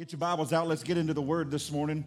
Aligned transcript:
Get 0.00 0.12
your 0.12 0.18
Bibles 0.18 0.54
out. 0.54 0.66
Let's 0.66 0.82
get 0.82 0.96
into 0.96 1.12
the 1.12 1.20
word 1.20 1.50
this 1.50 1.70
morning. 1.70 2.06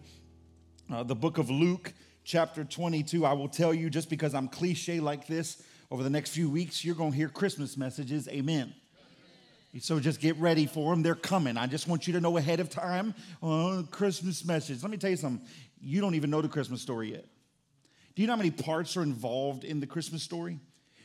Uh, 0.92 1.04
the 1.04 1.14
book 1.14 1.38
of 1.38 1.48
Luke, 1.48 1.92
chapter 2.24 2.64
22. 2.64 3.24
I 3.24 3.34
will 3.34 3.46
tell 3.46 3.72
you, 3.72 3.88
just 3.88 4.10
because 4.10 4.34
I'm 4.34 4.48
cliche 4.48 4.98
like 4.98 5.28
this, 5.28 5.62
over 5.92 6.02
the 6.02 6.10
next 6.10 6.30
few 6.30 6.50
weeks, 6.50 6.84
you're 6.84 6.96
going 6.96 7.12
to 7.12 7.16
hear 7.16 7.28
Christmas 7.28 7.76
messages. 7.76 8.26
Amen. 8.26 8.74
So 9.78 10.00
just 10.00 10.18
get 10.20 10.36
ready 10.38 10.66
for 10.66 10.92
them. 10.92 11.04
They're 11.04 11.14
coming. 11.14 11.56
I 11.56 11.68
just 11.68 11.86
want 11.86 12.08
you 12.08 12.14
to 12.14 12.20
know 12.20 12.36
ahead 12.36 12.58
of 12.58 12.68
time. 12.68 13.14
Oh, 13.40 13.86
Christmas 13.88 14.44
message. 14.44 14.82
Let 14.82 14.90
me 14.90 14.96
tell 14.96 15.10
you 15.10 15.16
something. 15.16 15.46
You 15.80 16.00
don't 16.00 16.16
even 16.16 16.30
know 16.30 16.42
the 16.42 16.48
Christmas 16.48 16.82
story 16.82 17.12
yet. 17.12 17.26
Do 18.16 18.22
you 18.22 18.26
know 18.26 18.32
how 18.32 18.38
many 18.38 18.50
parts 18.50 18.96
are 18.96 19.04
involved 19.04 19.62
in 19.62 19.78
the 19.78 19.86
Christmas 19.86 20.24
story? 20.24 20.58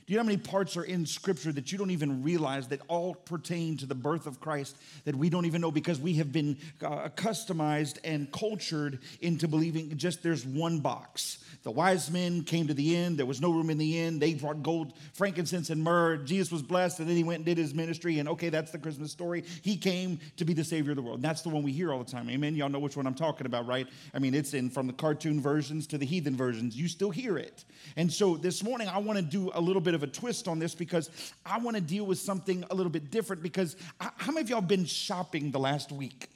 Do 0.10 0.14
you 0.14 0.18
know 0.18 0.24
how 0.24 0.30
many 0.30 0.40
parts 0.40 0.76
are 0.76 0.84
in 0.84 1.06
Scripture 1.06 1.52
that 1.52 1.72
you 1.72 1.78
don't 1.78 1.92
even 1.92 2.24
realize 2.24 2.70
that 2.70 2.82
all 2.88 3.14
pertain 3.14 3.78
to 3.78 3.86
the 3.86 3.94
birth 3.94 4.26
of 4.26 4.40
Christ 4.40 4.76
that 5.06 5.16
we 5.16 5.30
don't 5.30 5.46
even 5.46 5.62
know 5.62 5.70
because 5.70 6.00
we 6.00 6.16
have 6.16 6.32
been 6.32 6.58
uh, 6.84 7.10
customized 7.10 8.00
and 8.04 8.32
cultured 8.32 8.98
into 9.22 9.48
believing 9.48 9.96
just 9.98 10.24
there's 10.24 10.44
one 10.44 10.80
box? 10.80 11.46
The 11.62 11.70
wise 11.70 12.10
men 12.10 12.44
came 12.44 12.68
to 12.68 12.74
the 12.74 12.96
inn. 12.96 13.18
There 13.18 13.26
was 13.28 13.40
no 13.40 13.52
room 13.52 13.70
in 13.70 13.78
the 13.78 14.00
inn. 14.00 14.18
They 14.18 14.34
brought 14.34 14.64
gold, 14.64 14.94
frankincense, 15.14 15.70
and 15.70 15.84
myrrh. 15.84 16.18
Jesus 16.18 16.52
was 16.52 16.64
blessed, 16.64 17.00
and 17.00 17.08
then 17.08 17.16
he 17.16 17.24
went 17.24 17.40
and 17.40 17.46
did 17.46 17.60
his 17.60 17.76
ministry. 17.76 18.18
And 18.18 18.30
okay, 18.30 18.50
that's 18.50 18.72
the 18.72 18.80
Christmas 18.80 19.12
story. 19.12 19.44
He 19.62 19.76
came 19.76 20.20
to 20.38 20.46
be 20.46 20.54
the 20.56 20.64
Savior 20.64 20.94
of 20.94 20.96
the 20.96 21.04
world. 21.04 21.18
And 21.18 21.24
that's 21.24 21.44
the 21.44 21.50
one 21.50 21.62
we 21.62 21.72
hear 21.72 21.94
all 21.94 22.02
the 22.04 22.10
time. 22.10 22.30
Amen. 22.32 22.56
Y'all 22.56 22.70
know 22.70 22.80
which 22.80 22.98
one 22.98 23.06
I'm 23.06 23.14
talking 23.14 23.46
about, 23.46 23.68
right? 23.68 23.88
I 24.14 24.18
mean, 24.18 24.34
it's 24.34 24.56
in 24.56 24.72
from 24.72 24.88
the 24.88 24.94
cartoon 24.94 25.40
versions 25.40 25.86
to 25.88 26.00
the 26.00 26.06
heathen 26.06 26.36
versions. 26.36 26.76
You 26.76 26.88
still 26.88 27.12
hear 27.12 27.38
it. 27.38 27.66
And 27.96 28.12
so 28.12 28.38
this 28.38 28.64
morning, 28.64 28.88
I 28.88 28.98
want 28.98 29.20
to 29.20 29.24
do 29.24 29.52
a 29.54 29.62
little 29.62 29.82
bit 29.82 29.94
of 29.94 29.99
a 30.04 30.08
twist 30.08 30.48
on 30.48 30.60
this 30.60 30.76
because 30.76 31.10
I 31.46 31.60
want 31.60 31.76
to 31.76 31.82
deal 31.82 32.06
with 32.06 32.20
something 32.20 32.64
a 32.70 32.76
little 32.76 32.92
bit 32.92 33.12
different. 33.12 33.44
Because 33.44 33.76
how 34.00 34.32
many 34.32 34.42
of 34.42 34.50
y'all 34.50 34.62
been 34.62 34.86
shopping 34.86 35.52
the 35.52 35.60
last 35.60 35.92
week? 35.92 36.30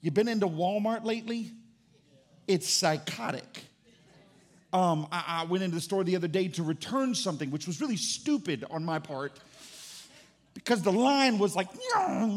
You 0.00 0.10
been 0.10 0.28
into 0.28 0.46
Walmart 0.46 1.04
lately? 1.04 1.52
It's 2.46 2.68
psychotic 2.68 3.64
um, 4.72 5.08
I, 5.10 5.42
I 5.42 5.44
went 5.44 5.64
into 5.64 5.74
the 5.74 5.80
store 5.80 6.04
the 6.04 6.16
other 6.16 6.28
day 6.28 6.48
to 6.48 6.62
return 6.62 7.14
something, 7.14 7.50
which 7.50 7.66
was 7.66 7.80
really 7.80 7.96
stupid 7.96 8.64
on 8.70 8.84
my 8.84 8.98
part 8.98 9.38
because 10.54 10.82
the 10.82 10.92
line 10.92 11.38
was 11.38 11.56
like 11.56 11.68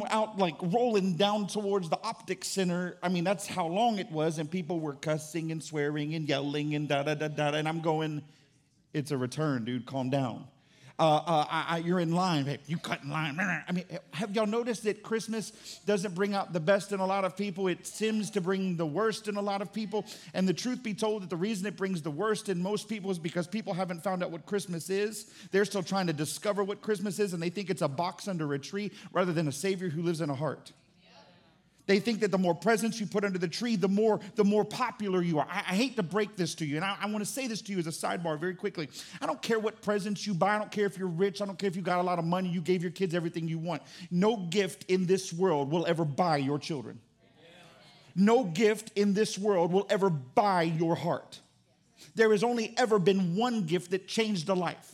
out 0.10 0.38
like 0.38 0.56
rolling 0.62 1.16
down 1.16 1.48
towards 1.48 1.90
the 1.90 2.00
optic 2.04 2.46
center 2.46 2.96
i 3.02 3.10
mean 3.10 3.24
that's 3.24 3.48
how 3.48 3.66
long 3.66 3.98
it 3.98 4.10
was 4.12 4.38
and 4.38 4.52
people 4.52 4.80
were 4.80 4.94
cussing 4.94 5.52
and 5.52 5.64
swearing 5.64 6.14
and 6.14 6.30
yelling 6.30 6.76
and 6.76 6.88
da 6.88 7.02
da 7.02 7.16
da 7.16 7.28
da 7.28 7.50
and 7.50 7.68
i'm 7.68 7.82
going 7.82 8.22
it's 8.94 9.10
a 9.10 9.18
return 9.18 9.66
dude 9.66 9.88
calm 9.88 10.12
down 10.12 10.46
uh, 11.00 11.16
uh, 11.16 11.46
I, 11.50 11.66
I, 11.70 11.78
you're 11.80 12.00
in 12.00 12.12
line. 12.12 12.46
Hey, 12.46 12.60
you 12.68 12.78
cut 12.78 13.02
in 13.04 13.10
line. 13.10 13.40
I 13.40 13.72
mean, 13.72 13.86
have 14.12 14.36
y'all 14.36 14.46
noticed 14.46 14.84
that 14.84 15.02
Christmas 15.02 15.80
doesn't 15.88 16.14
bring 16.14 16.36
out 16.36 16.54
the 16.54 16.60
best 16.60 16.92
in 16.92 17.00
a 17.00 17.06
lot 17.06 17.26
of 17.26 17.36
people? 17.36 17.68
It 17.68 17.88
seems 17.88 18.30
to 18.32 18.42
bring 18.42 18.78
the 18.78 18.86
worst 18.86 19.28
in 19.28 19.36
a 19.36 19.42
lot 19.42 19.64
of 19.64 19.74
people. 19.74 20.06
And 20.36 20.48
the 20.48 20.54
truth 20.54 20.84
be 20.84 20.94
told, 20.94 21.24
that 21.24 21.30
the 21.32 21.36
reason 21.36 21.66
it 21.66 21.78
brings 21.78 22.04
the 22.04 22.12
worst 22.12 22.48
in 22.48 22.62
most 22.62 22.88
people 22.88 23.10
is 23.10 23.18
because 23.18 23.48
people 23.48 23.74
haven't 23.74 24.04
found 24.04 24.24
out 24.24 24.30
what 24.30 24.46
Christmas 24.46 24.92
is. 24.92 25.32
They're 25.52 25.66
still 25.66 25.84
trying 25.84 26.08
to 26.08 26.14
discover 26.14 26.64
what 26.64 26.82
Christmas 26.82 27.18
is, 27.18 27.34
and 27.34 27.42
they 27.42 27.50
think 27.50 27.72
it's 27.72 27.82
a 27.82 27.88
box 27.88 28.28
under 28.28 28.54
a 28.54 28.60
tree 28.60 28.92
rather 29.12 29.34
than 29.34 29.48
a 29.48 29.52
Savior 29.52 29.90
who 29.90 30.04
lives 30.04 30.22
in 30.22 30.30
a 30.30 30.36
heart. 30.36 30.74
They 31.86 32.00
think 32.00 32.22
that 32.22 32.32
the 32.32 32.38
more 32.38 32.56
presents 32.56 33.00
you 33.00 33.06
put 33.06 33.26
under 33.26 33.38
the 33.38 33.48
tree, 33.48 33.76
the 33.76 33.90
more, 33.90 34.22
the 34.36 34.44
more 34.44 34.64
popular 34.64 35.22
you 35.22 35.40
are. 35.40 35.48
I, 35.50 35.60
I 35.60 35.76
hate 35.76 35.98
to 35.98 36.04
break 36.04 36.38
this 36.38 36.56
to 36.56 36.66
you, 36.66 36.78
and 36.78 36.86
I, 36.86 36.96
I 37.02 37.06
want 37.08 37.20
to 37.20 37.26
say 37.26 37.48
this 37.48 37.62
to 37.64 37.74
you 37.74 37.80
as 37.80 37.88
a 37.88 37.90
sidebar 37.90 38.40
very 38.40 38.56
quickly. 38.56 38.88
I 39.22 39.26
don't 39.26 39.42
care 39.42 39.60
what 39.60 39.82
presents 39.82 40.26
you 40.26 40.34
buy. 40.34 40.56
I 40.56 40.60
don't 40.60 40.72
care 40.72 40.86
if 40.86 40.98
you're 40.98 41.08
rich. 41.10 41.42
I 41.42 41.46
don't 41.46 41.60
care 41.60 41.68
if 41.68 41.76
you 41.76 41.82
got 41.82 42.00
a 42.00 42.04
lot 42.04 42.20
of 42.20 42.26
money. 42.26 42.48
You 42.48 42.62
gave 42.62 42.82
your 42.82 42.92
kids 42.92 43.14
everything 43.14 43.50
you 43.50 43.60
want. 43.60 43.82
No 44.10 44.38
gift 44.38 44.86
in 44.88 45.06
this 45.06 45.34
world 45.34 45.72
will 45.72 45.86
ever 45.86 46.06
buy 46.06 46.38
your 46.38 46.58
children. 46.58 47.00
No 48.16 48.44
gift 48.44 48.92
in 48.96 49.14
this 49.14 49.38
world 49.38 49.74
will 49.74 49.88
ever 49.90 50.10
buy 50.10 50.64
your 50.64 50.96
heart. 50.96 51.40
There 52.16 52.32
has 52.32 52.44
only 52.44 52.74
ever 52.78 53.00
been 53.00 53.36
one 53.36 53.64
gift 53.64 53.92
that 53.92 54.08
changed 54.08 54.48
a 54.50 54.54
life. 54.54 54.93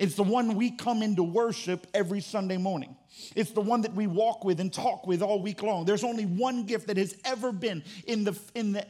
It's 0.00 0.14
the 0.14 0.22
one 0.22 0.54
we 0.54 0.70
come 0.70 1.02
into 1.02 1.22
worship 1.22 1.86
every 1.92 2.22
Sunday 2.22 2.56
morning. 2.56 2.96
It's 3.36 3.50
the 3.50 3.60
one 3.60 3.82
that 3.82 3.92
we 3.92 4.06
walk 4.06 4.46
with 4.46 4.58
and 4.58 4.72
talk 4.72 5.06
with 5.06 5.20
all 5.20 5.42
week 5.42 5.62
long. 5.62 5.84
There's 5.84 6.04
only 6.04 6.24
one 6.24 6.64
gift 6.64 6.86
that 6.86 6.96
has 6.96 7.14
ever 7.22 7.52
been 7.52 7.84
in 8.06 8.24
the, 8.24 8.34
in 8.54 8.72
the 8.72 8.86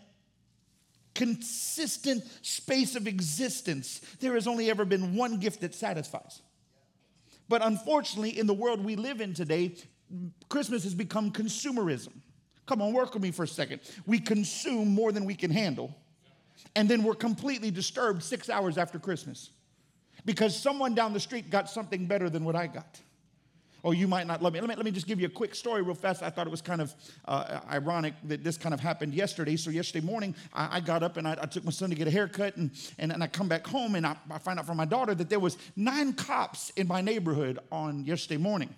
consistent 1.13 2.23
space 2.43 2.95
of 2.95 3.09
existence. 3.09 4.01
There 4.21 4.35
has 4.35 4.47
only 4.47 4.71
ever 4.71 4.85
been 4.85 5.17
one 5.17 5.41
gift 5.41 5.63
that 5.63 5.75
satisfies. 5.75 6.43
But 7.49 7.63
unfortunately, 7.63 8.39
in 8.39 8.47
the 8.47 8.55
world 8.55 8.85
we 8.85 8.95
live 8.95 9.21
in 9.21 9.35
today, 9.35 9.75
Christmas 10.49 10.85
has 10.85 10.95
become 10.95 11.33
consumerism. 11.33 12.13
Come 12.67 12.81
on, 12.83 12.93
work 12.93 13.15
with 13.15 13.23
me 13.25 13.33
for 13.33 13.43
a 13.43 13.49
second. 13.49 13.81
We 14.07 14.21
consume 14.21 14.95
more 14.95 15.11
than 15.11 15.25
we 15.25 15.35
can 15.35 15.51
handle, 15.51 15.93
and 16.77 16.89
then 16.89 17.03
we're 17.03 17.17
completely 17.17 17.73
disturbed 17.73 18.23
six 18.23 18.49
hours 18.49 18.79
after 18.79 19.01
Christmas 19.01 19.51
because 20.25 20.57
someone 20.57 20.95
down 20.95 21.13
the 21.13 21.21
street 21.21 21.51
got 21.51 21.69
something 21.71 22.07
better 22.07 22.31
than 22.31 22.45
what 22.45 22.57
I 22.57 22.67
got. 22.67 23.01
Oh, 23.83 23.93
you 23.93 24.07
might 24.07 24.27
not 24.27 24.43
love 24.43 24.53
me. 24.53 24.61
Let 24.61 24.69
me, 24.69 24.77
let 24.77 24.85
me 24.85 24.91
just 24.91 25.07
give 25.07 25.21
you 25.21 25.27
a 25.27 25.31
quick 25.31 25.55
story 25.55 25.83
real 25.83 25.95
fast. 25.95 26.23
I 26.23 26.31
thought 26.31 26.47
it 26.47 26.51
was 26.51 26.61
kind 26.61 26.81
of 26.81 26.95
uh, 27.25 27.61
ironic 27.71 28.15
that 28.25 28.45
this 28.45 28.59
kind 28.59 28.75
of 28.75 28.81
happened 28.81 29.15
yesterday. 29.15 29.57
So, 29.57 29.71
yesterday 29.71 30.05
morning, 30.05 30.35
I, 30.53 30.77
I 30.77 30.81
got 30.81 31.03
up 31.03 31.17
and 31.17 31.27
I, 31.27 31.39
I, 31.41 31.47
took 31.47 31.65
my 31.65 31.71
son 31.71 31.89
to 31.89 31.97
get 31.97 32.07
a 32.07 32.11
haircut, 32.11 32.57
and, 32.57 32.71
and, 32.99 33.11
and 33.11 33.23
I 33.23 33.27
come 33.27 33.49
back 33.49 33.67
home 33.67 33.95
and 33.95 34.07
I, 34.07 34.17
I 34.31 34.39
find 34.39 34.59
out 34.59 34.67
from 34.67 34.77
my 34.77 34.85
daughter 34.85 35.15
that 35.15 35.31
there 35.31 35.41
was 35.41 35.57
nine 35.77 36.13
cops 36.13 36.71
in 36.71 36.87
my 36.89 37.01
neighborhood 37.01 37.59
on 37.73 38.05
yesterday 38.05 38.37
morning. 38.37 38.75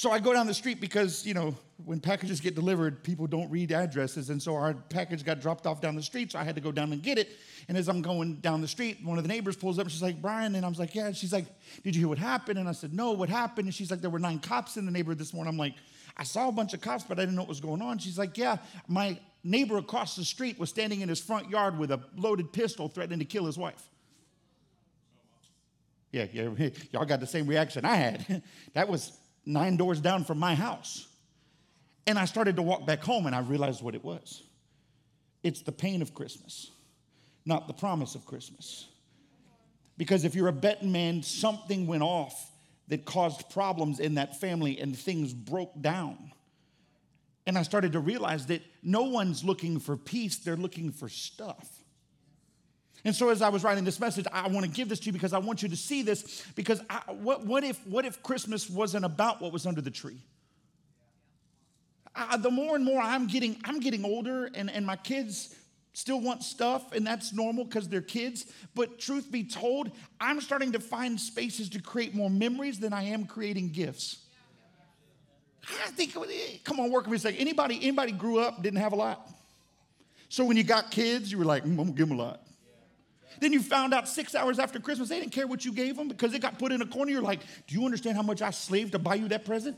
So 0.00 0.10
I 0.10 0.18
go 0.18 0.32
down 0.32 0.46
the 0.46 0.54
street 0.54 0.80
because, 0.80 1.26
you 1.26 1.34
know, 1.34 1.54
when 1.84 2.00
packages 2.00 2.40
get 2.40 2.54
delivered, 2.54 3.04
people 3.04 3.26
don't 3.26 3.50
read 3.50 3.70
addresses. 3.70 4.30
And 4.30 4.42
so 4.42 4.54
our 4.54 4.72
package 4.72 5.22
got 5.22 5.42
dropped 5.42 5.66
off 5.66 5.82
down 5.82 5.94
the 5.94 6.02
street. 6.02 6.32
So 6.32 6.38
I 6.38 6.42
had 6.42 6.54
to 6.54 6.62
go 6.62 6.72
down 6.72 6.90
and 6.94 7.02
get 7.02 7.18
it. 7.18 7.28
And 7.68 7.76
as 7.76 7.86
I'm 7.86 8.00
going 8.00 8.36
down 8.36 8.62
the 8.62 8.66
street, 8.66 9.04
one 9.04 9.18
of 9.18 9.24
the 9.24 9.28
neighbors 9.28 9.56
pulls 9.56 9.78
up 9.78 9.84
and 9.84 9.92
she's 9.92 10.00
like, 10.00 10.22
Brian. 10.22 10.54
And 10.54 10.64
I 10.64 10.70
was 10.70 10.78
like, 10.78 10.94
yeah. 10.94 11.08
And 11.08 11.14
she's 11.14 11.34
like, 11.34 11.44
did 11.84 11.94
you 11.94 12.00
hear 12.00 12.08
what 12.08 12.16
happened? 12.16 12.58
And 12.58 12.66
I 12.66 12.72
said, 12.72 12.94
no, 12.94 13.12
what 13.12 13.28
happened? 13.28 13.66
And 13.66 13.74
she's 13.74 13.90
like, 13.90 14.00
there 14.00 14.08
were 14.08 14.18
nine 14.18 14.38
cops 14.38 14.78
in 14.78 14.86
the 14.86 14.90
neighborhood 14.90 15.18
this 15.18 15.34
morning. 15.34 15.52
I'm 15.52 15.58
like, 15.58 15.74
I 16.16 16.22
saw 16.22 16.48
a 16.48 16.52
bunch 16.52 16.72
of 16.72 16.80
cops, 16.80 17.04
but 17.04 17.18
I 17.18 17.22
didn't 17.24 17.34
know 17.34 17.42
what 17.42 17.50
was 17.50 17.60
going 17.60 17.82
on. 17.82 17.98
She's 17.98 18.16
like, 18.16 18.38
yeah, 18.38 18.56
my 18.88 19.18
neighbor 19.44 19.76
across 19.76 20.16
the 20.16 20.24
street 20.24 20.58
was 20.58 20.70
standing 20.70 21.02
in 21.02 21.10
his 21.10 21.20
front 21.20 21.50
yard 21.50 21.78
with 21.78 21.90
a 21.90 22.00
loaded 22.16 22.54
pistol 22.54 22.88
threatening 22.88 23.18
to 23.18 23.26
kill 23.26 23.44
his 23.44 23.58
wife. 23.58 23.90
Yeah, 26.10 26.24
yeah, 26.32 26.48
y'all 26.90 27.04
got 27.04 27.20
the 27.20 27.26
same 27.26 27.46
reaction 27.46 27.84
I 27.84 27.96
had. 27.96 28.42
that 28.72 28.88
was 28.88 29.19
nine 29.44 29.76
doors 29.76 30.00
down 30.00 30.24
from 30.24 30.38
my 30.38 30.54
house. 30.54 31.06
And 32.06 32.18
I 32.18 32.24
started 32.24 32.56
to 32.56 32.62
walk 32.62 32.86
back 32.86 33.02
home 33.02 33.26
and 33.26 33.34
I 33.34 33.40
realized 33.40 33.82
what 33.82 33.94
it 33.94 34.04
was 34.04 34.42
it's 35.42 35.62
the 35.62 35.72
pain 35.72 36.02
of 36.02 36.14
Christmas, 36.14 36.70
not 37.46 37.66
the 37.66 37.72
promise 37.72 38.14
of 38.14 38.26
Christmas. 38.26 38.86
Because 39.96 40.24
if 40.24 40.34
you're 40.34 40.48
a 40.48 40.52
betting 40.52 40.92
man, 40.92 41.22
something 41.22 41.86
went 41.86 42.02
off 42.02 42.50
that 42.88 43.04
caused 43.04 43.48
problems 43.50 44.00
in 44.00 44.14
that 44.14 44.40
family 44.40 44.78
and 44.78 44.96
things 44.96 45.32
broke 45.32 45.80
down. 45.80 46.32
And 47.46 47.56
I 47.56 47.62
started 47.62 47.92
to 47.92 48.00
realize 48.00 48.46
that 48.46 48.62
no 48.82 49.04
one's 49.04 49.44
looking 49.44 49.78
for 49.78 49.96
peace, 49.96 50.36
they're 50.36 50.56
looking 50.56 50.90
for 50.90 51.08
stuff. 51.08 51.79
And 53.04 53.14
so, 53.14 53.30
as 53.30 53.40
I 53.42 53.48
was 53.48 53.64
writing 53.64 53.84
this 53.84 53.98
message, 53.98 54.26
I 54.32 54.48
want 54.48 54.66
to 54.66 54.70
give 54.70 54.88
this 54.88 55.00
to 55.00 55.06
you 55.06 55.12
because 55.12 55.32
I 55.32 55.38
want 55.38 55.62
you 55.62 55.68
to 55.68 55.76
see 55.76 56.02
this. 56.02 56.44
Because 56.54 56.82
I, 56.90 57.00
what, 57.12 57.46
what, 57.46 57.64
if, 57.64 57.84
what 57.86 58.04
if 58.04 58.22
Christmas 58.22 58.68
wasn't 58.68 59.04
about 59.04 59.40
what 59.40 59.52
was 59.52 59.66
under 59.66 59.80
the 59.80 59.90
tree? 59.90 60.18
I, 62.14 62.36
the 62.36 62.50
more 62.50 62.76
and 62.76 62.84
more 62.84 63.00
I'm 63.00 63.26
getting, 63.26 63.56
I'm 63.64 63.80
getting 63.80 64.04
older, 64.04 64.50
and, 64.54 64.70
and 64.70 64.84
my 64.84 64.96
kids 64.96 65.54
still 65.92 66.20
want 66.20 66.42
stuff, 66.42 66.92
and 66.92 67.06
that's 67.06 67.32
normal 67.32 67.64
because 67.64 67.88
they're 67.88 68.00
kids. 68.00 68.46
But 68.74 68.98
truth 68.98 69.30
be 69.30 69.44
told, 69.44 69.90
I'm 70.20 70.40
starting 70.40 70.72
to 70.72 70.80
find 70.80 71.18
spaces 71.18 71.68
to 71.70 71.80
create 71.80 72.14
more 72.14 72.30
memories 72.30 72.78
than 72.78 72.92
I 72.92 73.04
am 73.04 73.24
creating 73.24 73.70
gifts. 73.70 74.18
I 75.84 75.90
think, 75.90 76.14
come 76.64 76.80
on, 76.80 76.90
work 76.90 77.04
with 77.04 77.12
me 77.12 77.16
a 77.16 77.20
second. 77.20 77.40
Anybody, 77.40 77.78
anybody 77.82 78.12
grew 78.12 78.40
up, 78.40 78.62
didn't 78.62 78.80
have 78.80 78.92
a 78.92 78.96
lot? 78.96 79.28
So 80.28 80.44
when 80.44 80.56
you 80.56 80.64
got 80.64 80.90
kids, 80.90 81.30
you 81.30 81.38
were 81.38 81.44
like, 81.44 81.64
mm, 81.64 81.70
I'm 81.70 81.76
gonna 81.76 81.92
give 81.92 82.08
them 82.08 82.18
a 82.18 82.22
lot. 82.22 82.40
Then 83.40 83.52
you 83.52 83.60
found 83.62 83.94
out 83.94 84.06
six 84.06 84.34
hours 84.34 84.58
after 84.58 84.78
Christmas, 84.78 85.08
they 85.08 85.18
didn't 85.18 85.32
care 85.32 85.46
what 85.46 85.64
you 85.64 85.72
gave 85.72 85.96
them 85.96 86.08
because 86.08 86.34
it 86.34 86.40
got 86.40 86.58
put 86.58 86.72
in 86.72 86.82
a 86.82 86.86
corner. 86.86 87.10
You're 87.10 87.22
like, 87.22 87.40
Do 87.66 87.74
you 87.74 87.84
understand 87.84 88.16
how 88.16 88.22
much 88.22 88.42
I 88.42 88.50
slaved 88.50 88.92
to 88.92 88.98
buy 88.98 89.14
you 89.14 89.28
that 89.28 89.44
present? 89.44 89.76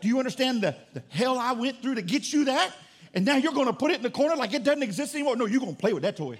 Do 0.00 0.08
you 0.08 0.18
understand 0.18 0.62
the, 0.62 0.74
the 0.94 1.02
hell 1.08 1.38
I 1.38 1.52
went 1.52 1.82
through 1.82 1.96
to 1.96 2.02
get 2.02 2.32
you 2.32 2.46
that? 2.46 2.72
And 3.14 3.24
now 3.24 3.36
you're 3.36 3.52
to 3.52 3.72
put 3.72 3.90
it 3.90 3.96
in 3.96 4.02
the 4.02 4.10
corner 4.10 4.36
like 4.36 4.52
it 4.52 4.62
doesn't 4.62 4.82
exist 4.82 5.14
anymore? 5.14 5.36
No, 5.36 5.46
you're 5.46 5.60
to 5.60 5.72
play 5.72 5.92
with 5.92 6.02
that 6.02 6.16
toy. 6.16 6.38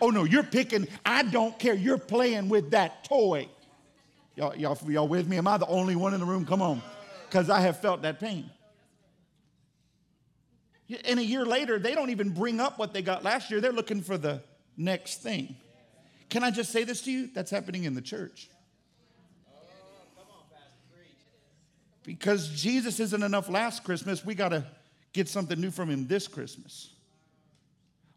Oh, 0.00 0.10
no, 0.10 0.24
you're 0.24 0.42
picking, 0.42 0.86
I 1.04 1.22
don't 1.22 1.58
care. 1.58 1.74
You're 1.74 1.98
playing 1.98 2.48
with 2.48 2.70
that 2.72 3.04
toy. 3.04 3.48
Y'all, 4.36 4.54
y'all, 4.56 4.78
y'all 4.88 5.08
with 5.08 5.26
me? 5.28 5.36
Am 5.36 5.46
I 5.46 5.56
the 5.56 5.66
only 5.66 5.96
one 5.96 6.14
in 6.14 6.20
the 6.20 6.26
room? 6.26 6.44
Come 6.44 6.62
on. 6.62 6.82
Because 7.28 7.48
I 7.48 7.60
have 7.60 7.80
felt 7.80 8.02
that 8.02 8.20
pain. 8.20 8.50
And 11.06 11.18
a 11.18 11.24
year 11.24 11.46
later, 11.46 11.78
they 11.78 11.94
don't 11.94 12.10
even 12.10 12.30
bring 12.30 12.60
up 12.60 12.78
what 12.78 12.92
they 12.92 13.02
got 13.02 13.24
last 13.24 13.50
year. 13.50 13.60
They're 13.60 13.72
looking 13.72 14.02
for 14.02 14.18
the 14.18 14.42
next 14.76 15.22
thing. 15.22 15.56
Can 16.30 16.42
I 16.42 16.50
just 16.50 16.70
say 16.70 16.84
this 16.84 17.02
to 17.02 17.12
you? 17.12 17.28
That's 17.32 17.50
happening 17.50 17.84
in 17.84 17.94
the 17.94 18.02
church. 18.02 18.48
Because 22.02 22.48
Jesus 22.48 23.00
isn't 23.00 23.22
enough 23.22 23.48
last 23.48 23.82
Christmas, 23.82 24.24
we 24.24 24.34
got 24.34 24.50
to 24.50 24.64
get 25.12 25.28
something 25.28 25.58
new 25.58 25.70
from 25.70 25.88
him 25.88 26.06
this 26.06 26.28
Christmas. 26.28 26.90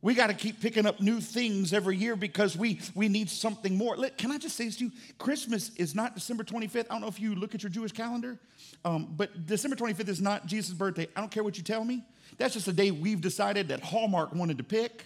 We 0.01 0.13
got 0.13 0.27
to 0.27 0.33
keep 0.33 0.61
picking 0.61 0.85
up 0.85 0.99
new 0.99 1.19
things 1.19 1.73
every 1.73 1.97
year 1.97 2.15
because 2.15 2.55
we, 2.55 2.79
we 2.93 3.07
need 3.07 3.29
something 3.29 3.75
more. 3.75 3.95
Can 4.17 4.31
I 4.31 4.37
just 4.37 4.55
say 4.55 4.65
this 4.65 4.77
to 4.77 4.85
you? 4.85 4.91
Christmas 5.17 5.71
is 5.75 5.95
not 5.95 6.13
December 6.15 6.43
25th. 6.43 6.85
I 6.89 6.93
don't 6.93 7.01
know 7.01 7.07
if 7.07 7.19
you 7.19 7.33
look 7.33 7.55
at 7.55 7.63
your 7.63 7.71
Jewish 7.71 7.93
calendar, 7.93 8.37
um, 8.85 9.13
but 9.17 9.47
December 9.47 9.75
25th 9.75 10.09
is 10.09 10.21
not 10.21 10.45
Jesus' 10.45 10.73
birthday. 10.73 11.07
I 11.15 11.19
don't 11.19 11.31
care 11.31 11.43
what 11.43 11.57
you 11.57 11.63
tell 11.63 11.83
me. 11.83 12.03
That's 12.37 12.53
just 12.53 12.67
a 12.67 12.73
day 12.73 12.91
we've 12.91 13.21
decided 13.21 13.69
that 13.69 13.81
Hallmark 13.81 14.35
wanted 14.35 14.59
to 14.59 14.63
pick. 14.63 15.05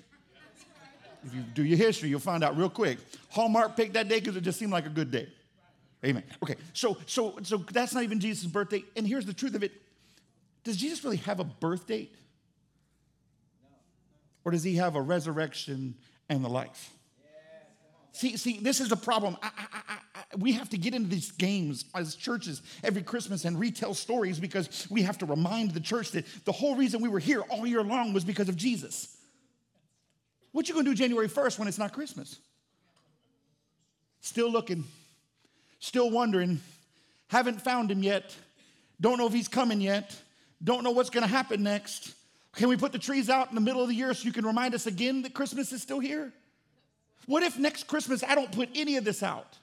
If 1.24 1.36
you 1.36 1.42
do 1.42 1.64
your 1.64 1.78
history, 1.78 2.10
you'll 2.10 2.20
find 2.20 2.44
out 2.44 2.58
real 2.58 2.70
quick. 2.70 2.98
Hallmark 3.30 3.76
picked 3.76 3.94
that 3.94 4.08
day 4.08 4.20
because 4.20 4.36
it 4.36 4.42
just 4.42 4.58
seemed 4.58 4.72
like 4.72 4.86
a 4.86 4.90
good 4.90 5.12
day. 5.12 5.28
Amen. 6.04 6.24
Okay, 6.42 6.56
so 6.74 6.98
so 7.06 7.38
so 7.44 7.58
that's 7.58 7.94
not 7.94 8.04
even 8.04 8.20
Jesus' 8.20 8.46
birthday. 8.46 8.84
And 8.96 9.08
here's 9.08 9.26
the 9.26 9.34
truth 9.34 9.54
of 9.54 9.64
it: 9.64 9.72
Does 10.64 10.78
Jesus 10.78 11.04
really 11.04 11.18
have 11.18 11.40
a 11.40 11.44
birth 11.44 11.86
date? 11.86 12.16
Or 14.44 14.52
does 14.52 14.64
he 14.64 14.78
have 14.78 14.96
a 14.96 15.02
resurrection 15.02 15.96
and 16.28 16.44
the 16.44 16.50
life? 16.50 16.92
See, 18.14 18.36
see, 18.36 18.58
this 18.60 18.82
is 18.82 18.90
the 18.90 18.98
problem. 18.98 19.38
I, 19.42 19.52
I, 19.58 19.82
I, 19.88 19.98
we 20.38 20.52
have 20.54 20.70
to 20.70 20.78
get 20.78 20.94
into 20.94 21.08
these 21.10 21.32
games 21.32 21.86
as 21.96 22.16
churches 22.16 22.62
every 22.84 23.04
Christmas 23.04 23.46
and 23.46 23.58
retell 23.58 23.94
stories 23.94 24.40
because 24.40 24.88
we 24.90 25.04
have 25.04 25.18
to 25.20 25.26
remind 25.26 25.72
the 25.72 25.80
church 25.80 26.12
that 26.12 26.26
the 26.44 26.52
whole 26.52 26.76
reason 26.76 27.02
we 27.02 27.08
were 27.08 27.20
here 27.20 27.42
all 27.42 27.66
year 27.66 27.84
long 27.84 28.12
was 28.12 28.26
because 28.26 28.50
of 28.50 28.58
Jesus. 28.58 29.18
What 30.52 30.68
you 30.68 30.76
gonna 30.76 30.90
do 30.90 30.96
January 30.96 31.30
1st 31.30 31.60
when 31.60 31.68
it's 31.68 31.78
not 31.78 31.94
Christmas? 31.94 32.40
Still 34.20 34.52
looking, 34.52 34.84
still 35.80 36.12
wondering, 36.12 36.62
haven't 37.28 37.62
found 37.62 37.90
him 37.90 38.04
yet, 38.04 38.36
don't 39.00 39.18
know 39.18 39.28
if 39.28 39.34
he's 39.34 39.48
coming 39.48 39.82
yet, 39.82 40.16
don't 40.64 40.84
know 40.84 40.92
what's 40.92 41.10
gonna 41.10 41.28
happen 41.28 41.64
next. 41.64 42.14
Can 42.54 42.68
we 42.68 42.76
put 42.76 42.92
the 42.92 43.00
trees 43.00 43.30
out 43.30 43.50
in 43.50 43.56
the 43.56 43.62
middle 43.62 43.82
of 43.82 43.88
the 43.88 43.96
year 43.96 44.14
so 44.14 44.26
you 44.26 44.34
can 44.34 44.46
remind 44.46 44.76
us 44.76 44.86
again 44.86 45.22
that 45.22 45.34
Christmas 45.34 45.72
is 45.72 45.82
still 45.82 46.00
here? 46.00 46.34
What 47.26 47.44
if 47.44 47.58
next 47.58 47.88
Christmas 47.88 48.24
I 48.24 48.36
don't 48.36 48.52
put 48.52 48.70
any 48.76 48.98
of 48.98 49.06
this 49.06 49.24
out? 49.24 49.58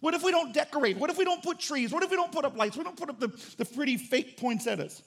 What 0.00 0.14
if 0.14 0.22
we 0.22 0.30
don't 0.32 0.52
decorate? 0.52 0.96
What 0.96 1.10
if 1.10 1.18
we 1.18 1.24
don't 1.24 1.42
put 1.42 1.58
trees? 1.58 1.92
What 1.92 2.02
if 2.02 2.10
we 2.10 2.16
don't 2.16 2.32
put 2.32 2.44
up 2.44 2.56
lights? 2.56 2.76
We 2.76 2.84
don't 2.84 2.96
put 2.96 3.10
up 3.10 3.20
the, 3.20 3.28
the 3.56 3.64
pretty 3.64 3.96
fake 3.96 4.38
poinsettias? 4.38 5.02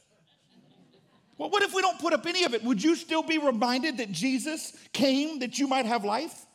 Well, 1.37 1.49
what 1.49 1.61
if 1.61 1.73
we 1.73 1.81
don't 1.81 1.99
put 1.99 2.13
up 2.13 2.25
any 2.25 2.43
of 2.45 2.53
it? 2.53 2.63
Would 2.63 2.83
you 2.83 2.95
still 2.95 3.21
be 3.21 3.37
reminded 3.37 3.97
that 3.97 4.11
Jesus 4.11 4.73
came 4.91 5.39
that 5.39 5.59
you 5.59 5.67
might 5.67 5.85
have 5.85 6.03
life? 6.03 6.45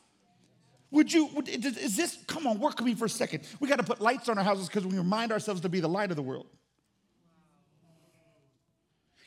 Would 0.90 1.12
you, 1.12 1.30
is 1.46 1.96
this, 1.96 2.18
come 2.26 2.46
on, 2.46 2.58
work 2.58 2.76
with 2.78 2.86
me 2.86 2.94
for 2.94 3.06
a 3.06 3.08
second. 3.08 3.44
We 3.60 3.68
got 3.68 3.76
to 3.76 3.84
put 3.84 4.00
lights 4.00 4.28
on 4.28 4.36
our 4.36 4.44
houses 4.44 4.68
because 4.68 4.84
we 4.84 4.98
remind 4.98 5.32
ourselves 5.32 5.62
to 5.62 5.68
be 5.68 5.80
the 5.80 5.88
light 5.88 6.10
of 6.10 6.16
the 6.16 6.22
world. 6.22 6.46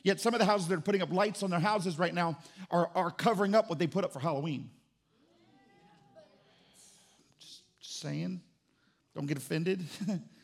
Yet 0.04 0.19
some 0.19 0.36
of 0.36 0.40
the 0.40 0.46
houses 0.46 0.68
that 0.68 0.75
are 0.75 0.81
putting 0.81 1.02
up 1.02 1.12
lights 1.12 1.42
on 1.42 1.50
their 1.50 1.60
houses 1.60 1.98
right 1.98 2.13
now 2.13 2.38
are, 2.69 2.92
are 2.94 3.10
covering 3.10 3.56
up 3.56 3.69
what 3.69 3.80
they 3.80 3.88
put 3.88 4.04
up 4.04 4.13
for 4.13 4.19
Halloween. 4.19 4.69
Just, 7.40 8.01
saying, 8.01 8.42
don't 9.16 9.25
get 9.25 9.38
offended. 9.38 9.84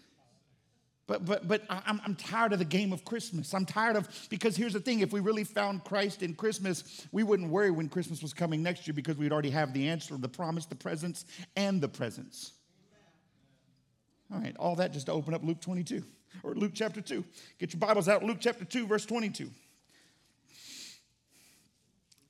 But, 1.11 1.25
but, 1.25 1.45
but 1.45 1.63
I'm, 1.69 1.99
I'm 2.05 2.15
tired 2.15 2.53
of 2.53 2.59
the 2.59 2.63
game 2.63 2.93
of 2.93 3.03
Christmas. 3.03 3.53
I'm 3.53 3.65
tired 3.65 3.97
of, 3.97 4.07
because 4.29 4.55
here's 4.55 4.71
the 4.71 4.79
thing 4.79 5.01
if 5.01 5.11
we 5.11 5.19
really 5.19 5.43
found 5.43 5.83
Christ 5.83 6.23
in 6.23 6.33
Christmas, 6.33 7.05
we 7.11 7.23
wouldn't 7.23 7.49
worry 7.49 7.69
when 7.69 7.89
Christmas 7.89 8.21
was 8.21 8.33
coming 8.33 8.63
next 8.63 8.87
year 8.87 8.93
because 8.93 9.17
we'd 9.17 9.33
already 9.33 9.49
have 9.49 9.73
the 9.73 9.89
answer, 9.89 10.15
the 10.15 10.29
promise, 10.29 10.67
the 10.67 10.75
presence, 10.75 11.25
and 11.57 11.81
the 11.81 11.89
presence. 11.89 12.53
All 14.33 14.39
right, 14.39 14.55
all 14.55 14.77
that 14.77 14.93
just 14.93 15.07
to 15.07 15.11
open 15.11 15.33
up 15.33 15.43
Luke 15.43 15.59
22 15.59 16.01
or 16.43 16.55
Luke 16.55 16.71
chapter 16.73 17.01
2. 17.01 17.25
Get 17.59 17.73
your 17.73 17.81
Bibles 17.81 18.07
out, 18.07 18.23
Luke 18.23 18.37
chapter 18.39 18.63
2, 18.63 18.87
verse 18.87 19.05
22. 19.05 19.49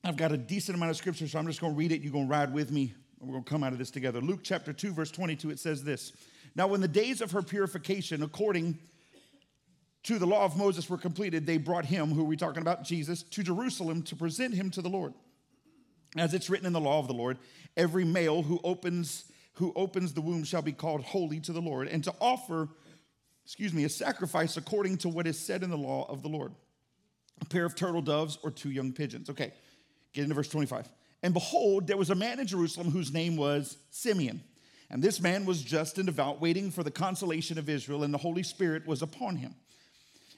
I've 0.02 0.16
got 0.16 0.32
a 0.32 0.36
decent 0.36 0.76
amount 0.76 0.90
of 0.90 0.96
scripture, 0.96 1.28
so 1.28 1.38
I'm 1.38 1.46
just 1.46 1.60
going 1.60 1.74
to 1.74 1.78
read 1.78 1.92
it. 1.92 2.00
You're 2.00 2.10
going 2.10 2.26
to 2.26 2.32
ride 2.32 2.52
with 2.52 2.72
me. 2.72 2.94
We're 3.20 3.30
going 3.30 3.44
to 3.44 3.48
come 3.48 3.62
out 3.62 3.72
of 3.72 3.78
this 3.78 3.92
together. 3.92 4.20
Luke 4.20 4.40
chapter 4.42 4.72
2, 4.72 4.92
verse 4.92 5.12
22, 5.12 5.50
it 5.50 5.60
says 5.60 5.84
this 5.84 6.12
Now, 6.54 6.66
when 6.66 6.80
the 6.80 6.88
days 6.88 7.20
of 7.20 7.32
her 7.32 7.42
purification, 7.42 8.22
according 8.22 8.78
to 10.04 10.18
the 10.18 10.26
law 10.26 10.44
of 10.44 10.56
Moses, 10.56 10.90
were 10.90 10.98
completed, 10.98 11.46
they 11.46 11.58
brought 11.58 11.86
him, 11.86 12.10
who 12.10 12.22
are 12.22 12.26
we 12.26 12.36
talking 12.36 12.62
about? 12.62 12.84
Jesus, 12.84 13.22
to 13.22 13.42
Jerusalem 13.42 14.02
to 14.04 14.16
present 14.16 14.54
him 14.54 14.70
to 14.72 14.82
the 14.82 14.88
Lord. 14.88 15.14
As 16.16 16.34
it's 16.34 16.50
written 16.50 16.66
in 16.66 16.72
the 16.72 16.80
law 16.80 16.98
of 16.98 17.06
the 17.06 17.14
Lord, 17.14 17.38
every 17.76 18.04
male 18.04 18.42
who 18.42 18.60
opens 18.64 19.24
who 19.56 19.70
opens 19.76 20.14
the 20.14 20.20
womb 20.22 20.44
shall 20.44 20.62
be 20.62 20.72
called 20.72 21.02
holy 21.02 21.38
to 21.38 21.52
the 21.52 21.60
Lord, 21.60 21.86
and 21.86 22.02
to 22.04 22.14
offer 22.20 22.68
excuse 23.44 23.72
me, 23.74 23.84
a 23.84 23.88
sacrifice 23.88 24.56
according 24.56 24.96
to 24.96 25.08
what 25.08 25.26
is 25.26 25.38
said 25.38 25.62
in 25.62 25.70
the 25.70 25.76
law 25.76 26.06
of 26.08 26.22
the 26.22 26.28
Lord 26.28 26.52
a 27.42 27.44
pair 27.44 27.64
of 27.64 27.74
turtle 27.74 28.00
doves 28.00 28.38
or 28.42 28.50
two 28.50 28.70
young 28.70 28.92
pigeons. 28.92 29.28
Okay, 29.28 29.52
get 30.12 30.22
into 30.22 30.34
verse 30.34 30.48
25. 30.48 30.88
And 31.22 31.34
behold, 31.34 31.86
there 31.86 31.96
was 31.96 32.10
a 32.10 32.14
man 32.14 32.40
in 32.40 32.46
Jerusalem 32.46 32.90
whose 32.90 33.12
name 33.12 33.36
was 33.36 33.76
Simeon. 33.90 34.42
And 34.92 35.02
this 35.02 35.20
man 35.20 35.46
was 35.46 35.62
just 35.62 35.96
and 35.96 36.06
devout, 36.06 36.40
waiting 36.40 36.70
for 36.70 36.82
the 36.82 36.90
consolation 36.90 37.58
of 37.58 37.70
Israel, 37.70 38.04
and 38.04 38.12
the 38.12 38.18
Holy 38.18 38.42
Spirit 38.42 38.86
was 38.86 39.00
upon 39.00 39.36
him. 39.36 39.54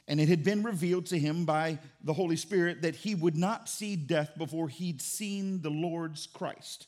And 0.06 0.20
it 0.20 0.28
had 0.28 0.44
been 0.44 0.62
revealed 0.62 1.06
to 1.06 1.18
him 1.18 1.44
by 1.44 1.80
the 2.04 2.12
Holy 2.12 2.36
Spirit 2.36 2.82
that 2.82 2.94
he 2.94 3.16
would 3.16 3.36
not 3.36 3.68
see 3.68 3.96
death 3.96 4.30
before 4.38 4.68
he'd 4.68 5.02
seen 5.02 5.60
the 5.60 5.70
Lord's 5.70 6.28
Christ. 6.28 6.86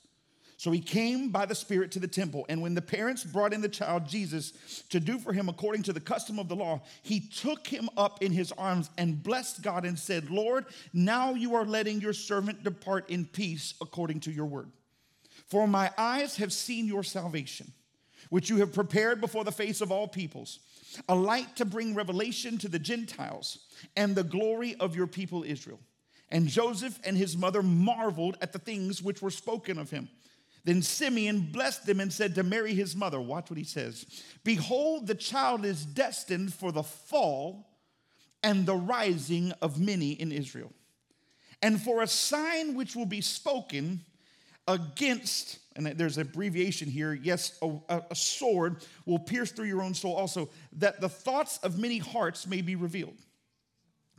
So 0.59 0.71
he 0.71 0.81
came 0.81 1.31
by 1.31 1.45
the 1.45 1.55
Spirit 1.57 1.91
to 1.93 1.99
the 1.99 2.07
temple. 2.07 2.47
And 2.49 2.63
when 2.63 2.75
the 2.75 2.83
parents 2.83 3.25
brought 3.25 3.53
in 3.53 3.63
the 3.63 3.69
child 3.69 4.07
Jesus 4.07 4.53
to 4.91 5.01
do 5.01 5.19
for 5.19 5.33
him 5.33 5.49
according 5.49 5.83
to 5.85 5.93
the 5.93 6.01
custom 6.01 6.39
of 6.39 6.49
the 6.49 6.57
law, 6.57 6.83
he 7.03 7.21
took 7.21 7.67
him 7.67 7.89
up 7.97 8.23
in 8.23 8.31
his 8.31 8.53
arms 8.53 8.91
and 8.97 9.23
blessed 9.23 9.63
God 9.63 9.85
and 9.85 9.99
said, 9.99 10.31
Lord, 10.31 10.67
now 10.93 11.35
you 11.35 11.57
are 11.57 11.67
letting 11.67 12.01
your 12.01 12.13
servant 12.13 12.63
depart 12.63 13.11
in 13.11 13.27
peace 13.27 13.75
according 13.81 14.21
to 14.21 14.31
your 14.31 14.47
word. 14.47 14.71
For 15.47 15.69
my 15.69 15.91
eyes 15.97 16.37
have 16.37 16.53
seen 16.53 16.87
your 16.87 17.05
salvation, 17.05 17.73
which 18.31 18.51
you 18.51 18.57
have 18.59 18.73
prepared 18.73 19.21
before 19.21 19.45
the 19.45 19.53
face 19.53 19.81
of 19.81 19.93
all 19.93 20.09
peoples, 20.09 20.59
a 21.09 21.15
light 21.15 21.57
to 21.57 21.65
bring 21.65 21.95
revelation 21.95 22.59
to 22.59 22.69
the 22.69 22.79
Gentiles 22.79 23.59
and 23.97 24.15
the 24.15 24.25
glory 24.25 24.75
of 24.77 24.97
your 24.97 25.07
people 25.07 25.45
Israel. 25.45 25.81
And 26.31 26.49
Joseph 26.49 26.99
and 27.05 27.17
his 27.17 27.37
mother 27.37 27.63
marveled 27.63 28.37
at 28.41 28.53
the 28.53 28.59
things 28.59 29.03
which 29.03 29.23
were 29.23 29.31
spoken 29.31 29.79
of 29.79 29.91
him. 29.91 30.09
Then 30.65 30.83
Simeon 30.83 31.49
blessed 31.53 31.87
them 31.87 32.01
and 32.01 32.13
said 32.13 32.35
to 32.35 32.43
Mary, 32.43 32.75
his 32.75 32.97
mother, 32.97 33.21
watch 33.21 33.49
what 33.49 33.57
he 33.57 33.65
says 33.65 34.05
Behold, 34.43 35.07
the 35.07 35.15
child 35.15 35.65
is 35.65 35.87
destined 35.87 36.53
for 36.53 36.73
the 36.73 36.83
fall 36.83 37.69
and 38.43 38.67
the 38.67 38.75
rising 38.75 39.53
of 39.63 39.79
many 39.79 40.11
in 40.11 40.33
Israel, 40.33 40.73
and 41.63 41.81
for 41.81 42.03
a 42.03 42.09
sign 42.09 42.75
which 42.75 42.97
will 42.97 43.07
be 43.07 43.21
spoken 43.21 44.01
against, 44.69 45.59
and 45.77 45.87
there's 45.87 46.17
an 46.17 46.23
abbreviation 46.23 46.89
here, 46.89 47.13
yes, 47.13 47.59
a, 47.63 48.03
a 48.11 48.15
sword 48.15 48.77
will 49.05 49.19
pierce 49.19 49.51
through 49.51 49.67
your 49.67 49.83
own 49.83 49.95
soul 49.95 50.15
also, 50.15 50.49
that 50.75 51.01
the 51.01 51.09
thoughts 51.09 51.59
of 51.59 51.79
many 51.79 51.99
hearts 51.99 52.47
may 52.47 52.63
be 52.63 52.77
revealed. 52.77 53.17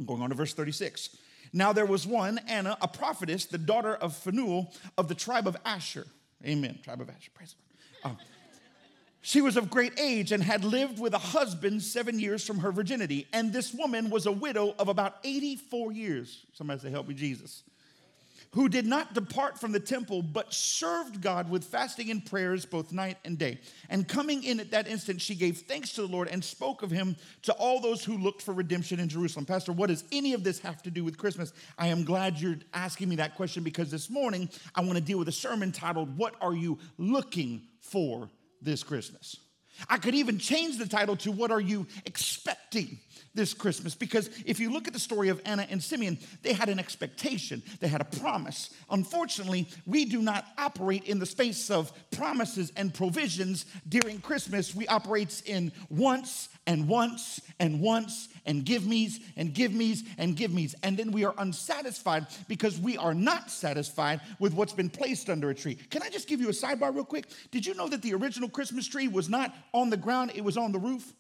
Going 0.06 0.22
on 0.22 0.30
to 0.30 0.36
verse 0.36 0.54
36. 0.54 1.18
Now 1.54 1.74
there 1.74 1.86
was 1.86 2.06
one, 2.06 2.40
Anna, 2.48 2.78
a 2.82 2.88
prophetess, 2.88 3.46
the 3.46 3.58
daughter 3.58 3.96
of 3.96 4.16
Phanuel 4.16 4.74
of 4.98 5.08
the 5.08 5.16
tribe 5.16 5.48
of 5.48 5.58
Asher. 5.66 6.06
Amen. 6.46 6.80
Tribe 6.84 7.02
of 7.02 7.10
Asher. 7.10 7.32
Praise 7.34 7.56
the 8.04 8.10
Lord. 8.10 8.18
Um, 8.20 8.26
she 9.22 9.42
was 9.42 9.58
of 9.58 9.70
great 9.70 10.00
age 10.00 10.32
and 10.32 10.42
had 10.42 10.64
lived 10.64 11.00
with 11.00 11.14
a 11.14 11.18
husband 11.18 11.82
seven 11.82 12.20
years 12.20 12.46
from 12.46 12.60
her 12.60 12.72
virginity. 12.72 13.28
And 13.34 13.52
this 13.52 13.74
woman 13.74 14.10
was 14.10 14.26
a 14.26 14.32
widow 14.32 14.76
of 14.78 14.88
about 14.88 15.18
84 15.24 15.92
years. 15.92 16.46
Somebody 16.54 16.80
say, 16.80 16.92
Help 16.92 17.08
me, 17.08 17.16
Jesus 17.16 17.64
who 18.52 18.70
did 18.70 18.86
not 18.86 19.14
depart 19.14 19.60
from 19.60 19.72
the 19.72 19.80
temple, 19.80 20.22
but 20.22 20.54
served 20.54 21.22
God 21.22 21.50
with 21.50 21.64
fasting 21.64 22.12
and 22.12 22.26
prayers 22.26 22.66
both 22.66 22.92
night 22.92 23.18
and 23.26 23.38
day. 23.38 23.60
And 23.90 24.08
coming 24.08 24.44
in 24.44 24.60
at 24.60 24.72
that 24.72 24.88
instant, 24.88 25.22
she 25.22 25.36
gave 25.36 25.60
thanks 25.60 25.94
to 25.94 26.02
the 26.02 26.08
Lord 26.08 26.28
and 26.28 26.44
spoke 26.44 26.84
of 26.84 26.92
him 26.92 27.16
to 27.44 27.54
all 27.54 27.80
those 27.80 28.04
who 28.04 28.18
looked 28.18 28.42
for 28.42 28.54
redemption 28.54 29.00
in 29.00 29.10
Jerusalem. 29.10 29.46
Pastor, 29.46 29.74
what 29.74 29.88
does 29.88 30.04
any 30.12 30.34
of 30.34 30.44
this 30.44 30.60
have 30.60 30.82
to 30.84 30.92
do 30.92 31.04
with 31.04 31.18
Christmas? 31.18 31.54
I 31.78 31.88
am 31.88 32.04
glad 32.04 32.40
you're 32.40 32.58
asking 32.74 33.10
me 33.10 33.16
that 33.18 33.36
question 33.36 33.64
because 33.64 33.92
this 33.92 34.10
morning 34.10 34.50
I 34.76 34.82
want 34.82 34.96
to 34.96 35.04
deal 35.04 35.20
with 35.20 35.28
a 35.28 35.34
sermon 35.34 35.72
titled, 35.72 36.18
What 36.18 36.36
Are 36.42 36.54
You 36.54 36.80
Looking 36.98 37.64
For 37.80 38.30
This 38.62 38.84
Christmas? 38.84 39.38
I 39.90 39.98
could 39.98 40.16
even 40.16 40.40
change 40.40 40.78
the 40.78 40.88
title 40.88 41.16
to 41.18 41.32
What 41.32 41.52
Are 41.52 41.62
You 41.62 41.88
Expecting 42.06 43.00
this 43.34 43.54
Christmas 43.54 43.96
because 43.96 44.30
if 44.46 44.60
you 44.60 44.72
look 44.72 44.88
at 44.88 44.94
the 44.94 45.00
story 45.00 45.30
of 45.30 45.40
Anna 45.46 45.66
and 45.70 45.82
Simeon, 45.82 46.18
they 46.42 46.54
had 46.54 46.70
an 46.70 46.80
expectation, 46.80 47.62
they 47.80 47.88
had 47.88 48.02
a 48.02 48.06
promise. 48.06 48.72
Unfortunately, 48.90 49.68
we 49.86 50.06
do 50.06 50.22
not 50.22 50.46
operate 50.58 51.04
in 51.04 51.20
the 51.20 51.26
space 51.26 51.70
of 51.70 51.92
promises 52.12 52.72
and 52.76 52.94
provisions 52.94 53.66
during 53.88 54.20
Christmas. 54.20 54.76
We 54.76 54.88
operate 54.88 55.44
in 55.46 55.72
once 55.90 56.50
and 56.66 56.88
once 56.88 57.40
and 57.60 57.80
once 57.80 58.28
and 58.48 58.66
give 58.66 58.88
me's 58.88 59.20
and 59.36 59.54
give 59.54 59.74
me's 59.74 60.04
and 60.18 60.36
give 60.36 60.52
me's. 60.52 60.74
And 60.82 60.98
then 60.98 61.12
we 61.12 61.26
are 61.26 61.36
unsatisfied 61.38 62.26
because 62.48 62.80
we 62.80 62.98
are 62.98 63.14
not 63.14 63.52
satisfied 63.52 64.22
with 64.40 64.54
what's 64.54 64.74
been 64.74 64.90
placed 64.90 65.30
under 65.30 65.50
a 65.52 65.56
tree. 65.56 65.76
Can 65.76 66.02
I 66.02 66.10
just 66.10 66.28
give 66.28 66.42
you 66.42 66.50
a 66.50 66.54
sidebar 66.54 66.94
real 66.96 67.06
quick? 67.06 67.28
Did 67.52 67.66
you 67.66 67.76
know 67.76 67.88
that 67.90 68.02
the 68.02 68.14
original 68.16 68.50
Christmas 68.50 68.88
tree 68.88 69.08
was 69.08 69.30
not 69.30 69.54
on 69.74 69.90
the 69.90 69.98
ground, 69.98 70.32
it 70.34 70.44
was 70.44 70.58
on 70.58 70.72
the 70.72 70.80
roof? 70.80 71.14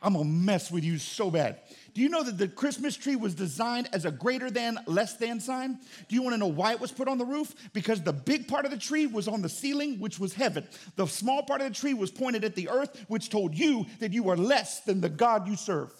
I'm 0.00 0.12
gonna 0.12 0.26
mess 0.26 0.70
with 0.70 0.84
you 0.84 0.98
so 0.98 1.30
bad. 1.30 1.58
Do 1.92 2.00
you 2.00 2.08
know 2.08 2.22
that 2.22 2.38
the 2.38 2.46
Christmas 2.46 2.96
tree 2.96 3.16
was 3.16 3.34
designed 3.34 3.88
as 3.92 4.04
a 4.04 4.12
greater 4.12 4.50
than, 4.50 4.78
less 4.86 5.14
than 5.14 5.40
sign? 5.40 5.78
Do 6.08 6.14
you 6.14 6.22
wanna 6.22 6.36
know 6.36 6.46
why 6.46 6.72
it 6.72 6.80
was 6.80 6.92
put 6.92 7.08
on 7.08 7.18
the 7.18 7.24
roof? 7.24 7.52
Because 7.72 8.00
the 8.02 8.12
big 8.12 8.46
part 8.46 8.64
of 8.64 8.70
the 8.70 8.76
tree 8.76 9.06
was 9.06 9.26
on 9.26 9.42
the 9.42 9.48
ceiling, 9.48 9.98
which 9.98 10.20
was 10.20 10.34
heaven. 10.34 10.68
The 10.94 11.06
small 11.06 11.42
part 11.42 11.62
of 11.62 11.68
the 11.68 11.74
tree 11.74 11.94
was 11.94 12.12
pointed 12.12 12.44
at 12.44 12.54
the 12.54 12.68
earth, 12.68 13.04
which 13.08 13.28
told 13.28 13.58
you 13.58 13.86
that 13.98 14.12
you 14.12 14.28
are 14.30 14.36
less 14.36 14.80
than 14.80 15.00
the 15.00 15.08
God 15.08 15.48
you 15.48 15.56
serve. 15.56 15.90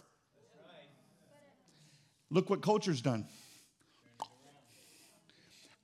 Look 2.31 2.51
what 2.51 2.63
culture's 2.63 3.01
done. 3.01 3.27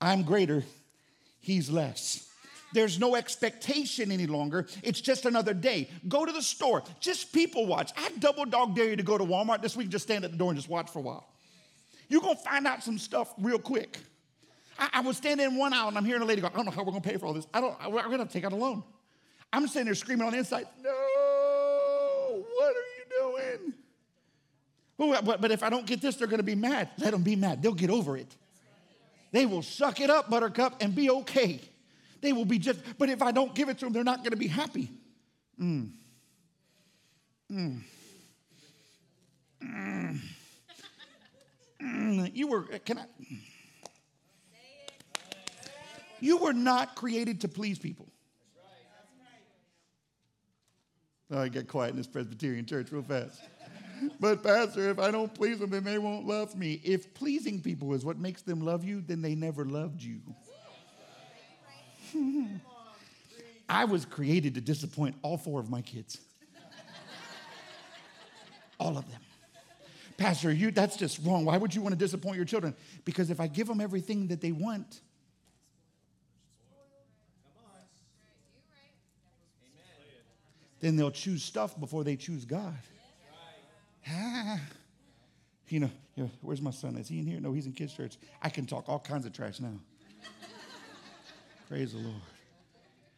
I'm 0.01 0.23
greater, 0.23 0.65
he's 1.41 1.71
less. 1.71 2.29
There's 2.75 2.99
no 2.99 3.15
expectation 3.15 4.11
any 4.11 4.27
longer. 4.27 4.67
It's 4.83 5.01
just 5.01 5.27
another 5.27 5.55
day. 5.55 5.89
Go 6.09 6.25
to 6.25 6.33
the 6.33 6.43
store. 6.43 6.83
Just 6.99 7.33
people 7.33 7.67
watch. 7.67 7.93
I 7.97 8.11
double 8.19 8.45
dog 8.45 8.75
dare 8.75 8.91
you 8.91 8.97
to 8.97 9.03
go 9.05 9.17
to 9.17 9.25
Walmart 9.25 9.63
this 9.63 9.77
week, 9.77 9.91
just 9.91 10.05
stand 10.05 10.25
at 10.25 10.33
the 10.33 10.37
door 10.37 10.51
and 10.51 10.59
just 10.59 10.69
watch 10.69 10.91
for 10.91 10.99
a 10.99 11.03
while. 11.03 11.25
You're 12.09 12.21
to 12.21 12.35
find 12.35 12.67
out 12.67 12.83
some 12.83 12.99
stuff 12.99 13.33
real 13.39 13.61
quick. 13.61 13.99
I, 14.79 14.91
I, 14.95 15.01
was 15.01 15.17
standing 15.17 15.47
in 15.47 15.57
one 15.57 15.73
aisle 15.73 15.89
and 15.89 15.97
I'm 15.97 16.05
hearing 16.05 16.23
a 16.23 16.25
lady 16.25 16.41
go, 16.41 16.49
I 16.49 16.51
don't 16.51 16.65
know 16.65 16.73
how 16.73 16.83
we're 16.83 16.93
to 16.93 17.01
pay 17.01 17.17
for 17.17 17.27
all 17.27 17.33
this. 17.33 17.47
I 17.55 17.61
don't, 17.61 17.77
we're 17.91 18.17
to 18.19 18.27
take 18.27 18.45
out 18.45 18.53
a 18.53 18.57
loan. 18.57 18.83
I'm 19.53 19.69
sitting 19.69 19.87
there 19.87 19.95
screaming 19.95 20.27
on 20.27 20.33
the 20.33 20.39
inside, 20.39 20.67
no, 20.83 22.45
what 22.57 22.75
are 22.75 22.89
you 22.99 23.05
doing? 23.61 23.75
But, 24.97 25.41
but 25.41 25.51
if 25.51 25.63
I 25.63 25.71
don't 25.71 25.87
get 25.87 26.01
this, 26.01 26.17
they're 26.17 26.29
going 26.29 26.39
to 26.39 26.45
be 26.45 26.55
mad. 26.55 26.91
Let 26.99 27.13
them 27.13 27.23
be 27.23 27.37
mad. 27.37 27.63
They'll 27.63 27.73
get 27.73 27.91
over 27.91 28.17
it. 28.17 28.35
They 29.33 29.47
will 29.47 29.63
suck 29.63 30.01
it 30.01 30.11
up, 30.11 30.31
buttercup, 30.31 30.77
and 30.81 30.95
be 30.95 31.11
okay. 31.11 31.61
They 32.21 32.33
will 32.33 32.45
be 32.45 32.59
just, 32.59 32.79
but 32.99 33.09
if 33.09 33.21
I 33.21 33.33
don't 33.33 33.55
give 33.55 33.69
it 33.69 33.79
to 33.79 33.87
them, 33.87 33.93
they're 33.93 34.05
not 34.05 34.19
going 34.19 34.31
to 34.31 34.37
be 34.37 34.47
happy. 34.47 34.91
Mm. 35.61 35.91
Mm. 37.53 37.81
Mm. 39.63 40.21
Mm. 41.83 42.31
You 42.35 42.47
were, 42.47 42.63
can 42.63 42.99
I? 42.99 43.05
You 46.21 46.39
were 46.39 46.53
not 46.53 46.95
created 46.95 47.43
to 47.43 47.49
please 47.49 47.79
people. 47.79 48.07
Oh, 51.31 51.41
I 51.41 51.49
get 51.49 51.69
quiet 51.69 51.91
in 51.91 51.97
this 51.97 52.07
Presbyterian 52.07 52.65
church 52.65 52.93
real 52.93 53.03
fast. 53.03 53.41
But, 54.21 54.43
Pastor, 54.43 54.91
if 54.91 54.99
I 54.99 55.11
don't 55.11 55.35
please 55.35 55.59
them, 55.59 55.71
then 55.71 55.85
they 55.85 55.99
won't 55.99 56.27
love 56.27 56.57
me. 56.57 56.81
If 56.85 57.15
pleasing 57.15 57.61
people 57.61 57.95
is 57.95 58.05
what 58.05 58.19
makes 58.19 58.43
them 58.43 58.61
love 58.61 58.85
you, 58.85 59.01
then 59.01 59.23
they 59.23 59.35
never 59.35 59.65
loved 59.65 60.03
you. 60.03 60.21
I 63.69 63.85
was 63.85 64.05
created 64.05 64.55
to 64.55 64.61
disappoint 64.61 65.17
all 65.23 65.37
four 65.37 65.61
of 65.61 65.71
my 65.71 65.83
kids. 65.83 66.19
all 68.79 68.97
of 68.99 69.11
them. 69.11 69.21
Pastor, 70.17 70.53
you 70.53 70.71
that's 70.71 70.97
just 70.97 71.19
wrong. 71.25 71.45
Why 71.45 71.57
would 71.57 71.75
you 71.75 71.83
want 71.83 71.93
to 71.93 71.99
disappoint 71.99 72.37
your 72.37 72.45
children? 72.45 72.75
Because 73.05 73.31
if 73.31 73.41
I 73.41 73.49
give 73.49 73.67
them 73.67 73.81
everything 73.81 74.29
that 74.29 74.41
they 74.41 74.53
want, 74.53 75.01
then 80.81 80.97
they'll 80.97 81.11
choose 81.11 81.43
stuff 81.43 81.79
before 81.81 82.05
they 82.05 82.15
choose 82.15 82.45
God. 82.45 82.77
Ah. 84.09 84.61
You 85.67 85.81
know, 85.81 85.91
you 86.15 86.25
know, 86.25 86.31
where's 86.43 86.61
my 86.61 86.71
son? 86.71 86.95
Is 86.97 87.09
he 87.09 87.21
in 87.21 87.27
here? 87.27 87.41
No, 87.41 87.55
he's 87.55 87.65
in 87.65 87.73
kids' 87.73 87.95
church. 87.95 88.19
I 88.43 88.51
can 88.51 88.67
talk 88.67 88.87
all 88.87 88.99
kinds 88.99 89.25
of 89.25 89.33
trash 89.33 89.61
now. 89.61 89.73
Praise 91.71 91.93
the 91.93 91.99
Lord. 91.99 92.21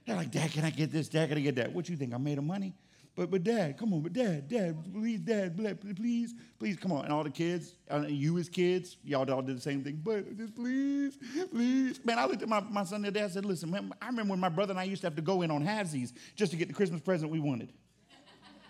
They're 0.06 0.14
like, 0.14 0.30
Dad, 0.30 0.52
can 0.52 0.64
I 0.64 0.70
get 0.70 0.92
this? 0.92 1.08
Dad, 1.08 1.28
can 1.28 1.38
I 1.38 1.40
get 1.40 1.56
that? 1.56 1.72
What 1.72 1.88
you 1.88 1.96
think? 1.96 2.14
I 2.14 2.18
made 2.18 2.38
of 2.38 2.44
money? 2.44 2.72
But 3.16 3.30
but 3.30 3.42
dad, 3.42 3.78
come 3.78 3.94
on, 3.94 4.02
but 4.02 4.12
dad, 4.12 4.46
dad, 4.46 4.76
please, 4.92 5.20
dad, 5.20 5.56
please, 5.96 6.34
please, 6.58 6.76
come 6.76 6.92
on. 6.92 7.04
And 7.04 7.14
all 7.14 7.24
the 7.24 7.30
kids, 7.30 7.72
you 8.08 8.36
as 8.36 8.50
kids, 8.50 8.98
y'all 9.02 9.28
all 9.32 9.40
did 9.40 9.56
the 9.56 9.60
same 9.60 9.82
thing. 9.82 10.02
But 10.04 10.36
just 10.36 10.54
please, 10.54 11.18
please. 11.50 11.98
Man, 12.04 12.18
I 12.18 12.26
looked 12.26 12.42
at 12.42 12.48
my, 12.48 12.60
my 12.60 12.84
son 12.84 13.00
the 13.00 13.08
other 13.08 13.18
day, 13.18 13.24
I 13.24 13.28
said, 13.28 13.46
listen, 13.46 13.70
man, 13.70 13.90
I 14.02 14.08
remember 14.08 14.32
when 14.32 14.40
my 14.40 14.50
brother 14.50 14.72
and 14.72 14.78
I 14.78 14.84
used 14.84 15.00
to 15.00 15.06
have 15.06 15.16
to 15.16 15.22
go 15.22 15.40
in 15.40 15.50
on 15.50 15.64
halvesies 15.64 16.12
just 16.36 16.52
to 16.52 16.58
get 16.58 16.68
the 16.68 16.74
Christmas 16.74 17.00
present 17.00 17.32
we 17.32 17.40
wanted. 17.40 17.72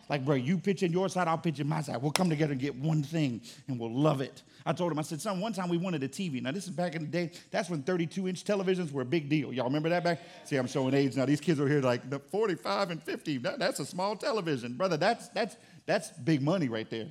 Like, 0.09 0.25
bro, 0.25 0.37
you 0.37 0.59
pitch 0.59 0.83
in 0.83 0.93
your 0.93 1.09
side, 1.09 1.27
I'll 1.27 1.39
pitch 1.39 1.59
in 1.59 1.69
my 1.69 1.83
side. 1.83 2.01
We'll 2.01 2.13
come 2.13 2.31
together 2.31 2.53
and 2.53 2.61
get 2.61 2.77
one 2.77 3.03
thing 3.03 3.41
and 3.67 3.79
we'll 3.79 3.93
love 3.93 4.21
it. 4.21 4.43
I 4.65 4.73
told 4.73 4.93
him, 4.93 4.99
I 4.99 5.03
said, 5.03 5.21
son, 5.21 5.41
one 5.41 5.53
time 5.53 5.69
we 5.69 5.79
wanted 5.79 6.03
a 6.05 6.09
TV. 6.09 6.41
Now, 6.41 6.53
this 6.53 6.65
is 6.65 6.71
back 6.71 6.95
in 6.95 7.03
the 7.03 7.09
day. 7.09 7.33
That's 7.51 7.69
when 7.69 7.83
32 7.83 8.29
inch 8.29 8.45
televisions 8.45 8.93
were 8.93 9.03
a 9.03 9.07
big 9.07 9.29
deal. 9.29 9.53
Y'all 9.53 9.65
remember 9.65 9.89
that 9.89 10.05
back? 10.05 10.21
See, 10.45 10.57
I'm 10.57 10.69
showing 10.69 10.95
age 10.95 11.17
now. 11.17 11.25
These 11.27 11.41
kids 11.41 11.61
are 11.61 11.69
here 11.69 11.81
like 11.81 12.09
the 12.09 12.21
45 12.21 12.91
and 12.91 13.03
50. 13.03 13.39
That, 13.39 13.59
that's 13.59 13.81
a 13.81 13.87
small 13.87 14.17
television. 14.17 14.75
Brother, 14.75 14.97
that's, 14.97 15.29
that's, 15.29 15.57
that's 15.87 16.11
big 16.11 16.41
money 16.41 16.69
right 16.69 16.89
there. 16.89 17.07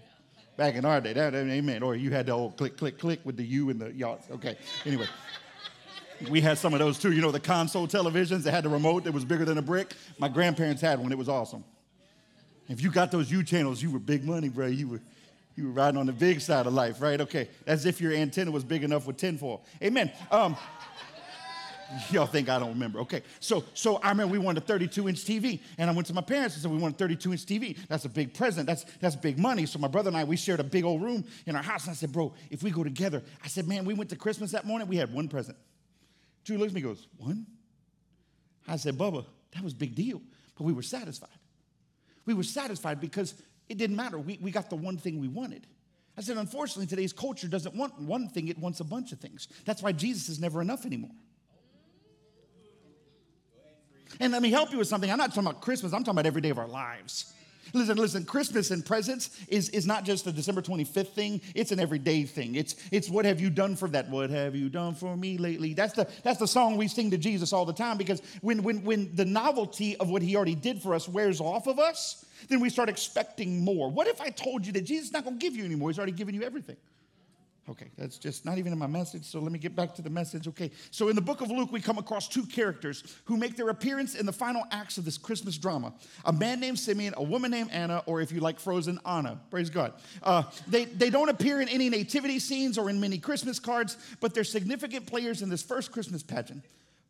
Back 0.56 0.76
in 0.76 0.86
our 0.86 1.02
day, 1.02 1.12
that, 1.12 1.36
amen. 1.36 1.84
Or 1.84 1.96
you 1.96 2.12
had 2.12 2.28
the 2.28 2.32
old 2.32 2.56
click, 2.56 2.78
click, 2.78 2.98
click 2.98 3.20
with 3.26 3.36
the 3.36 3.44
U 3.44 3.70
and 3.70 3.80
the 3.80 3.92
y'all. 3.92 4.20
Okay, 4.32 4.58
anyway. 4.86 5.08
We 6.30 6.40
had 6.40 6.58
some 6.58 6.74
of 6.74 6.80
those 6.80 6.98
too. 6.98 7.12
You 7.12 7.22
know, 7.22 7.32
the 7.32 7.42
console 7.42 7.90
televisions 7.90 8.44
that 8.44 8.52
had 8.52 8.64
the 8.64 8.70
remote 8.70 9.04
that 9.04 9.12
was 9.12 9.26
bigger 9.26 9.44
than 9.44 9.58
a 9.58 9.62
brick. 9.62 9.94
My 10.18 10.30
grandparents 10.30 10.82
had 10.82 10.98
one. 10.98 11.12
It 11.12 11.18
was 11.18 11.28
awesome. 11.28 11.66
If 12.68 12.82
you 12.82 12.92
got 12.92 13.12
those 13.12 13.32
U 13.32 13.44
channels, 13.44 13.82
you 13.82 13.92
were 13.92 14.00
big 14.00 14.24
money, 14.24 14.50
bro. 14.50 14.68
You 14.68 14.88
were, 14.88 15.02
you 15.56 15.66
were 15.66 15.72
riding 15.72 16.00
on 16.00 16.08
the 16.08 16.14
big 16.14 16.42
side 16.42 16.66
of 16.66 16.74
life, 16.74 17.02
right? 17.02 17.22
Okay. 17.22 17.48
As 17.68 17.86
if 17.86 18.02
your 18.02 18.14
antenna 18.14 18.52
was 18.52 18.64
big 18.64 18.84
enough 18.84 19.06
with 19.06 19.18
tinfoil. 19.18 19.64
Amen. 19.84 20.12
Um, 20.32 20.58
y'all 22.10 22.26
think 22.26 22.50
I 22.50 22.58
don't 22.58 22.70
remember. 22.70 23.00
Okay. 23.02 23.22
So, 23.40 23.64
so 23.76 23.98
I 23.98 24.10
remember 24.10 24.32
we 24.32 24.40
wanted 24.40 24.64
a 24.64 24.66
32 24.66 25.10
inch 25.10 25.24
TV. 25.24 25.60
And 25.78 25.90
I 25.90 25.94
went 25.94 26.08
to 26.08 26.14
my 26.14 26.22
parents 26.22 26.56
and 26.56 26.64
said, 26.64 26.72
we 26.72 26.78
want 26.78 26.96
a 26.96 26.98
32 26.98 27.32
inch 27.34 27.46
TV. 27.46 27.78
That's 27.88 28.06
a 28.06 28.10
big 28.10 28.34
present. 28.34 28.66
That's, 28.66 28.84
that's 29.00 29.16
big 29.16 29.38
money. 29.38 29.68
So 29.68 29.78
my 29.78 29.88
brother 29.88 30.08
and 30.08 30.18
I, 30.18 30.24
we 30.24 30.36
shared 30.36 30.60
a 30.60 30.64
big 30.64 30.86
old 30.86 31.04
room 31.04 31.24
in 31.46 31.56
our 31.56 31.64
house. 31.64 31.84
And 31.84 31.92
I 31.92 31.96
said, 31.96 32.12
bro, 32.12 32.34
if 32.50 32.64
we 32.64 32.72
go 32.72 32.84
together, 32.84 33.22
I 33.44 33.48
said, 33.48 33.68
man, 33.68 33.86
we 33.86 33.94
went 33.94 34.10
to 34.10 34.16
Christmas 34.16 34.52
that 34.52 34.66
morning. 34.66 34.88
We 34.88 34.98
had 34.98 35.14
one 35.14 35.28
present. 35.28 35.58
Drew 36.44 36.58
looks 36.58 36.72
at 36.72 36.76
me 36.76 36.82
goes, 36.82 37.08
one? 37.18 37.46
I 38.68 38.78
said, 38.78 38.98
Bubba, 38.98 39.26
that 39.54 39.64
was 39.64 39.74
big 39.74 39.96
deal. 39.96 40.22
But 40.58 40.64
we 40.64 40.74
were 40.74 40.82
satisfied. 40.82 41.30
We 42.26 42.34
were 42.34 42.44
satisfied 42.44 43.00
because 43.00 43.36
it 43.70 43.78
didn't 43.78 43.96
matter. 43.96 44.18
We, 44.18 44.40
we 44.42 44.52
got 44.52 44.70
the 44.70 44.76
one 44.76 44.98
thing 44.98 45.20
we 45.20 45.28
wanted. 45.28 45.68
I 46.18 46.22
said, 46.22 46.38
unfortunately, 46.38 46.88
today's 46.88 47.14
culture 47.14 47.48
doesn't 47.48 47.76
want 47.76 48.00
one 48.00 48.30
thing, 48.30 48.48
it 48.48 48.58
wants 48.58 48.80
a 48.80 48.84
bunch 48.86 49.12
of 49.12 49.20
things. 49.20 49.48
That's 49.66 49.84
why 49.84 49.92
Jesus 49.92 50.30
is 50.30 50.40
never 50.40 50.62
enough 50.62 50.86
anymore. 50.86 51.12
And 54.20 54.32
let 54.32 54.42
me 54.42 54.50
help 54.50 54.72
you 54.72 54.78
with 54.78 54.88
something. 54.88 55.12
I'm 55.12 55.18
not 55.18 55.32
talking 55.32 55.50
about 55.50 55.62
Christmas, 55.62 55.92
I'm 55.92 56.04
talking 56.04 56.20
about 56.20 56.26
every 56.26 56.42
day 56.42 56.50
of 56.50 56.58
our 56.58 56.68
lives. 56.68 57.34
Listen, 57.74 57.98
listen, 57.98 58.26
Christmas 58.26 58.72
and 58.72 58.86
presents 58.86 59.30
is, 59.48 59.70
is 59.70 59.86
not 59.86 60.06
just 60.06 60.28
a 60.28 60.32
December 60.32 60.62
25th 60.62 61.10
thing, 61.10 61.42
it's 61.54 61.72
an 61.72 61.80
everyday 61.80 62.24
thing. 62.24 62.56
It's, 62.56 62.76
it's 62.92 63.10
what 63.10 63.26
have 63.26 63.40
you 63.42 63.50
done 63.50 63.76
for 63.76 63.88
that? 63.90 64.10
What 64.10 64.30
have 64.30 64.56
you 64.56 64.70
done 64.70 64.96
for 64.96 65.16
me 65.16 65.38
lately? 65.38 65.74
That's 65.74 65.94
the, 65.94 66.08
that's 66.24 66.40
the 66.40 66.48
song 66.48 66.78
we 66.78 66.88
sing 66.88 67.12
to 67.12 67.18
Jesus 67.18 67.54
all 67.54 67.66
the 67.66 67.74
time 67.74 67.98
because 67.98 68.22
when, 68.42 68.64
when, 68.64 68.84
when 68.84 69.16
the 69.16 69.26
novelty 69.26 69.98
of 69.98 70.10
what 70.10 70.22
he 70.22 70.36
already 70.36 70.56
did 70.56 70.82
for 70.82 70.94
us 70.94 71.10
wears 71.10 71.42
off 71.42 71.68
of 71.68 71.80
us, 71.80 72.26
then 72.50 72.60
we 72.60 72.70
start 72.70 72.90
expecting 72.90 73.64
more. 73.64 73.90
What 73.90 74.08
if 74.08 74.22
I 74.22 74.30
told 74.30 74.66
you 74.66 74.74
that 74.74 74.82
Jesus 74.82 75.08
is 75.08 75.14
not 75.14 75.24
going 75.24 75.40
to 75.40 75.44
give 75.44 75.56
you 75.56 75.66
anymore? 75.66 75.90
He's 75.90 75.98
already 75.98 76.12
given 76.12 76.36
you 76.36 76.44
everything. 76.44 76.78
Okay, 77.68 77.88
that's 77.98 78.20
just 78.20 78.46
not 78.46 78.60
even 78.60 78.72
in 78.72 78.78
my 78.78 78.86
message, 78.86 79.26
so 79.26 79.40
let 79.40 79.52
me 79.52 79.58
get 79.58 79.76
back 79.76 79.96
to 79.96 80.04
the 80.04 80.10
message. 80.10 80.48
Okay, 80.48 80.70
so 80.92 81.10
in 81.10 81.16
the 81.16 81.22
book 81.22 81.42
of 81.42 81.50
Luke, 81.50 81.72
we 81.72 81.82
come 81.82 81.98
across 81.98 82.28
two 82.28 82.46
characters 82.46 83.18
who 83.26 83.38
make 83.38 83.56
their 83.58 83.70
appearance 83.70 84.14
in 84.14 84.28
the 84.28 84.32
final 84.32 84.64
acts 84.70 85.00
of 85.00 85.06
this 85.06 85.18
Christmas 85.18 85.58
drama 85.58 85.92
a 86.26 86.34
man 86.34 86.60
named 86.60 86.78
Simeon, 86.78 87.16
a 87.18 87.24
woman 87.24 87.50
named 87.50 87.72
Anna, 87.72 88.04
or 88.06 88.22
if 88.22 88.32
you 88.32 88.40
like 88.40 88.60
Frozen, 88.60 89.00
Anna. 89.04 89.40
Praise 89.50 89.72
God. 89.72 89.94
Uh, 90.22 90.44
they, 90.68 90.86
they 90.86 91.10
don't 91.10 91.30
appear 91.30 91.60
in 91.60 91.68
any 91.68 91.90
nativity 91.90 92.38
scenes 92.38 92.78
or 92.78 92.90
in 92.90 93.00
many 93.00 93.18
Christmas 93.18 93.58
cards, 93.60 93.98
but 94.20 94.36
they're 94.36 94.44
significant 94.44 95.08
players 95.08 95.42
in 95.42 95.50
this 95.50 95.64
first 95.64 95.92
Christmas 95.92 96.22
pageant. 96.22 96.64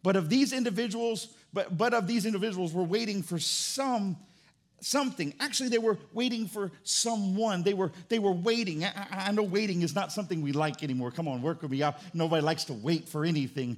But 0.03 0.15
of 0.15 0.29
these 0.29 0.53
individuals, 0.53 1.27
but, 1.51 1.77
but 1.77 1.93
of 1.93 2.07
these 2.07 2.25
individuals, 2.25 2.71
we're 2.71 2.83
waiting 2.83 3.23
for 3.23 3.39
some 3.39 4.15
something. 4.79 5.33
Actually, 5.39 5.69
they 5.69 5.77
were 5.77 5.97
waiting 6.13 6.47
for 6.47 6.71
someone. 6.83 7.63
They 7.63 7.73
were, 7.73 7.91
they 8.09 8.19
were 8.19 8.31
waiting. 8.31 8.83
I, 8.83 9.07
I, 9.11 9.31
know 9.31 9.43
waiting 9.43 9.81
is 9.81 9.95
not 9.95 10.11
something 10.11 10.41
we 10.41 10.51
like 10.51 10.83
anymore. 10.83 11.11
Come 11.11 11.27
on, 11.27 11.41
work 11.41 11.61
with 11.61 11.71
me. 11.71 11.83
I, 11.83 11.93
nobody 12.13 12.43
likes 12.43 12.65
to 12.65 12.73
wait 12.73 13.07
for 13.07 13.25
anything. 13.25 13.77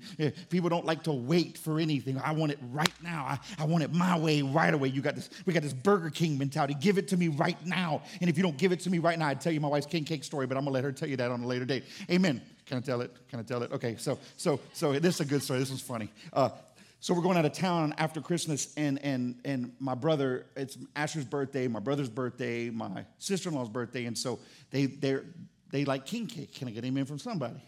People 0.50 0.70
don't 0.70 0.86
like 0.86 1.04
to 1.04 1.14
wait 1.14 1.58
for 1.58 1.80
anything. 1.80 2.20
I 2.20 2.32
want 2.32 2.52
it 2.52 2.60
right 2.72 2.94
now. 3.02 3.26
I, 3.26 3.40
I 3.60 3.66
want 3.66 3.84
it 3.84 3.94
my 3.94 4.18
way, 4.18 4.42
right 4.42 4.74
away. 4.74 4.90
You 4.90 5.02
got 5.02 5.16
this, 5.16 5.30
we 5.46 5.54
got 5.54 5.64
this 5.64 5.74
Burger 5.74 6.10
King 6.10 6.38
mentality. 6.38 6.76
Give 6.80 6.98
it 6.98 7.08
to 7.10 7.18
me 7.18 7.30
right 7.30 7.64
now. 7.66 8.02
And 8.20 8.30
if 8.30 8.38
you 8.38 8.44
don't 8.44 8.58
give 8.58 8.72
it 8.72 8.80
to 8.82 8.90
me 8.90 9.00
right 9.00 9.18
now, 9.18 9.28
I'd 9.28 9.42
tell 9.42 9.54
you 9.54 9.62
my 9.62 9.68
wife's 9.68 9.88
king 9.88 10.04
cake 10.04 10.24
story, 10.24 10.48
but 10.48 10.58
I'm 10.58 10.64
gonna 10.64 10.74
let 10.74 10.84
her 10.84 10.92
tell 10.92 11.08
you 11.08 11.18
that 11.18 11.32
on 11.32 11.44
a 11.44 11.48
later 11.48 11.66
date. 11.66 11.84
Amen. 12.10 12.42
Can 12.66 12.78
I 12.78 12.82
tell 12.82 13.00
it? 13.02 13.16
Can 13.30 13.40
I 13.40 13.44
tell 13.44 13.64
it? 13.64 13.72
Okay, 13.72 13.96
so 13.98 14.20
so 14.36 14.60
so 14.74 14.92
this 15.00 15.16
is 15.16 15.22
a 15.22 15.26
good 15.26 15.42
story. 15.42 15.60
This 15.60 15.72
was 15.72 15.82
funny. 15.82 16.10
Uh, 16.34 16.50
so 17.00 17.14
we're 17.14 17.22
going 17.22 17.38
out 17.38 17.46
of 17.46 17.54
town 17.54 17.94
after 17.98 18.22
Christmas, 18.22 18.74
and 18.76 19.00
and 19.04 19.40
and 19.46 19.72
my 19.80 19.96
brother, 19.96 20.48
it's 20.56 20.78
Asher's 20.96 21.26
birthday, 21.26 21.68
my 21.68 21.80
brother's 21.80 22.10
birthday, 22.10 22.70
my 22.70 23.06
sister-in-law's 23.20 23.70
birthday, 23.70 24.06
and 24.06 24.18
so 24.18 24.40
they 24.72 24.88
they 24.88 25.20
they 25.72 25.86
like 25.86 26.06
king 26.06 26.28
cake. 26.28 26.54
Can 26.54 26.68
I 26.68 26.72
get 26.72 26.84
amen 26.86 27.06
from 27.06 27.20
somebody? 27.20 27.62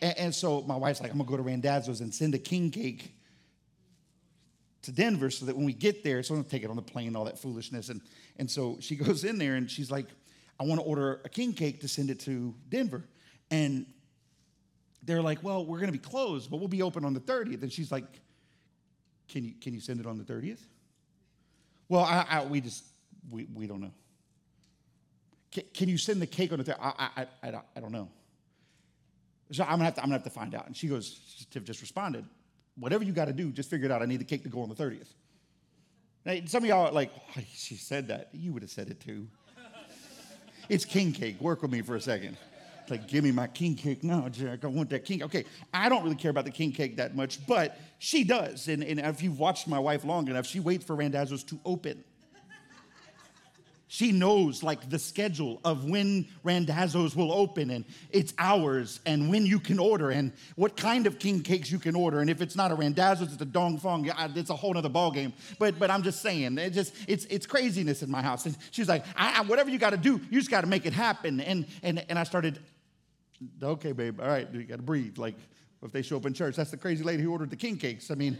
And, 0.00 0.18
and, 0.18 0.34
so 0.34 0.62
my 0.62 0.76
wife's 0.76 1.00
like, 1.00 1.10
I'm 1.10 1.18
gonna 1.18 1.28
go 1.28 1.36
to 1.36 1.42
Randazzo's 1.42 2.00
and 2.00 2.14
send 2.14 2.34
a 2.34 2.38
king 2.38 2.70
cake 2.70 3.12
to 4.82 4.92
Denver 4.92 5.28
so 5.30 5.46
that 5.46 5.56
when 5.56 5.64
we 5.64 5.72
get 5.72 6.04
there, 6.04 6.22
so 6.22 6.34
I'm 6.34 6.42
gonna 6.42 6.50
take 6.50 6.62
it 6.62 6.70
on 6.70 6.76
the 6.76 6.82
plane, 6.82 7.16
all 7.16 7.24
that 7.24 7.38
foolishness. 7.38 7.88
And, 7.88 8.00
and 8.36 8.48
so 8.48 8.76
she 8.80 8.94
goes 9.04 9.24
in 9.24 9.38
there 9.38 9.56
and 9.56 9.68
she's 9.68 9.90
like, 9.90 10.06
I 10.60 10.64
want 10.64 10.80
to 10.80 10.86
order 10.86 11.20
a 11.24 11.28
king 11.28 11.52
cake 11.52 11.80
to 11.80 11.88
send 11.88 12.10
it 12.10 12.20
to 12.20 12.54
Denver. 12.68 13.04
And 13.50 13.86
they're 15.02 15.22
like, 15.22 15.42
well, 15.42 15.64
we're 15.64 15.78
going 15.78 15.92
to 15.92 15.98
be 15.98 15.98
closed, 15.98 16.50
but 16.50 16.58
we'll 16.58 16.68
be 16.68 16.82
open 16.82 17.04
on 17.04 17.14
the 17.14 17.20
30th. 17.20 17.62
And 17.62 17.72
she's 17.72 17.92
like, 17.92 18.04
can 19.28 19.44
you, 19.44 19.52
can 19.60 19.74
you 19.74 19.80
send 19.80 20.00
it 20.00 20.06
on 20.06 20.18
the 20.18 20.24
30th? 20.24 20.60
Well, 21.88 22.02
I, 22.02 22.26
I, 22.28 22.44
we 22.44 22.60
just, 22.60 22.84
we, 23.30 23.46
we 23.54 23.66
don't 23.66 23.80
know. 23.80 23.92
Can, 25.50 25.64
can, 25.72 25.88
you 25.88 25.98
send 25.98 26.20
the 26.20 26.26
cake 26.26 26.52
on 26.52 26.58
the 26.58 26.64
30th? 26.64 26.78
I, 26.80 27.08
I, 27.16 27.26
I, 27.42 27.60
I 27.76 27.80
don't 27.80 27.92
know. 27.92 28.08
So 29.52 29.64
I'm 29.64 29.70
gonna, 29.70 29.84
have 29.84 29.94
to, 29.94 30.00
I'm 30.02 30.06
gonna 30.06 30.16
have 30.16 30.24
to 30.24 30.30
find 30.30 30.54
out. 30.54 30.66
And 30.66 30.76
she 30.76 30.88
goes, 30.88 31.46
Tiff 31.50 31.64
just 31.64 31.80
responded, 31.80 32.24
whatever 32.78 33.04
you 33.04 33.12
got 33.12 33.26
to 33.26 33.32
do, 33.32 33.50
just 33.50 33.70
figure 33.70 33.86
it 33.86 33.92
out. 33.92 34.02
I 34.02 34.06
need 34.06 34.20
the 34.20 34.24
cake 34.24 34.42
to 34.42 34.48
go 34.48 34.62
on 34.62 34.68
the 34.68 34.74
30th. 34.74 35.08
Now, 36.24 36.36
some 36.46 36.62
of 36.64 36.68
y'all 36.68 36.88
are 36.88 36.92
like, 36.92 37.10
oh, 37.14 37.40
she 37.54 37.76
said 37.76 38.08
that. 38.08 38.28
You 38.32 38.52
would 38.52 38.62
have 38.62 38.70
said 38.70 38.88
it 38.88 39.00
too. 39.00 39.26
it's 40.68 40.84
king 40.84 41.12
cake. 41.12 41.40
Work 41.40 41.62
with 41.62 41.70
me 41.70 41.80
for 41.80 41.96
a 41.96 42.00
second 42.00 42.36
like, 42.90 43.08
give 43.08 43.24
me 43.24 43.32
my 43.32 43.46
king 43.46 43.74
cake 43.74 44.04
now, 44.04 44.28
Jack. 44.28 44.64
I 44.64 44.68
want 44.68 44.90
that 44.90 45.04
king. 45.04 45.22
Okay, 45.22 45.44
I 45.72 45.88
don't 45.88 46.02
really 46.04 46.16
care 46.16 46.30
about 46.30 46.44
the 46.44 46.50
king 46.50 46.72
cake 46.72 46.96
that 46.96 47.14
much, 47.14 47.46
but 47.46 47.78
she 47.98 48.24
does. 48.24 48.68
And, 48.68 48.82
and 48.82 49.00
if 49.00 49.22
you've 49.22 49.38
watched 49.38 49.66
my 49.68 49.78
wife 49.78 50.04
long 50.04 50.28
enough, 50.28 50.46
she 50.46 50.60
waits 50.60 50.84
for 50.84 50.96
Randazzo's 50.96 51.44
to 51.44 51.60
open. 51.64 52.04
She 53.90 54.12
knows 54.12 54.62
like 54.62 54.90
the 54.90 54.98
schedule 54.98 55.60
of 55.64 55.86
when 55.88 56.28
Randazzo's 56.44 57.16
will 57.16 57.32
open 57.32 57.70
and 57.70 57.86
it's 58.10 58.34
hours 58.38 59.00
and 59.06 59.30
when 59.30 59.46
you 59.46 59.58
can 59.58 59.78
order 59.78 60.10
and 60.10 60.32
what 60.56 60.76
kind 60.76 61.06
of 61.06 61.18
king 61.18 61.42
cakes 61.42 61.72
you 61.72 61.78
can 61.78 61.96
order. 61.96 62.20
And 62.20 62.28
if 62.28 62.42
it's 62.42 62.54
not 62.54 62.70
a 62.70 62.74
Randazzo's, 62.74 63.32
it's 63.32 63.40
a 63.40 63.46
Dong 63.46 63.80
Phuong. 63.80 64.36
It's 64.36 64.50
a 64.50 64.56
whole 64.56 64.76
other 64.76 64.90
ballgame. 64.90 65.32
But 65.58 65.78
but 65.78 65.90
I'm 65.90 66.02
just 66.02 66.20
saying, 66.20 66.58
it 66.58 66.70
just 66.70 66.94
it's 67.08 67.24
it's 67.30 67.46
craziness 67.46 68.02
in 68.02 68.10
my 68.10 68.20
house. 68.20 68.44
And 68.44 68.56
she's 68.72 68.90
like, 68.90 69.06
I, 69.16 69.38
I, 69.38 69.42
whatever 69.42 69.70
you 69.70 69.78
got 69.78 69.90
to 69.90 69.96
do, 69.96 70.20
you 70.30 70.38
just 70.38 70.50
got 70.50 70.60
to 70.60 70.66
make 70.66 70.84
it 70.84 70.92
happen. 70.92 71.40
And 71.40 71.64
and 71.82 72.04
and 72.10 72.18
I 72.18 72.24
started 72.24 72.60
okay, 73.62 73.92
babe, 73.92 74.20
all 74.20 74.28
right, 74.28 74.48
you 74.52 74.64
got 74.64 74.76
to 74.76 74.82
breathe. 74.82 75.18
Like, 75.18 75.36
if 75.82 75.92
they 75.92 76.02
show 76.02 76.16
up 76.16 76.26
in 76.26 76.34
church, 76.34 76.56
that's 76.56 76.70
the 76.70 76.76
crazy 76.76 77.04
lady 77.04 77.22
who 77.22 77.30
ordered 77.30 77.50
the 77.50 77.56
king 77.56 77.76
cakes. 77.76 78.10
I 78.10 78.14
mean, 78.14 78.36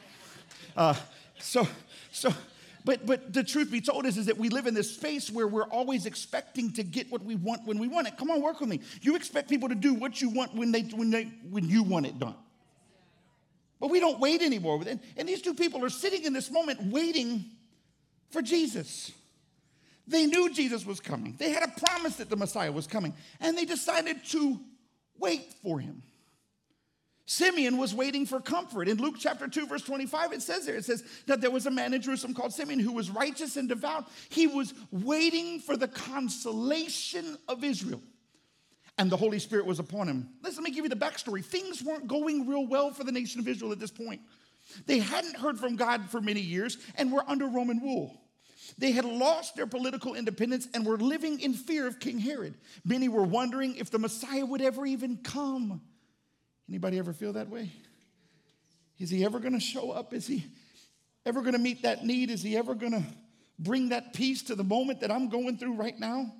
uh, 0.76 0.94
so, 1.38 1.66
so, 2.10 2.32
but, 2.84 3.06
but 3.06 3.32
the 3.32 3.44
truth 3.44 3.70
be 3.70 3.80
told 3.80 4.06
is, 4.06 4.16
is 4.16 4.26
that 4.26 4.38
we 4.38 4.48
live 4.48 4.66
in 4.66 4.74
this 4.74 4.94
space 4.94 5.30
where 5.30 5.46
we're 5.46 5.68
always 5.68 6.06
expecting 6.06 6.72
to 6.72 6.82
get 6.82 7.10
what 7.10 7.22
we 7.24 7.36
want 7.36 7.66
when 7.66 7.78
we 7.78 7.88
want 7.88 8.08
it. 8.08 8.16
Come 8.16 8.30
on, 8.30 8.40
work 8.40 8.60
with 8.60 8.68
me. 8.68 8.80
You 9.00 9.16
expect 9.16 9.48
people 9.48 9.68
to 9.68 9.74
do 9.74 9.94
what 9.94 10.20
you 10.20 10.28
want 10.28 10.54
when, 10.54 10.72
they, 10.72 10.82
when, 10.82 11.10
they, 11.10 11.24
when 11.50 11.68
you 11.68 11.82
want 11.82 12.06
it 12.06 12.18
done. 12.18 12.36
But 13.80 13.90
we 13.90 14.00
don't 14.00 14.18
wait 14.18 14.42
anymore. 14.42 14.82
And, 14.86 15.00
and 15.16 15.28
these 15.28 15.42
two 15.42 15.54
people 15.54 15.84
are 15.84 15.90
sitting 15.90 16.24
in 16.24 16.32
this 16.32 16.50
moment 16.50 16.82
waiting 16.82 17.44
for 18.30 18.40
Jesus. 18.42 19.12
They 20.06 20.26
knew 20.26 20.52
Jesus 20.52 20.86
was 20.86 21.00
coming. 21.00 21.34
They 21.38 21.50
had 21.50 21.64
a 21.64 21.80
promise 21.86 22.16
that 22.16 22.30
the 22.30 22.36
Messiah 22.36 22.70
was 22.70 22.86
coming, 22.86 23.14
and 23.40 23.58
they 23.58 23.64
decided 23.64 24.24
to 24.26 24.60
wait 25.18 25.52
for 25.62 25.80
him. 25.80 26.02
Simeon 27.28 27.76
was 27.76 27.92
waiting 27.92 28.24
for 28.24 28.40
comfort. 28.40 28.88
In 28.88 28.98
Luke 28.98 29.16
chapter 29.18 29.48
2, 29.48 29.66
verse 29.66 29.82
25, 29.82 30.32
it 30.32 30.42
says 30.42 30.64
there, 30.64 30.76
it 30.76 30.84
says 30.84 31.02
that 31.26 31.40
there 31.40 31.50
was 31.50 31.66
a 31.66 31.70
man 31.72 31.92
in 31.92 32.00
Jerusalem 32.00 32.34
called 32.34 32.52
Simeon 32.52 32.78
who 32.78 32.92
was 32.92 33.10
righteous 33.10 33.56
and 33.56 33.68
devout. 33.68 34.08
He 34.28 34.46
was 34.46 34.72
waiting 34.92 35.58
for 35.58 35.76
the 35.76 35.88
consolation 35.88 37.36
of 37.48 37.64
Israel. 37.64 38.00
And 38.96 39.10
the 39.10 39.16
Holy 39.16 39.40
Spirit 39.40 39.66
was 39.66 39.80
upon 39.80 40.08
him. 40.08 40.28
Listen, 40.42 40.62
let 40.62 40.70
me 40.70 40.74
give 40.74 40.84
you 40.84 40.88
the 40.88 40.96
backstory. 40.96 41.44
Things 41.44 41.82
weren't 41.82 42.06
going 42.06 42.46
real 42.46 42.66
well 42.66 42.92
for 42.92 43.02
the 43.02 43.12
nation 43.12 43.40
of 43.40 43.48
Israel 43.48 43.72
at 43.72 43.80
this 43.80 43.90
point. 43.90 44.20
They 44.86 45.00
hadn't 45.00 45.36
heard 45.36 45.58
from 45.58 45.74
God 45.74 46.08
for 46.08 46.20
many 46.20 46.40
years 46.40 46.78
and 46.94 47.12
were 47.12 47.24
under 47.26 47.48
Roman 47.48 47.78
rule. 47.80 48.20
They 48.78 48.92
had 48.92 49.04
lost 49.04 49.56
their 49.56 49.66
political 49.66 50.14
independence 50.14 50.68
and 50.74 50.84
were 50.84 50.98
living 50.98 51.40
in 51.40 51.54
fear 51.54 51.86
of 51.86 51.98
King 51.98 52.18
Herod. 52.18 52.54
Many 52.84 53.08
were 53.08 53.22
wondering 53.22 53.76
if 53.76 53.90
the 53.90 53.98
Messiah 53.98 54.44
would 54.44 54.60
ever 54.60 54.84
even 54.84 55.18
come. 55.18 55.80
Anybody 56.68 56.98
ever 56.98 57.12
feel 57.12 57.32
that 57.34 57.48
way? 57.48 57.70
Is 58.98 59.10
he 59.10 59.24
ever 59.24 59.38
going 59.38 59.54
to 59.54 59.60
show 59.60 59.92
up? 59.92 60.12
Is 60.12 60.26
he 60.26 60.44
ever 61.24 61.40
going 61.40 61.54
to 61.54 61.58
meet 61.58 61.82
that 61.82 62.04
need? 62.04 62.30
Is 62.30 62.42
he 62.42 62.56
ever 62.56 62.74
going 62.74 62.92
to 62.92 63.04
bring 63.58 63.90
that 63.90 64.12
peace 64.12 64.42
to 64.44 64.54
the 64.54 64.64
moment 64.64 65.00
that 65.00 65.10
I'm 65.10 65.28
going 65.28 65.56
through 65.56 65.74
right 65.74 65.98
now? 65.98 66.32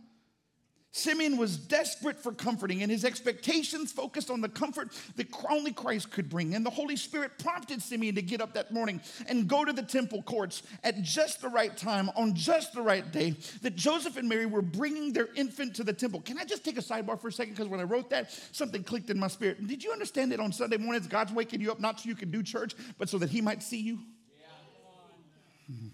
Simeon 0.96 1.36
was 1.36 1.58
desperate 1.58 2.18
for 2.18 2.32
comforting, 2.32 2.82
and 2.82 2.90
his 2.90 3.04
expectations 3.04 3.92
focused 3.92 4.30
on 4.30 4.40
the 4.40 4.48
comfort 4.48 4.88
that 5.16 5.28
only 5.50 5.70
Christ 5.70 6.10
could 6.10 6.30
bring. 6.30 6.54
And 6.54 6.64
the 6.64 6.70
Holy 6.70 6.96
Spirit 6.96 7.32
prompted 7.38 7.82
Simeon 7.82 8.14
to 8.14 8.22
get 8.22 8.40
up 8.40 8.54
that 8.54 8.72
morning 8.72 9.02
and 9.28 9.46
go 9.46 9.62
to 9.62 9.74
the 9.74 9.82
temple 9.82 10.22
courts 10.22 10.62
at 10.82 11.02
just 11.02 11.42
the 11.42 11.50
right 11.50 11.76
time, 11.76 12.08
on 12.16 12.34
just 12.34 12.72
the 12.72 12.80
right 12.80 13.12
day, 13.12 13.34
that 13.60 13.76
Joseph 13.76 14.16
and 14.16 14.26
Mary 14.26 14.46
were 14.46 14.62
bringing 14.62 15.12
their 15.12 15.28
infant 15.36 15.76
to 15.76 15.84
the 15.84 15.92
temple. 15.92 16.22
Can 16.22 16.38
I 16.38 16.44
just 16.44 16.64
take 16.64 16.78
a 16.78 16.82
sidebar 16.82 17.20
for 17.20 17.28
a 17.28 17.32
second? 17.32 17.52
Because 17.52 17.68
when 17.68 17.80
I 17.80 17.84
wrote 17.84 18.08
that, 18.08 18.30
something 18.52 18.82
clicked 18.82 19.10
in 19.10 19.18
my 19.18 19.28
spirit. 19.28 19.66
Did 19.66 19.84
you 19.84 19.92
understand 19.92 20.32
that 20.32 20.40
on 20.40 20.50
Sunday 20.50 20.78
mornings, 20.78 21.06
God's 21.08 21.30
waking 21.30 21.60
you 21.60 21.70
up 21.70 21.78
not 21.78 22.00
so 22.00 22.08
you 22.08 22.14
can 22.14 22.30
do 22.30 22.42
church, 22.42 22.74
but 22.96 23.10
so 23.10 23.18
that 23.18 23.28
He 23.28 23.42
might 23.42 23.62
see 23.62 23.82
you? 23.82 23.98
Yeah. 24.40 25.74
Mm-hmm. 25.74 25.88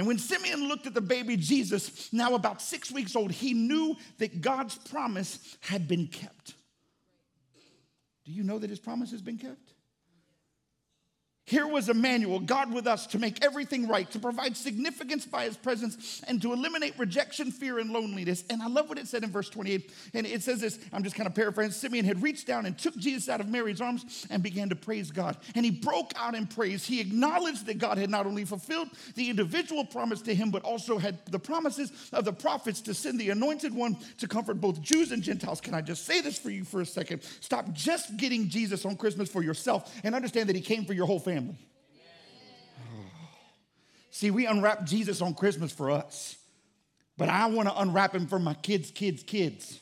And 0.00 0.06
when 0.06 0.16
Simeon 0.16 0.66
looked 0.66 0.86
at 0.86 0.94
the 0.94 1.02
baby 1.02 1.36
Jesus, 1.36 2.10
now 2.10 2.34
about 2.34 2.62
six 2.62 2.90
weeks 2.90 3.14
old, 3.14 3.30
he 3.30 3.52
knew 3.52 3.98
that 4.16 4.40
God's 4.40 4.74
promise 4.76 5.58
had 5.60 5.86
been 5.86 6.06
kept. 6.06 6.54
Do 8.24 8.32
you 8.32 8.42
know 8.42 8.58
that 8.58 8.70
his 8.70 8.78
promise 8.80 9.10
has 9.10 9.20
been 9.20 9.36
kept? 9.36 9.69
Here 11.50 11.66
was 11.66 11.88
Emmanuel, 11.88 12.38
God 12.38 12.72
with 12.72 12.86
us, 12.86 13.08
to 13.08 13.18
make 13.18 13.44
everything 13.44 13.88
right, 13.88 14.08
to 14.12 14.20
provide 14.20 14.56
significance 14.56 15.26
by 15.26 15.46
his 15.46 15.56
presence, 15.56 16.22
and 16.28 16.40
to 16.42 16.52
eliminate 16.52 16.96
rejection, 16.96 17.50
fear, 17.50 17.80
and 17.80 17.90
loneliness. 17.90 18.44
And 18.48 18.62
I 18.62 18.68
love 18.68 18.88
what 18.88 18.98
it 18.98 19.08
said 19.08 19.24
in 19.24 19.32
verse 19.32 19.50
28. 19.50 19.90
And 20.14 20.28
it 20.28 20.44
says 20.44 20.60
this 20.60 20.78
I'm 20.92 21.02
just 21.02 21.16
kind 21.16 21.26
of 21.26 21.34
paraphrasing. 21.34 21.72
Simeon 21.72 22.04
had 22.04 22.22
reached 22.22 22.46
down 22.46 22.66
and 22.66 22.78
took 22.78 22.96
Jesus 22.96 23.28
out 23.28 23.40
of 23.40 23.48
Mary's 23.48 23.80
arms 23.80 24.28
and 24.30 24.44
began 24.44 24.68
to 24.68 24.76
praise 24.76 25.10
God. 25.10 25.38
And 25.56 25.64
he 25.64 25.72
broke 25.72 26.12
out 26.14 26.36
in 26.36 26.46
praise. 26.46 26.86
He 26.86 27.00
acknowledged 27.00 27.66
that 27.66 27.78
God 27.78 27.98
had 27.98 28.10
not 28.10 28.26
only 28.26 28.44
fulfilled 28.44 28.90
the 29.16 29.28
individual 29.28 29.84
promise 29.84 30.22
to 30.22 30.34
him, 30.36 30.52
but 30.52 30.62
also 30.62 30.98
had 30.98 31.18
the 31.26 31.40
promises 31.40 31.90
of 32.12 32.24
the 32.24 32.32
prophets 32.32 32.80
to 32.82 32.94
send 32.94 33.18
the 33.18 33.30
anointed 33.30 33.74
one 33.74 33.96
to 34.18 34.28
comfort 34.28 34.60
both 34.60 34.80
Jews 34.80 35.10
and 35.10 35.20
Gentiles. 35.20 35.60
Can 35.60 35.74
I 35.74 35.80
just 35.80 36.06
say 36.06 36.20
this 36.20 36.38
for 36.38 36.50
you 36.50 36.62
for 36.62 36.80
a 36.80 36.86
second? 36.86 37.24
Stop 37.40 37.72
just 37.72 38.16
getting 38.18 38.48
Jesus 38.48 38.86
on 38.86 38.94
Christmas 38.94 39.28
for 39.28 39.42
yourself 39.42 39.92
and 40.04 40.14
understand 40.14 40.48
that 40.48 40.54
he 40.54 40.62
came 40.62 40.84
for 40.84 40.92
your 40.92 41.06
whole 41.06 41.18
family 41.18 41.39
family. 41.40 41.58
See, 44.10 44.30
we 44.30 44.46
unwrap 44.46 44.84
Jesus 44.84 45.22
on 45.22 45.34
Christmas 45.34 45.72
for 45.72 45.90
us, 45.90 46.36
but 47.16 47.28
I 47.28 47.46
want 47.46 47.68
to 47.68 47.78
unwrap 47.78 48.14
him 48.14 48.26
for 48.26 48.38
my 48.38 48.54
kids' 48.54 48.90
kids' 48.90 49.22
kids. 49.22 49.80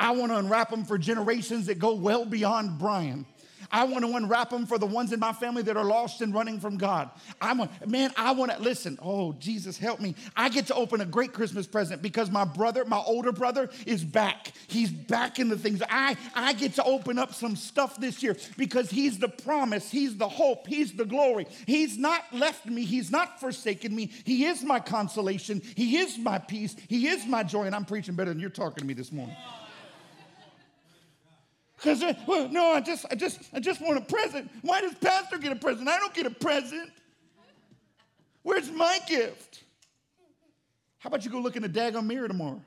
I 0.00 0.10
want 0.10 0.32
to 0.32 0.38
unwrap 0.38 0.72
him 0.72 0.84
for 0.84 0.98
generations 0.98 1.66
that 1.66 1.78
go 1.78 1.94
well 1.94 2.24
beyond 2.24 2.78
Brian. 2.78 3.26
I 3.70 3.84
want 3.84 4.04
to 4.04 4.16
unwrap 4.16 4.50
them 4.50 4.66
for 4.66 4.78
the 4.78 4.86
ones 4.86 5.12
in 5.12 5.20
my 5.20 5.32
family 5.32 5.62
that 5.62 5.76
are 5.76 5.84
lost 5.84 6.20
and 6.20 6.34
running 6.34 6.60
from 6.60 6.76
God. 6.76 7.10
I 7.40 7.52
want, 7.52 7.88
man, 7.88 8.12
I 8.16 8.32
want 8.32 8.52
to 8.52 8.60
listen. 8.60 8.98
Oh, 9.02 9.32
Jesus, 9.34 9.78
help 9.78 10.00
me. 10.00 10.14
I 10.36 10.48
get 10.48 10.66
to 10.66 10.74
open 10.74 11.00
a 11.00 11.06
great 11.06 11.32
Christmas 11.32 11.66
present 11.66 12.02
because 12.02 12.30
my 12.30 12.44
brother, 12.44 12.84
my 12.84 12.98
older 12.98 13.32
brother, 13.32 13.70
is 13.86 14.04
back. 14.04 14.52
He's 14.66 14.90
back 14.90 15.38
in 15.38 15.48
the 15.48 15.58
things. 15.58 15.82
I, 15.88 16.16
I 16.34 16.52
get 16.52 16.74
to 16.74 16.84
open 16.84 17.18
up 17.18 17.34
some 17.34 17.56
stuff 17.56 17.96
this 17.98 18.22
year 18.22 18.36
because 18.56 18.90
he's 18.90 19.18
the 19.18 19.28
promise, 19.28 19.90
he's 19.90 20.16
the 20.16 20.28
hope, 20.28 20.66
he's 20.66 20.92
the 20.92 21.04
glory. 21.04 21.46
He's 21.66 21.98
not 21.98 22.24
left 22.32 22.66
me, 22.66 22.84
he's 22.84 23.10
not 23.10 23.40
forsaken 23.40 23.94
me. 23.94 24.10
He 24.24 24.46
is 24.46 24.62
my 24.62 24.80
consolation, 24.80 25.62
he 25.74 25.98
is 25.98 26.18
my 26.18 26.38
peace, 26.38 26.76
he 26.88 27.08
is 27.08 27.26
my 27.26 27.42
joy. 27.42 27.64
And 27.64 27.74
I'm 27.74 27.84
preaching 27.84 28.14
better 28.14 28.30
than 28.30 28.40
you're 28.40 28.50
talking 28.50 28.82
to 28.82 28.84
me 28.84 28.94
this 28.94 29.12
morning. 29.12 29.36
Because 31.84 32.02
uh, 32.02 32.14
well, 32.26 32.48
no, 32.48 32.72
I 32.72 32.80
just, 32.80 33.04
I 33.10 33.14
just, 33.14 33.42
I 33.52 33.60
just 33.60 33.82
want 33.82 33.98
a 33.98 34.00
present. 34.00 34.50
Why 34.62 34.80
does 34.80 34.94
pastor 34.94 35.36
get 35.36 35.52
a 35.52 35.56
present? 35.56 35.86
I 35.86 35.98
don't 35.98 36.14
get 36.14 36.24
a 36.24 36.30
present. 36.30 36.90
Where's 38.42 38.70
my 38.70 39.00
gift? 39.06 39.62
How 40.98 41.08
about 41.08 41.26
you 41.26 41.30
go 41.30 41.40
look 41.40 41.56
in 41.56 41.62
the 41.62 41.68
daggone 41.68 42.06
mirror 42.06 42.26
tomorrow? 42.26 42.62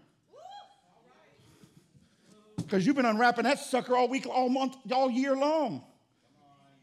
Because 2.58 2.86
you've 2.86 2.95
been 2.95 3.08
unwrapping 3.08 3.45
that 3.45 3.58
sucker 3.58 3.97
all 3.97 4.08
week, 4.08 4.27
all 4.27 4.49
month, 4.49 4.75
all 4.91 5.10
year 5.10 5.36
long. 5.36 5.82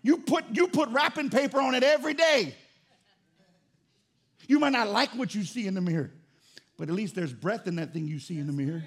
You 0.03 0.17
put, 0.17 0.45
you 0.51 0.67
put 0.67 0.89
wrapping 0.89 1.31
paper 1.31 1.61
on 1.61 1.77
it 1.77 1.85
every 1.85 2.15
day. 2.15 2.57
You 4.49 4.59
might 4.59 4.73
not 4.73 4.89
like 4.89 5.11
what 5.11 5.37
you 5.37 5.45
see 5.45 5.69
in 5.69 5.75
the 5.75 5.81
mirror, 5.81 6.11
but 6.77 6.89
at 6.89 6.95
least 6.97 7.15
there's 7.15 7.33
breath 7.33 7.69
in 7.69 7.77
that 7.77 7.93
thing 7.93 8.09
you 8.09 8.19
see 8.19 8.41
in 8.41 8.49
the 8.49 8.53
mirror. 8.53 8.83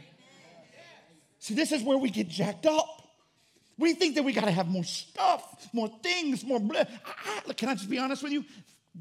See, 1.40 1.54
this 1.54 1.72
is 1.72 1.82
where 1.82 1.98
we 1.98 2.10
get 2.10 2.28
jacked 2.28 2.66
up. 2.66 3.07
We 3.78 3.94
think 3.94 4.16
that 4.16 4.24
we 4.24 4.34
got 4.34 4.46
to 4.46 4.52
have 4.52 4.68
more 4.68 4.84
stuff, 4.84 5.68
more 5.74 5.90
things, 6.02 6.44
more. 6.44 6.60
Blah. 6.60 6.86
Can 7.56 7.70
I 7.70 7.76
just 7.76 7.90
be 7.90 8.00
honest 8.00 8.24
with 8.24 8.32
you? 8.32 8.44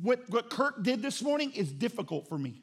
What, 0.03 0.29
what 0.29 0.51
Kirk 0.51 0.83
did 0.83 1.03
this 1.03 1.23
morning 1.23 1.53
is 1.53 1.73
difficult 1.73 2.29
for 2.29 2.37
me. 2.37 2.63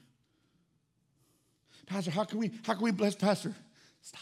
Pastor, 1.88 2.12
how 2.12 2.23
can 2.23 2.39
we 2.39 2.52
how 2.65 2.73
can 2.73 2.84
we 2.84 2.91
bless 2.91 3.15
Pastor? 3.15 3.54
Stop. 4.02 4.21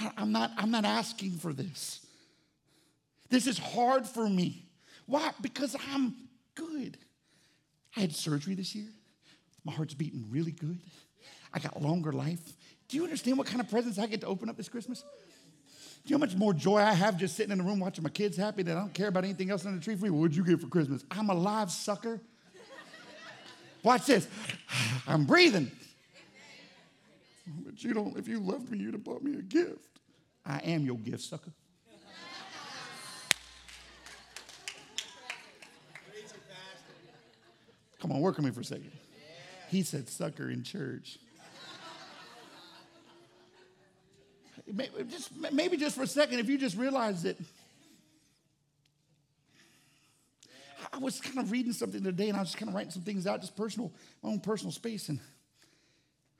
I, 0.00 0.10
I'm 0.16 0.32
not 0.32 0.50
I'm 0.56 0.70
not 0.70 0.84
asking 0.84 1.32
for 1.32 1.52
this. 1.52 2.04
This 3.30 3.46
is 3.46 3.58
hard 3.58 4.06
for 4.06 4.28
me. 4.28 4.66
Why? 5.06 5.30
Because 5.40 5.76
I'm 5.92 6.14
good. 6.54 6.98
I 7.96 8.00
had 8.00 8.14
surgery 8.14 8.54
this 8.54 8.74
year. 8.74 8.88
My 9.64 9.72
heart's 9.72 9.94
beating 9.94 10.26
really 10.30 10.52
good. 10.52 10.78
I 11.54 11.58
got 11.58 11.80
longer 11.80 12.12
life. 12.12 12.40
Do 12.92 12.98
you 12.98 13.04
understand 13.04 13.38
what 13.38 13.46
kind 13.46 13.58
of 13.58 13.70
presents 13.70 13.98
I 13.98 14.06
get 14.06 14.20
to 14.20 14.26
open 14.26 14.50
up 14.50 14.56
this 14.58 14.68
Christmas? 14.68 15.00
Do 15.00 15.06
you 16.04 16.18
know 16.18 16.26
how 16.26 16.30
much 16.30 16.36
more 16.36 16.52
joy 16.52 16.76
I 16.76 16.92
have 16.92 17.16
just 17.16 17.34
sitting 17.34 17.50
in 17.50 17.56
the 17.56 17.64
room 17.64 17.80
watching 17.80 18.04
my 18.04 18.10
kids 18.10 18.36
happy 18.36 18.62
that 18.64 18.76
I 18.76 18.80
don't 18.80 18.92
care 18.92 19.08
about 19.08 19.24
anything 19.24 19.50
else 19.50 19.64
under 19.64 19.78
the 19.78 19.82
tree 19.82 19.96
for 19.96 20.04
you? 20.04 20.12
What'd 20.12 20.36
you 20.36 20.44
get 20.44 20.60
for 20.60 20.66
Christmas? 20.66 21.02
I'm 21.10 21.30
alive, 21.30 21.70
sucker. 21.70 22.20
Watch 23.82 24.04
this. 24.04 24.28
I'm 25.08 25.24
breathing. 25.24 25.70
But 27.64 27.82
you 27.82 27.94
don't, 27.94 28.14
if 28.18 28.28
you 28.28 28.40
loved 28.40 28.70
me, 28.70 28.76
you'd 28.76 28.92
have 28.92 29.04
bought 29.04 29.22
me 29.22 29.38
a 29.38 29.42
gift. 29.42 29.88
I 30.44 30.58
am 30.58 30.84
your 30.84 30.98
gift, 30.98 31.22
sucker. 31.22 31.50
Come 38.00 38.12
on, 38.12 38.20
work 38.20 38.38
on 38.38 38.44
me 38.44 38.50
for 38.50 38.60
a 38.60 38.64
second. 38.64 38.92
He 39.70 39.82
said 39.82 40.10
sucker 40.10 40.50
in 40.50 40.62
church. 40.62 41.16
Maybe 44.72 45.04
just, 45.10 45.30
maybe 45.52 45.76
just 45.76 45.96
for 45.96 46.02
a 46.02 46.06
second, 46.06 46.38
if 46.38 46.48
you 46.48 46.56
just 46.56 46.76
realize 46.76 47.22
that. 47.24 47.36
I 50.92 50.98
was 50.98 51.20
kind 51.20 51.38
of 51.38 51.50
reading 51.50 51.72
something 51.72 52.02
today 52.02 52.28
and 52.28 52.36
I 52.36 52.40
was 52.40 52.48
just 52.48 52.58
kind 52.58 52.68
of 52.68 52.74
writing 52.74 52.90
some 52.90 53.02
things 53.02 53.26
out, 53.26 53.40
just 53.40 53.56
personal, 53.56 53.92
my 54.22 54.30
own 54.30 54.40
personal 54.40 54.72
space. 54.72 55.08
And 55.08 55.18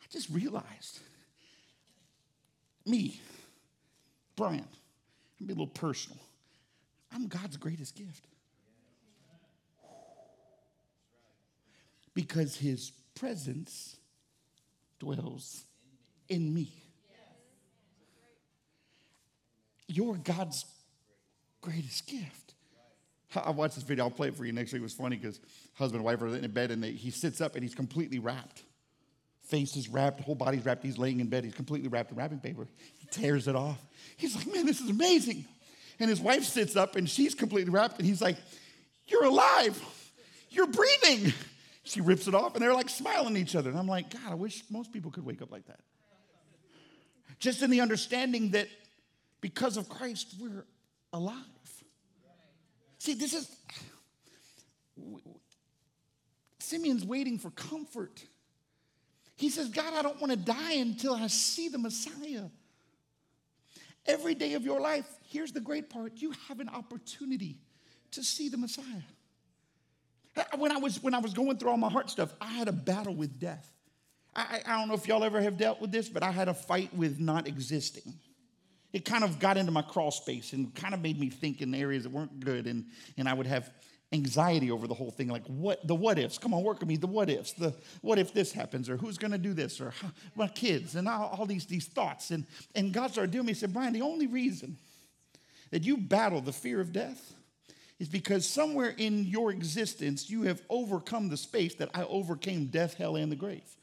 I 0.03 0.05
just 0.11 0.29
realized 0.31 1.01
me, 2.87 3.21
Brian, 4.37 4.67
I'm 5.41 5.47
be 5.47 5.53
a 5.53 5.57
little 5.57 5.67
personal. 5.67 6.19
I'm 7.15 7.29
God's 7.29 7.57
greatest 7.57 7.95
gift. 7.95 8.27
Because 12.15 12.57
his 12.57 12.93
presence 13.15 13.97
dwells 14.99 15.65
in 16.29 16.53
me. 16.53 16.82
You're 19.93 20.17
God's 20.17 20.65
greatest 21.61 22.07
gift. 22.07 22.55
I 23.35 23.51
watched 23.51 23.77
this 23.77 23.85
video. 23.85 24.05
I'll 24.05 24.11
play 24.11 24.29
it 24.29 24.37
for 24.37 24.45
you 24.45 24.53
next 24.53 24.73
week. 24.73 24.81
It 24.81 24.83
was 24.83 24.93
funny 24.93 25.17
because 25.17 25.41
husband 25.75 26.01
and 26.01 26.05
wife 26.05 26.21
are 26.21 26.35
in 26.35 26.51
bed 26.51 26.71
and 26.71 26.83
they, 26.83 26.93
he 26.93 27.11
sits 27.11 27.41
up 27.41 27.55
and 27.55 27.63
he's 27.63 27.75
completely 27.75 28.19
wrapped. 28.19 28.63
Face 29.45 29.77
is 29.77 29.89
wrapped, 29.89 30.21
whole 30.21 30.35
body's 30.35 30.65
wrapped. 30.65 30.85
He's 30.85 30.99
laying 30.99 31.21
in 31.21 31.27
bed. 31.29 31.45
He's 31.45 31.55
completely 31.55 31.89
wrapped 31.89 32.11
in 32.11 32.17
wrapping 32.17 32.41
paper. 32.41 32.67
He 32.99 33.07
tears 33.11 33.49
it 33.49 33.57
off. 33.57 33.83
He's 34.17 34.37
like, 34.37 34.53
man, 34.53 34.67
this 34.67 34.81
is 34.81 34.89
amazing. 34.89 35.45
And 35.99 36.09
his 36.09 36.21
wife 36.21 36.45
sits 36.45 36.77
up 36.77 36.97
and 36.97 37.09
she's 37.09 37.35
completely 37.35 37.71
wrapped 37.71 37.99
and 37.99 38.07
he's 38.07 38.23
like, 38.23 38.37
you're 39.07 39.25
alive. 39.25 39.81
You're 40.51 40.67
breathing. 40.67 41.33
She 41.85 42.01
rips 42.01 42.29
it 42.29 42.35
off 42.35 42.55
and 42.55 42.63
they're 42.63 42.75
like 42.75 42.89
smiling 42.89 43.37
at 43.37 43.43
each 43.43 43.57
other. 43.57 43.71
And 43.71 43.79
I'm 43.79 43.89
like, 43.89 44.11
God, 44.11 44.31
I 44.31 44.35
wish 44.35 44.63
most 44.71 44.93
people 44.93 45.11
could 45.11 45.25
wake 45.25 45.43
up 45.43 45.51
like 45.51 45.67
that. 45.67 45.81
Just 47.39 47.63
in 47.63 47.71
the 47.71 47.81
understanding 47.81 48.51
that 48.51 48.69
because 49.43 49.77
of 49.77 49.91
Christ, 49.91 50.37
we're 50.41 50.65
alive. 51.13 51.37
See, 52.99 53.13
this 53.13 53.35
is, 53.35 53.55
Simeon's 56.61 57.05
waiting 57.05 57.39
for 57.39 57.51
comfort. 57.51 58.25
He 59.37 59.51
says, 59.51 59.69
God, 59.69 59.93
I 59.93 60.03
don't 60.03 60.21
want 60.21 60.31
to 60.31 60.39
die 60.39 60.75
until 60.75 61.15
I 61.15 61.27
see 61.27 61.69
the 61.69 61.79
Messiah. 61.79 62.45
Every 64.07 64.35
day 64.35 64.55
of 64.55 64.65
your 64.65 64.81
life, 64.81 65.07
here's 65.29 65.53
the 65.53 65.61
great 65.61 65.91
part 65.91 66.13
you 66.17 66.33
have 66.49 66.61
an 66.61 66.69
opportunity 66.69 67.59
to 68.13 68.23
see 68.23 68.49
the 68.49 68.57
Messiah. 68.57 68.85
When 70.57 70.73
I 70.73 70.79
was, 70.79 71.03
when 71.03 71.15
I 71.15 71.19
was 71.19 71.35
going 71.35 71.59
through 71.59 71.71
all 71.71 71.77
my 71.77 71.91
heart 71.91 72.09
stuff, 72.09 72.33
I 72.41 72.53
had 72.53 72.69
a 72.69 72.73
battle 72.73 73.15
with 73.15 73.39
death. 73.39 73.69
I, 74.35 74.61
I 74.65 74.79
don't 74.79 74.89
know 74.89 74.95
if 74.95 75.07
y'all 75.07 75.25
ever 75.25 75.43
have 75.43 75.59
dealt 75.59 75.81
with 75.81 75.91
this, 75.91 76.09
but 76.09 76.23
I 76.23 76.31
had 76.31 76.49
a 76.49 76.55
fight 76.55 76.95
with 76.95 77.19
not 77.19 77.47
existing 77.47 78.15
it 78.93 79.05
kind 79.05 79.25
of 79.25 79.39
got 79.39 79.57
into 79.57 79.73
my 79.73 79.83
crawl 79.83 80.11
space 80.11 80.53
and 80.53 80.75
kind 80.75 80.93
of 80.95 81.01
made 81.01 81.19
me 81.19 81.31
think 81.31 81.63
in 81.63 81.75
areas 81.75 82.03
that 82.03 82.11
weren't 82.11 82.41
good. 82.41 82.67
And, 82.67 82.87
and 83.17 83.29
I 83.29 83.35
would 83.35 83.47
have 83.47 83.71
anxiety 84.13 84.71
over 84.71 84.87
the 84.87 84.95
whole 84.95 85.11
thing 85.11 85.29
like 85.29 85.45
what 85.47 85.87
the 85.87 85.95
what 85.95 86.19
ifs? 86.19 86.37
Come 86.37 86.53
on 86.53 86.63
work 86.63 86.81
with 86.81 86.89
me 86.89 86.97
the 86.97 87.07
what 87.07 87.31
ifs? 87.31 87.53
The 87.55 87.75
what 88.03 88.19
if 88.19 88.35
this 88.35 88.53
happens 88.53 88.91
or 88.91 88.97
who's 88.97 89.17
going 89.17 89.31
to 89.33 89.39
do 89.39 89.55
this 89.55 89.81
or 89.81 89.95
my 90.35 90.49
kids 90.49 90.95
and 90.97 91.09
all, 91.09 91.35
all, 91.39 91.47
these 91.47 91.65
these 91.65 91.87
thoughts. 91.87 92.31
And 92.31 92.45
and 92.75 92.93
god 92.93 93.11
started 93.11 93.31
doing 93.31 93.47
me 93.47 93.53
he 93.53 93.59
said 93.59 93.73
brian 93.73 93.93
the 93.93 94.03
only 94.03 94.27
reason 94.27 94.77
that 95.71 95.85
you 95.85 95.97
battle 95.97 96.43
the 96.43 96.53
fear 96.53 96.81
of 96.81 96.93
death 96.93 97.33
is 97.99 98.09
because 98.09 98.47
somewhere 98.47 98.95
in 98.99 99.25
your 99.25 99.51
existence 99.51 100.29
you 100.29 100.43
have 100.43 100.61
overcome 100.69 101.31
the 101.31 101.37
space 101.37 101.75
that 101.77 101.89
i 101.95 102.03
overcame 102.05 102.67
death 102.67 102.95
hell 102.95 103.17
and 103.17 103.33
the 103.33 103.37
grave 103.37 103.77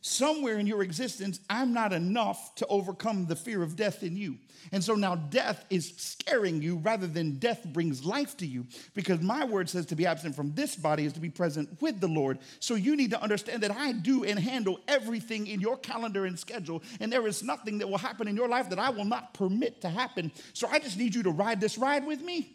somewhere 0.00 0.58
in 0.58 0.66
your 0.66 0.82
existence, 0.82 1.40
I'm 1.50 1.72
not 1.72 1.92
enough 1.92 2.54
to 2.56 2.66
overcome 2.66 3.26
the 3.26 3.36
fear 3.36 3.62
of 3.62 3.76
death 3.76 4.02
in 4.02 4.16
you. 4.16 4.38
And 4.72 4.82
so 4.82 4.94
now 4.94 5.14
death 5.14 5.64
is 5.70 5.94
scaring 5.96 6.62
you 6.62 6.76
rather 6.76 7.06
than 7.06 7.38
death 7.38 7.64
brings 7.64 8.04
life 8.04 8.36
to 8.38 8.46
you. 8.46 8.66
Because 8.94 9.20
my 9.20 9.44
word 9.44 9.68
says 9.68 9.86
to 9.86 9.96
be 9.96 10.06
absent 10.06 10.34
from 10.34 10.54
this 10.54 10.76
body 10.76 11.04
is 11.04 11.12
to 11.14 11.20
be 11.20 11.30
present 11.30 11.80
with 11.80 12.00
the 12.00 12.08
Lord. 12.08 12.38
So 12.60 12.74
you 12.74 12.96
need 12.96 13.10
to 13.10 13.22
understand 13.22 13.62
that 13.62 13.70
I 13.70 13.92
do 13.92 14.24
and 14.24 14.38
handle 14.38 14.80
everything 14.88 15.46
in 15.46 15.60
your 15.60 15.76
calendar 15.76 16.26
and 16.26 16.38
schedule. 16.38 16.82
And 17.00 17.12
there 17.12 17.26
is 17.26 17.42
nothing 17.42 17.78
that 17.78 17.88
will 17.88 17.98
happen 17.98 18.28
in 18.28 18.36
your 18.36 18.48
life 18.48 18.68
that 18.70 18.78
I 18.78 18.90
will 18.90 19.04
not 19.04 19.34
permit 19.34 19.80
to 19.82 19.88
happen. 19.88 20.32
So 20.52 20.68
I 20.68 20.78
just 20.78 20.98
need 20.98 21.14
you 21.14 21.22
to 21.24 21.30
ride 21.30 21.60
this 21.60 21.78
ride 21.78 22.06
with 22.06 22.22
me. 22.22 22.54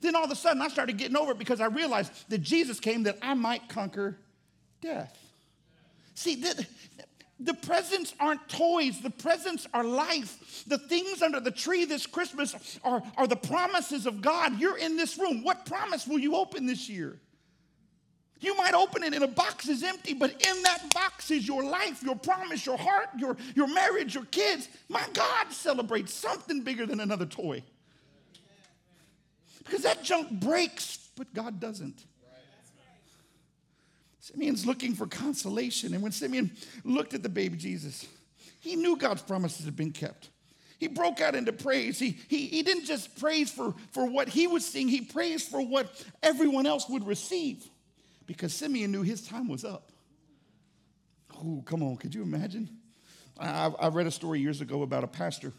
Then 0.00 0.14
all 0.14 0.24
of 0.24 0.30
a 0.30 0.36
sudden 0.36 0.62
I 0.62 0.68
started 0.68 0.96
getting 0.96 1.16
over 1.16 1.32
it 1.32 1.38
because 1.38 1.60
I 1.60 1.66
realized 1.66 2.12
that 2.28 2.38
Jesus 2.38 2.78
came 2.78 3.02
that 3.04 3.18
I 3.20 3.34
might 3.34 3.68
conquer 3.68 4.16
death. 4.80 5.27
See, 6.18 6.34
the, 6.34 6.66
the 7.38 7.54
presents 7.54 8.12
aren't 8.18 8.48
toys, 8.48 9.00
the 9.00 9.08
presents 9.08 9.68
are 9.72 9.84
life. 9.84 10.64
The 10.66 10.76
things 10.76 11.22
under 11.22 11.38
the 11.38 11.52
tree 11.52 11.84
this 11.84 12.06
Christmas 12.06 12.80
are, 12.82 13.00
are 13.16 13.28
the 13.28 13.36
promises 13.36 14.04
of 14.04 14.20
God. 14.20 14.58
You're 14.58 14.78
in 14.78 14.96
this 14.96 15.16
room. 15.16 15.44
What 15.44 15.64
promise 15.64 16.08
will 16.08 16.18
you 16.18 16.34
open 16.34 16.66
this 16.66 16.88
year? 16.88 17.20
You 18.40 18.56
might 18.56 18.74
open 18.74 19.04
it 19.04 19.14
and 19.14 19.22
a 19.22 19.28
box 19.28 19.68
is 19.68 19.84
empty, 19.84 20.12
but 20.12 20.32
in 20.32 20.62
that 20.64 20.92
box 20.92 21.30
is 21.30 21.46
your 21.46 21.62
life, 21.62 22.02
your 22.02 22.16
promise, 22.16 22.66
your 22.66 22.78
heart, 22.78 23.10
your, 23.16 23.36
your 23.54 23.68
marriage, 23.68 24.16
your 24.16 24.24
kids. 24.24 24.68
My 24.88 25.04
God 25.12 25.52
celebrates 25.52 26.12
something 26.12 26.62
bigger 26.62 26.84
than 26.84 26.98
another 26.98 27.26
toy. 27.26 27.62
Because 29.58 29.82
that 29.82 30.02
junk 30.02 30.32
breaks, 30.32 31.10
but 31.16 31.32
God 31.32 31.60
doesn't. 31.60 32.07
Simeon's 34.30 34.66
looking 34.66 34.94
for 34.94 35.06
consolation. 35.06 35.94
And 35.94 36.02
when 36.02 36.12
Simeon 36.12 36.50
looked 36.84 37.14
at 37.14 37.22
the 37.22 37.28
baby 37.28 37.56
Jesus, 37.56 38.06
he 38.60 38.76
knew 38.76 38.96
God's 38.96 39.22
promises 39.22 39.64
had 39.64 39.76
been 39.76 39.92
kept. 39.92 40.28
He 40.78 40.86
broke 40.86 41.20
out 41.20 41.34
into 41.34 41.52
praise. 41.52 41.98
He, 41.98 42.18
he, 42.28 42.46
he 42.46 42.62
didn't 42.62 42.84
just 42.84 43.18
praise 43.18 43.50
for, 43.50 43.74
for 43.92 44.06
what 44.06 44.28
he 44.28 44.46
was 44.46 44.64
seeing, 44.64 44.88
he 44.88 45.00
praised 45.00 45.48
for 45.48 45.60
what 45.60 46.04
everyone 46.22 46.66
else 46.66 46.88
would 46.88 47.06
receive 47.06 47.66
because 48.26 48.52
Simeon 48.52 48.92
knew 48.92 49.02
his 49.02 49.26
time 49.26 49.48
was 49.48 49.64
up. 49.64 49.90
Oh, 51.34 51.62
come 51.64 51.82
on, 51.82 51.96
could 51.96 52.14
you 52.14 52.22
imagine? 52.22 52.68
I, 53.40 53.72
I 53.80 53.88
read 53.88 54.06
a 54.06 54.10
story 54.10 54.40
years 54.40 54.60
ago 54.60 54.82
about 54.82 55.04
a 55.04 55.08
pastor 55.08 55.52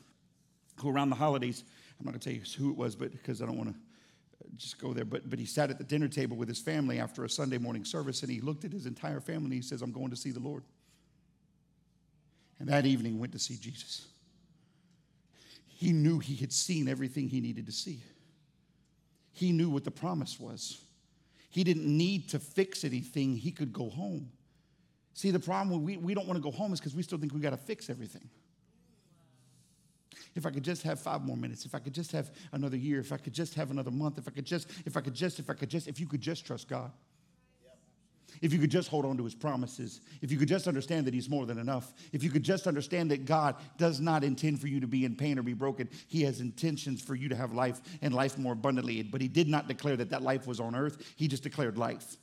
who, 0.77 0.89
around 0.89 1.09
the 1.09 1.15
holidays, 1.15 1.63
I'm 1.99 2.05
not 2.05 2.11
going 2.11 2.19
to 2.19 2.29
tell 2.29 2.33
you 2.33 2.43
who 2.57 2.71
it 2.71 2.77
was, 2.77 2.95
but 2.95 3.11
because 3.11 3.41
I 3.41 3.45
don't 3.45 3.57
want 3.57 3.73
to 3.73 3.75
just 4.55 4.79
go 4.79 4.93
there. 4.93 5.05
But, 5.05 5.29
but 5.29 5.39
he 5.39 5.45
sat 5.45 5.69
at 5.69 5.77
the 5.77 5.83
dinner 5.83 6.07
table 6.07 6.37
with 6.37 6.47
his 6.47 6.59
family 6.59 6.99
after 6.99 7.23
a 7.23 7.29
Sunday 7.29 7.57
morning 7.57 7.85
service 7.85 8.21
and 8.21 8.31
he 8.31 8.41
looked 8.41 8.65
at 8.65 8.71
his 8.71 8.85
entire 8.85 9.19
family 9.19 9.45
and 9.45 9.53
he 9.53 9.61
says, 9.61 9.81
I'm 9.81 9.91
going 9.91 10.09
to 10.09 10.15
see 10.15 10.31
the 10.31 10.39
Lord. 10.39 10.63
And 12.59 12.67
that 12.69 12.85
evening 12.85 13.19
went 13.19 13.31
to 13.33 13.39
see 13.39 13.57
Jesus. 13.57 14.07
He 15.67 15.93
knew 15.93 16.19
he 16.19 16.35
had 16.35 16.51
seen 16.51 16.89
everything 16.89 17.29
he 17.29 17.39
needed 17.39 17.65
to 17.67 17.71
see. 17.71 18.01
He 19.31 19.53
knew 19.53 19.69
what 19.69 19.85
the 19.85 19.91
promise 19.91 20.39
was. 20.39 20.81
He 21.49 21.63
didn't 21.63 21.85
need 21.85 22.29
to 22.29 22.39
fix 22.39 22.83
anything, 22.83 23.37
he 23.37 23.51
could 23.51 23.71
go 23.71 23.89
home. 23.89 24.29
See, 25.13 25.31
the 25.31 25.39
problem 25.39 25.83
we, 25.83 25.97
we 25.97 26.13
don't 26.13 26.27
want 26.27 26.37
to 26.37 26.43
go 26.43 26.51
home 26.51 26.73
is 26.73 26.79
because 26.79 26.95
we 26.95 27.03
still 27.03 27.17
think 27.17 27.33
we 27.33 27.39
got 27.39 27.49
to 27.51 27.57
fix 27.57 27.89
everything 27.89 28.29
if 30.35 30.45
I 30.45 30.51
could 30.51 30.63
just 30.63 30.83
have 30.83 30.99
five 30.99 31.23
more 31.23 31.37
minutes, 31.37 31.65
if 31.65 31.75
I 31.75 31.79
could 31.79 31.93
just 31.93 32.11
have 32.11 32.31
another 32.51 32.77
year, 32.77 32.99
if 32.99 33.11
I 33.11 33.17
could 33.17 33.33
just 33.33 33.55
have 33.55 33.71
another 33.71 33.91
month, 33.91 34.17
if 34.17 34.27
I 34.27 34.31
could 34.31 34.45
just, 34.45 34.69
if 34.85 34.95
I 34.95 35.01
could 35.01 35.13
just, 35.13 35.39
if 35.39 35.49
I 35.49 35.53
could 35.53 35.69
just, 35.69 35.87
if 35.87 35.99
you 35.99 36.07
could 36.07 36.21
just 36.21 36.45
trust 36.45 36.67
God. 36.67 36.91
If 38.41 38.53
you 38.53 38.59
could 38.59 38.69
just 38.69 38.89
hold 38.89 39.05
on 39.05 39.17
to 39.17 39.23
his 39.23 39.35
promises, 39.35 40.01
if 40.21 40.31
you 40.31 40.37
could 40.37 40.47
just 40.47 40.67
understand 40.67 41.07
that 41.07 41.13
he's 41.13 41.29
more 41.29 41.45
than 41.45 41.57
enough, 41.57 41.93
if 42.13 42.23
you 42.23 42.29
could 42.29 42.43
just 42.43 42.67
understand 42.67 43.11
that 43.11 43.25
God 43.25 43.55
does 43.77 43.99
not 43.99 44.23
intend 44.23 44.61
for 44.61 44.67
you 44.67 44.79
to 44.79 44.87
be 44.87 45.03
in 45.03 45.15
pain 45.15 45.37
or 45.37 45.43
be 45.43 45.53
broken, 45.53 45.89
he 46.07 46.23
has 46.23 46.39
intentions 46.39 47.01
for 47.01 47.15
you 47.15 47.27
to 47.29 47.35
have 47.35 47.53
life 47.53 47.81
and 48.01 48.13
life 48.13 48.37
more 48.37 48.53
abundantly. 48.53 49.01
But 49.03 49.21
he 49.21 49.27
did 49.27 49.47
not 49.47 49.67
declare 49.67 49.97
that 49.97 50.11
that 50.11 50.21
life 50.21 50.47
was 50.47 50.59
on 50.59 50.75
earth, 50.75 51.13
he 51.15 51.27
just 51.27 51.43
declared 51.43 51.77
life. 51.77 52.17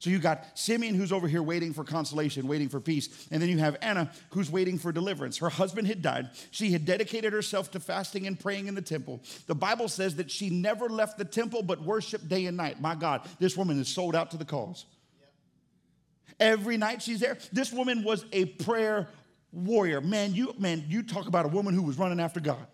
So 0.00 0.10
you 0.10 0.18
got 0.20 0.56
Simeon 0.56 0.94
who's 0.94 1.12
over 1.12 1.26
here 1.26 1.42
waiting 1.42 1.72
for 1.72 1.82
consolation, 1.82 2.46
waiting 2.46 2.68
for 2.68 2.80
peace. 2.80 3.26
And 3.30 3.42
then 3.42 3.48
you 3.48 3.58
have 3.58 3.76
Anna 3.82 4.10
who's 4.30 4.50
waiting 4.50 4.78
for 4.78 4.92
deliverance. 4.92 5.38
Her 5.38 5.48
husband 5.48 5.88
had 5.88 6.02
died. 6.02 6.30
She 6.50 6.70
had 6.70 6.84
dedicated 6.84 7.32
herself 7.32 7.70
to 7.72 7.80
fasting 7.80 8.26
and 8.26 8.38
praying 8.38 8.68
in 8.68 8.74
the 8.74 8.82
temple. 8.82 9.20
The 9.46 9.56
Bible 9.56 9.88
says 9.88 10.16
that 10.16 10.30
she 10.30 10.50
never 10.50 10.88
left 10.88 11.18
the 11.18 11.24
temple 11.24 11.62
but 11.62 11.82
worshiped 11.82 12.28
day 12.28 12.46
and 12.46 12.56
night. 12.56 12.80
My 12.80 12.94
God, 12.94 13.28
this 13.40 13.56
woman 13.56 13.80
is 13.80 13.88
sold 13.88 14.14
out 14.14 14.30
to 14.30 14.36
the 14.36 14.44
cause. 14.44 14.86
Every 16.38 16.76
night 16.76 17.02
she's 17.02 17.18
there. 17.18 17.36
This 17.52 17.72
woman 17.72 18.04
was 18.04 18.24
a 18.32 18.44
prayer 18.44 19.08
warrior. 19.50 20.00
Man, 20.00 20.32
you 20.32 20.54
man, 20.58 20.84
you 20.88 21.02
talk 21.02 21.26
about 21.26 21.44
a 21.44 21.48
woman 21.48 21.74
who 21.74 21.82
was 21.82 21.98
running 21.98 22.20
after 22.20 22.38
God. 22.38 22.64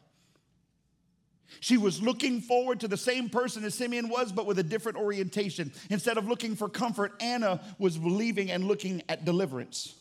She 1.61 1.77
was 1.77 2.03
looking 2.03 2.40
forward 2.40 2.81
to 2.81 2.88
the 2.88 2.97
same 2.97 3.29
person 3.29 3.64
as 3.64 3.75
Simeon 3.75 4.09
was, 4.09 4.33
but 4.33 4.47
with 4.47 4.59
a 4.59 4.62
different 4.62 4.99
orientation. 4.99 5.73
Instead 5.90 6.19
of 6.19 6.29
looking 6.29 6.57
for 6.57 6.69
comfort, 6.69 7.12
Anna 7.21 7.61
was 7.79 7.97
believing 7.97 8.51
and 8.51 8.64
looking 8.64 9.03
at 9.09 9.25
deliverance. 9.25 9.95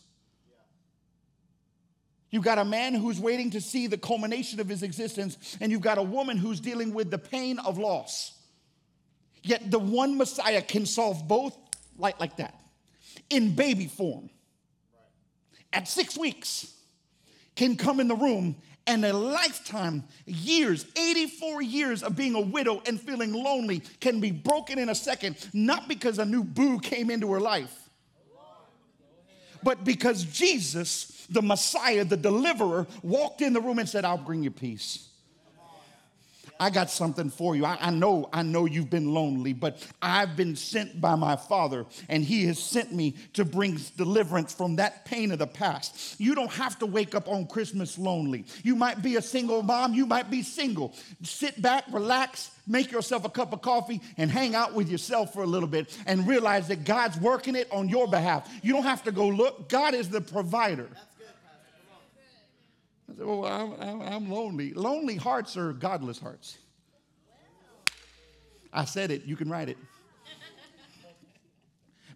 You've 2.29 2.43
got 2.43 2.57
a 2.57 2.65
man 2.65 2.95
who's 2.95 3.19
waiting 3.19 3.51
to 3.51 3.61
see 3.61 3.85
the 3.85 3.97
culmination 3.97 4.59
of 4.59 4.67
his 4.67 4.81
existence, 4.81 5.57
and 5.61 5.71
you've 5.71 5.81
got 5.81 5.99
a 5.99 6.03
woman 6.03 6.37
who's 6.37 6.59
dealing 6.59 6.93
with 6.93 7.11
the 7.11 7.19
pain 7.19 7.59
of 7.59 7.77
loss. 7.77 8.33
Yet 9.43 9.69
the 9.69 9.79
one 9.79 10.17
Messiah 10.17 10.61
can 10.61 10.85
solve 10.85 11.27
both 11.27 11.55
like, 11.97 12.19
like 12.19 12.37
that 12.37 12.59
in 13.29 13.55
baby 13.55 13.87
form. 13.87 14.29
At 15.71 15.87
six 15.87 16.17
weeks, 16.17 16.73
can 17.55 17.75
come 17.75 17.99
in 17.99 18.07
the 18.07 18.15
room 18.15 18.55
and 18.85 19.05
a 19.05 19.13
lifetime, 19.13 20.03
years, 20.25 20.85
84 20.97 21.61
years 21.61 22.03
of 22.03 22.15
being 22.15 22.35
a 22.35 22.41
widow 22.41 22.81
and 22.85 22.99
feeling 22.99 23.33
lonely 23.33 23.81
can 23.99 24.19
be 24.19 24.31
broken 24.31 24.77
in 24.77 24.89
a 24.89 24.95
second, 24.95 25.37
not 25.53 25.87
because 25.87 26.19
a 26.19 26.25
new 26.25 26.43
boo 26.43 26.79
came 26.79 27.09
into 27.09 27.31
her 27.31 27.39
life, 27.39 27.89
but 29.63 29.85
because 29.85 30.25
Jesus, 30.25 31.25
the 31.29 31.41
Messiah, 31.41 32.03
the 32.03 32.17
deliverer, 32.17 32.85
walked 33.01 33.41
in 33.41 33.53
the 33.53 33.61
room 33.61 33.79
and 33.79 33.87
said, 33.87 34.03
I'll 34.03 34.17
bring 34.17 34.43
you 34.43 34.51
peace. 34.51 35.07
I 36.59 36.69
got 36.69 36.89
something 36.89 37.29
for 37.29 37.55
you. 37.55 37.65
I, 37.65 37.77
I, 37.79 37.89
know, 37.89 38.29
I 38.31 38.43
know 38.43 38.65
you've 38.65 38.89
been 38.89 39.13
lonely, 39.13 39.53
but 39.53 39.77
I've 40.01 40.35
been 40.35 40.55
sent 40.55 40.99
by 40.99 41.15
my 41.15 41.35
Father, 41.35 41.85
and 42.09 42.23
He 42.23 42.45
has 42.45 42.59
sent 42.59 42.93
me 42.93 43.15
to 43.33 43.45
bring 43.45 43.79
deliverance 43.97 44.53
from 44.53 44.77
that 44.77 45.05
pain 45.05 45.31
of 45.31 45.39
the 45.39 45.47
past. 45.47 46.19
You 46.19 46.35
don't 46.35 46.51
have 46.51 46.79
to 46.79 46.85
wake 46.85 47.15
up 47.15 47.27
on 47.27 47.47
Christmas 47.47 47.97
lonely. 47.97 48.45
You 48.63 48.75
might 48.75 49.01
be 49.01 49.15
a 49.15 49.21
single 49.21 49.63
mom, 49.63 49.93
you 49.93 50.05
might 50.05 50.29
be 50.29 50.43
single. 50.43 50.93
Sit 51.23 51.61
back, 51.61 51.85
relax, 51.91 52.51
make 52.67 52.91
yourself 52.91 53.25
a 53.25 53.29
cup 53.29 53.53
of 53.53 53.61
coffee, 53.61 54.01
and 54.17 54.31
hang 54.31 54.55
out 54.55 54.73
with 54.73 54.89
yourself 54.89 55.33
for 55.33 55.43
a 55.43 55.47
little 55.47 55.67
bit 55.67 55.97
and 56.05 56.27
realize 56.27 56.67
that 56.67 56.83
God's 56.85 57.19
working 57.19 57.55
it 57.55 57.67
on 57.71 57.89
your 57.89 58.07
behalf. 58.07 58.49
You 58.61 58.73
don't 58.73 58.83
have 58.83 59.03
to 59.03 59.11
go 59.11 59.27
look, 59.27 59.69
God 59.69 59.93
is 59.93 60.09
the 60.09 60.21
provider. 60.21 60.89
I 63.09 63.15
said, 63.15 63.25
Well, 63.25 63.45
I'm, 63.45 63.73
I'm, 63.81 64.01
I'm 64.01 64.29
lonely. 64.29 64.73
Lonely 64.73 65.15
hearts 65.15 65.57
are 65.57 65.73
godless 65.73 66.19
hearts. 66.19 66.57
I 68.71 68.85
said 68.85 69.11
it, 69.11 69.25
you 69.25 69.35
can 69.35 69.49
write 69.49 69.69
it. 69.69 69.77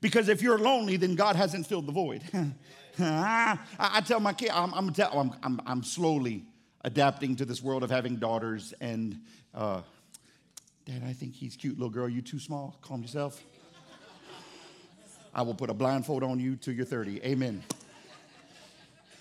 Because 0.02 0.30
if 0.30 0.42
you're 0.42 0.60
lonely, 0.60 0.98
then 0.98 1.16
God 1.16 1.36
hasn't 1.36 1.68
filled 1.68 1.88
the 1.88 1.92
void. 1.92 2.24
I, 3.00 3.58
I, 3.80 4.02
tell 4.02 4.20
my 4.20 4.34
kid, 4.34 4.50
I'm, 4.50 4.74
I'm, 4.74 4.92
tell, 4.92 5.12
I'm, 5.12 5.34
I'm, 5.44 5.62
I'm, 5.66 5.84
slowly 5.84 6.46
adapting 6.84 7.36
to 7.38 7.46
this 7.46 7.62
world 7.62 7.84
of 7.84 7.90
having 7.90 8.16
daughters. 8.18 8.74
And, 8.82 9.22
uh, 9.54 9.82
Dad, 10.86 11.04
I 11.06 11.14
think 11.14 11.36
he's 11.36 11.56
cute. 11.56 11.78
Little 11.78 11.90
girl, 11.90 12.10
you 12.10 12.22
too 12.22 12.40
small. 12.40 12.78
Calm 12.82 13.02
yourself. 13.02 13.44
I 15.34 15.44
will 15.44 15.54
put 15.54 15.70
a 15.70 15.74
blindfold 15.74 16.24
on 16.24 16.40
you 16.40 16.56
till 16.56 16.74
you're 16.74 16.86
30. 16.86 17.24
Amen. 17.24 17.64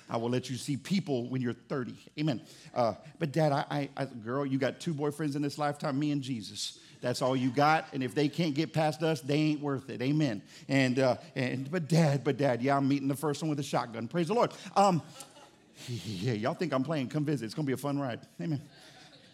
I 0.08 0.16
will 0.16 0.30
let 0.30 0.48
you 0.48 0.56
see 0.56 0.76
people 0.76 1.28
when 1.28 1.40
you're 1.40 1.52
30. 1.52 1.94
Amen. 2.18 2.40
Uh, 2.74 2.94
but, 3.18 3.32
Dad, 3.32 3.52
I, 3.52 3.64
I, 3.70 3.88
I, 3.96 4.04
girl, 4.04 4.46
you 4.46 4.58
got 4.58 4.80
two 4.80 4.94
boyfriends 4.94 5.36
in 5.36 5.42
this 5.42 5.58
lifetime, 5.58 5.98
me 5.98 6.12
and 6.12 6.22
Jesus. 6.22 6.78
That's 7.00 7.22
all 7.22 7.36
you 7.36 7.50
got. 7.50 7.88
And 7.92 8.02
if 8.02 8.14
they 8.14 8.28
can't 8.28 8.54
get 8.54 8.72
past 8.72 9.02
us, 9.02 9.20
they 9.20 9.34
ain't 9.34 9.60
worth 9.60 9.90
it. 9.90 10.00
Amen. 10.02 10.42
And, 10.68 10.98
uh, 10.98 11.16
and 11.34 11.70
but, 11.70 11.88
Dad, 11.88 12.24
but, 12.24 12.36
Dad, 12.36 12.62
yeah, 12.62 12.76
I'm 12.76 12.88
meeting 12.88 13.08
the 13.08 13.16
first 13.16 13.42
one 13.42 13.50
with 13.50 13.58
a 13.58 13.64
shotgun. 13.64 14.08
Praise 14.08 14.28
the 14.28 14.34
Lord. 14.34 14.52
Um, 14.76 15.02
yeah, 15.88 16.32
y'all 16.32 16.54
think 16.54 16.72
I'm 16.72 16.84
playing? 16.84 17.08
Come 17.08 17.24
visit. 17.24 17.44
It's 17.44 17.54
going 17.54 17.66
to 17.66 17.70
be 17.70 17.74
a 17.74 17.76
fun 17.76 17.98
ride. 17.98 18.20
Amen. 18.40 18.62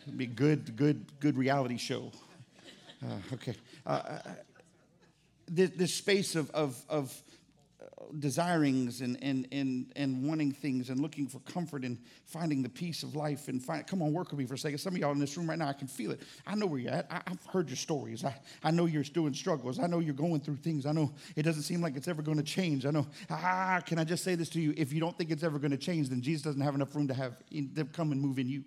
It'll 0.07 0.17
be 0.17 0.25
a 0.25 0.29
good, 0.29 0.75
good, 0.77 1.05
good 1.21 1.37
reality 1.37 1.77
show. 1.77 2.11
Uh, 3.05 3.35
okay. 3.35 3.55
Uh, 3.87 3.91
uh 3.91 4.19
this, 5.49 5.71
this 5.71 5.95
space 5.95 6.35
of, 6.35 6.51
of, 6.51 6.83
of 6.89 7.23
desirings 8.19 9.01
and, 9.01 9.19
and, 9.23 9.49
and, 9.53 9.93
and 9.97 10.23
wanting 10.23 10.53
things 10.53 10.91
and 10.91 11.01
looking 11.01 11.27
for 11.27 11.41
comfort 11.41 11.85
and 11.85 11.99
finding 12.27 12.63
the 12.63 12.69
peace 12.69 13.03
of 13.03 13.17
life 13.17 13.49
and 13.49 13.63
find, 13.63 13.87
come 13.87 14.03
on, 14.03 14.13
work 14.13 14.31
with 14.31 14.39
me 14.39 14.47
for 14.47 14.55
a 14.55 14.59
second. 14.59 14.79
Some 14.79 14.95
of 14.95 15.01
y'all 15.01 15.13
in 15.13 15.19
this 15.19 15.37
room 15.37 15.49
right 15.49 15.59
now, 15.59 15.69
I 15.69 15.73
can 15.73 15.89
feel 15.89 16.11
it. 16.11 16.21
I 16.47 16.55
know 16.55 16.67
where 16.67 16.81
you're 16.81 16.93
at. 16.93 17.07
I, 17.11 17.23
have 17.27 17.45
heard 17.47 17.69
your 17.69 17.77
stories. 17.77 18.25
I, 18.25 18.35
I 18.63 18.71
know 18.71 18.87
you're 18.87 19.03
doing 19.03 19.35
struggles. 19.35 19.79
I 19.79 19.87
know 19.87 20.01
you're 20.01 20.15
going 20.15 20.41
through 20.41 20.57
things. 20.57 20.87
I 20.87 20.93
know 20.93 21.13
it 21.37 21.43
doesn't 21.43 21.63
seem 21.63 21.81
like 21.81 21.97
it's 21.97 22.09
ever 22.09 22.23
going 22.23 22.39
to 22.39 22.45
change. 22.45 22.87
I 22.87 22.91
know, 22.91 23.07
ah, 23.31 23.81
can 23.85 23.99
I 23.99 24.05
just 24.05 24.25
say 24.25 24.35
this 24.35 24.49
to 24.51 24.61
you? 24.61 24.75
If 24.77 24.93
you 24.93 25.01
don't 25.01 25.17
think 25.17 25.31
it's 25.31 25.43
ever 25.43 25.59
going 25.59 25.71
to 25.73 25.77
change, 25.77 26.09
then 26.09 26.21
Jesus 26.21 26.43
doesn't 26.43 26.61
have 26.61 26.75
enough 26.75 26.95
room 26.95 27.09
to 27.09 27.15
have 27.15 27.37
them 27.51 27.89
come 27.93 28.13
and 28.13 28.21
move 28.21 28.39
in 28.39 28.49
you 28.49 28.65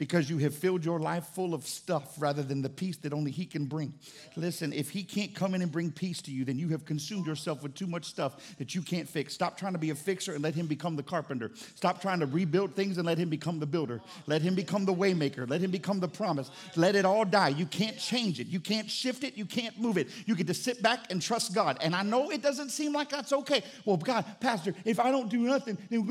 because 0.00 0.30
you 0.30 0.38
have 0.38 0.54
filled 0.54 0.82
your 0.82 0.98
life 0.98 1.26
full 1.34 1.52
of 1.52 1.66
stuff 1.66 2.14
rather 2.18 2.42
than 2.42 2.62
the 2.62 2.70
peace 2.70 2.96
that 2.96 3.12
only 3.12 3.30
He 3.30 3.44
can 3.44 3.66
bring. 3.66 3.92
Listen, 4.34 4.72
if 4.72 4.88
He 4.88 5.02
can't 5.02 5.34
come 5.34 5.54
in 5.54 5.60
and 5.60 5.70
bring 5.70 5.92
peace 5.92 6.22
to 6.22 6.30
you, 6.30 6.46
then 6.46 6.58
you 6.58 6.70
have 6.70 6.86
consumed 6.86 7.26
yourself 7.26 7.62
with 7.62 7.74
too 7.74 7.86
much 7.86 8.06
stuff 8.06 8.56
that 8.56 8.74
you 8.74 8.80
can't 8.80 9.06
fix. 9.06 9.34
Stop 9.34 9.58
trying 9.58 9.74
to 9.74 9.78
be 9.78 9.90
a 9.90 9.94
fixer 9.94 10.32
and 10.32 10.42
let 10.42 10.54
Him 10.54 10.66
become 10.66 10.96
the 10.96 11.02
carpenter. 11.02 11.50
Stop 11.74 12.00
trying 12.00 12.18
to 12.20 12.24
rebuild 12.24 12.74
things 12.74 12.96
and 12.96 13.06
let 13.06 13.18
Him 13.18 13.28
become 13.28 13.60
the 13.60 13.66
builder. 13.66 14.00
Let 14.26 14.40
Him 14.40 14.54
become 14.54 14.86
the 14.86 14.94
waymaker. 14.94 15.46
Let 15.46 15.60
Him 15.60 15.70
become 15.70 16.00
the 16.00 16.08
promise. 16.08 16.50
Let 16.76 16.96
it 16.96 17.04
all 17.04 17.26
die. 17.26 17.48
You 17.48 17.66
can't 17.66 17.98
change 17.98 18.40
it. 18.40 18.46
You 18.46 18.58
can't 18.58 18.88
shift 18.88 19.22
it. 19.22 19.36
You 19.36 19.44
can't 19.44 19.78
move 19.78 19.98
it. 19.98 20.08
You 20.24 20.34
get 20.34 20.46
to 20.46 20.54
sit 20.54 20.82
back 20.82 21.12
and 21.12 21.20
trust 21.20 21.54
God. 21.54 21.76
And 21.82 21.94
I 21.94 22.04
know 22.04 22.30
it 22.30 22.40
doesn't 22.40 22.70
seem 22.70 22.94
like 22.94 23.10
that's 23.10 23.34
okay. 23.34 23.62
Well, 23.84 23.98
God, 23.98 24.24
Pastor, 24.40 24.74
if 24.86 24.98
I 24.98 25.10
don't 25.10 25.28
do 25.28 25.40
nothing, 25.40 25.76
then 25.90 26.06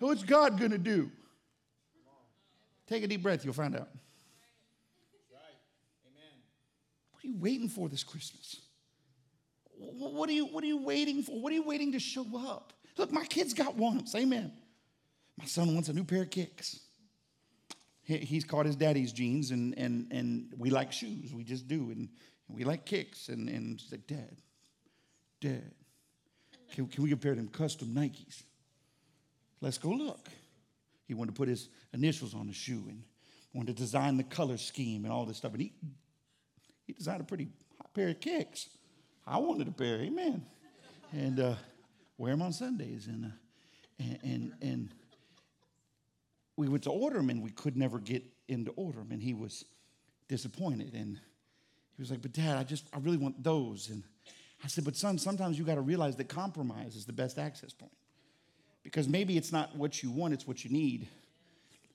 what's 0.00 0.22
God 0.22 0.58
going 0.58 0.70
to 0.70 0.78
do? 0.78 1.10
Take 2.86 3.02
a 3.02 3.06
deep 3.06 3.22
breath, 3.22 3.44
you'll 3.44 3.54
find 3.54 3.74
out. 3.74 3.88
Amen. 6.06 6.36
What 7.12 7.24
are 7.24 7.26
you 7.26 7.36
waiting 7.36 7.68
for 7.68 7.88
this 7.88 8.04
Christmas? 8.04 8.60
What 9.78 10.28
are, 10.28 10.32
you, 10.32 10.46
what 10.46 10.64
are 10.64 10.68
you 10.68 10.82
waiting 10.82 11.22
for? 11.22 11.40
What 11.40 11.52
are 11.52 11.56
you 11.56 11.62
waiting 11.62 11.92
to 11.92 11.98
show 11.98 12.26
up? 12.48 12.72
Look, 12.96 13.12
my 13.12 13.24
kids 13.24 13.52
got 13.52 13.74
once. 13.74 14.14
Amen. 14.14 14.52
My 15.38 15.44
son 15.44 15.74
wants 15.74 15.88
a 15.88 15.92
new 15.92 16.04
pair 16.04 16.22
of 16.22 16.30
kicks. 16.30 16.80
he's 18.04 18.44
caught 18.44 18.64
his 18.64 18.76
daddy's 18.76 19.12
genes, 19.12 19.50
and, 19.50 19.76
and, 19.76 20.06
and 20.10 20.54
we 20.56 20.70
like 20.70 20.92
shoes. 20.92 21.34
We 21.34 21.44
just 21.44 21.68
do. 21.68 21.90
And, 21.90 22.08
we 22.48 22.64
like 22.64 22.84
kicks. 22.84 23.28
And, 23.28 23.48
and 23.48 23.82
like, 23.90 24.06
Dad, 24.06 24.36
Dad, 25.40 25.72
can, 26.72 26.86
can 26.86 27.02
we 27.02 27.10
compare 27.10 27.34
them 27.34 27.48
custom 27.48 27.88
Nikes? 27.88 28.42
Let's 29.60 29.78
go 29.78 29.90
look. 29.90 30.28
He 31.06 31.14
wanted 31.14 31.34
to 31.34 31.38
put 31.38 31.48
his 31.48 31.68
initials 31.92 32.34
on 32.34 32.46
the 32.46 32.52
shoe 32.52 32.84
and 32.88 33.02
wanted 33.52 33.76
to 33.76 33.82
design 33.82 34.16
the 34.16 34.24
color 34.24 34.56
scheme 34.56 35.04
and 35.04 35.12
all 35.12 35.24
this 35.24 35.38
stuff. 35.38 35.52
And 35.52 35.62
he, 35.62 35.72
he 36.86 36.92
designed 36.92 37.20
a 37.20 37.24
pretty 37.24 37.48
hot 37.78 37.94
pair 37.94 38.08
of 38.08 38.20
kicks. 38.20 38.68
I 39.26 39.38
wanted 39.38 39.68
a 39.68 39.72
pair, 39.72 39.96
amen. 40.00 40.44
And 41.12 41.40
uh, 41.40 41.54
wear 42.18 42.32
them 42.32 42.42
on 42.42 42.52
Sundays. 42.52 43.06
And, 43.06 43.26
uh, 43.26 43.28
and, 43.98 44.18
and, 44.22 44.52
and, 44.60 44.88
we 46.58 46.68
went 46.68 46.84
to 46.84 46.90
order 46.90 47.18
them 47.18 47.28
and 47.28 47.42
we 47.42 47.50
could 47.50 47.76
never 47.76 47.98
get 47.98 48.24
into 48.48 48.70
order 48.76 49.00
them. 49.00 49.08
And 49.10 49.22
he 49.22 49.34
was 49.34 49.66
disappointed. 50.26 50.94
And 50.94 51.20
he 51.96 52.02
was 52.02 52.10
like, 52.10 52.22
But 52.22 52.32
dad, 52.32 52.56
I 52.56 52.64
just, 52.64 52.86
I 52.94 52.98
really 52.98 53.18
want 53.18 53.44
those. 53.44 53.90
And 53.90 54.02
I 54.64 54.68
said, 54.68 54.82
But 54.82 54.96
son, 54.96 55.18
sometimes 55.18 55.58
you 55.58 55.66
got 55.66 55.74
to 55.74 55.82
realize 55.82 56.16
that 56.16 56.30
compromise 56.30 56.96
is 56.96 57.04
the 57.04 57.12
best 57.12 57.36
access 57.36 57.74
point 57.74 57.92
because 58.86 59.08
maybe 59.08 59.36
it's 59.36 59.50
not 59.50 59.74
what 59.74 60.00
you 60.00 60.12
want, 60.12 60.32
it's 60.32 60.46
what 60.46 60.64
you 60.64 60.70
need. 60.70 61.08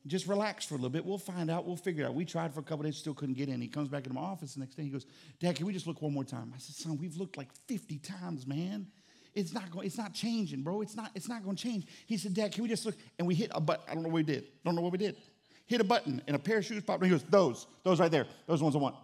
Just 0.07 0.27
relax 0.27 0.65
for 0.65 0.73
a 0.73 0.77
little 0.77 0.89
bit. 0.89 1.05
We'll 1.05 1.17
find 1.17 1.49
out. 1.49 1.65
We'll 1.65 1.77
figure 1.77 2.03
it 2.03 2.07
out. 2.07 2.15
We 2.15 2.25
tried 2.25 2.53
for 2.53 2.59
a 2.59 2.63
couple 2.63 2.83
days, 2.83 2.97
still 2.97 3.13
couldn't 3.13 3.35
get 3.35 3.47
in. 3.47 3.61
He 3.61 3.69
comes 3.69 3.87
back 3.87 4.03
into 4.03 4.13
my 4.13 4.21
office 4.21 4.55
the 4.55 4.59
next 4.59 4.75
day. 4.75 4.83
He 4.83 4.89
goes, 4.89 5.05
Dad, 5.39 5.55
can 5.55 5.65
we 5.65 5.71
just 5.71 5.87
look 5.87 6.01
one 6.01 6.13
more 6.13 6.25
time? 6.25 6.51
I 6.53 6.59
said, 6.59 6.75
Son, 6.75 6.97
we've 6.97 7.15
looked 7.15 7.37
like 7.37 7.47
50 7.67 7.97
times, 7.99 8.45
man. 8.45 8.87
It's 9.33 9.53
not 9.53 9.71
going, 9.71 9.87
it's 9.87 9.97
not 9.97 10.13
changing, 10.13 10.63
bro. 10.63 10.81
It's 10.81 10.97
not, 10.97 11.11
it's 11.15 11.29
not 11.29 11.45
going 11.45 11.55
to 11.55 11.63
change. 11.63 11.85
He 12.07 12.17
said, 12.17 12.33
Dad, 12.33 12.51
can 12.51 12.63
we 12.63 12.69
just 12.69 12.85
look? 12.85 12.95
And 13.19 13.25
we 13.25 13.35
hit 13.35 13.51
a 13.53 13.61
button. 13.61 13.85
I 13.89 13.93
don't 13.93 14.03
know 14.03 14.09
what 14.09 14.15
we 14.15 14.23
did. 14.23 14.47
Don't 14.65 14.75
know 14.75 14.81
what 14.81 14.91
we 14.91 14.97
did. 14.97 15.15
Hit 15.65 15.79
a 15.79 15.85
button 15.85 16.21
and 16.27 16.35
a 16.35 16.39
pair 16.39 16.57
of 16.57 16.65
shoes 16.65 16.83
popped. 16.83 17.03
And 17.03 17.09
he 17.09 17.17
goes, 17.17 17.25
Those, 17.29 17.67
those 17.83 18.01
right 18.01 18.11
there. 18.11 18.25
Those 18.47 18.61
ones 18.61 18.75
I 18.75 18.79
want. 18.79 18.95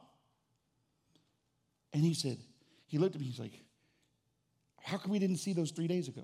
And 1.94 2.04
he 2.04 2.14
said, 2.14 2.38
he 2.88 2.98
looked 2.98 3.16
at 3.16 3.22
me, 3.22 3.28
he's 3.28 3.40
like, 3.40 3.64
How 4.82 4.98
come 4.98 5.12
we 5.12 5.20
didn't 5.20 5.38
see 5.38 5.54
those 5.54 5.72
three 5.72 5.88
days 5.88 6.10
ago? 6.10 6.24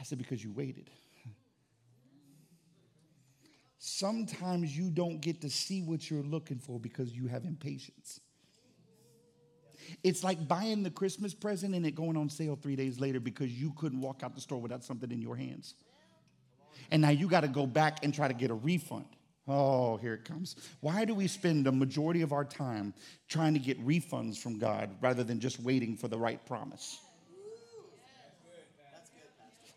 I 0.00 0.02
said, 0.02 0.18
Because 0.18 0.42
you 0.42 0.50
waited. 0.50 0.90
Sometimes 3.82 4.76
you 4.76 4.90
don't 4.90 5.20
get 5.20 5.40
to 5.40 5.50
see 5.50 5.82
what 5.82 6.10
you're 6.10 6.22
looking 6.22 6.58
for 6.58 6.78
because 6.78 7.12
you 7.12 7.28
have 7.28 7.44
impatience. 7.44 8.20
It's 10.04 10.22
like 10.22 10.46
buying 10.46 10.82
the 10.82 10.90
Christmas 10.90 11.32
present 11.32 11.74
and 11.74 11.86
it 11.86 11.94
going 11.94 12.16
on 12.16 12.28
sale 12.28 12.58
three 12.60 12.76
days 12.76 13.00
later 13.00 13.20
because 13.20 13.50
you 13.50 13.72
couldn't 13.76 14.00
walk 14.00 14.22
out 14.22 14.34
the 14.34 14.40
store 14.40 14.60
without 14.60 14.84
something 14.84 15.10
in 15.10 15.22
your 15.22 15.34
hands. 15.34 15.74
And 16.90 17.00
now 17.00 17.08
you 17.08 17.26
got 17.26 17.40
to 17.40 17.48
go 17.48 17.66
back 17.66 18.04
and 18.04 18.12
try 18.12 18.28
to 18.28 18.34
get 18.34 18.50
a 18.50 18.54
refund. 18.54 19.06
Oh, 19.48 19.96
here 19.96 20.14
it 20.14 20.26
comes. 20.26 20.56
Why 20.80 21.06
do 21.06 21.14
we 21.14 21.26
spend 21.26 21.64
the 21.64 21.72
majority 21.72 22.20
of 22.20 22.32
our 22.32 22.44
time 22.44 22.92
trying 23.28 23.54
to 23.54 23.60
get 23.60 23.84
refunds 23.84 24.36
from 24.36 24.58
God 24.58 24.90
rather 25.00 25.24
than 25.24 25.40
just 25.40 25.58
waiting 25.58 25.96
for 25.96 26.08
the 26.08 26.18
right 26.18 26.44
promise? 26.46 26.98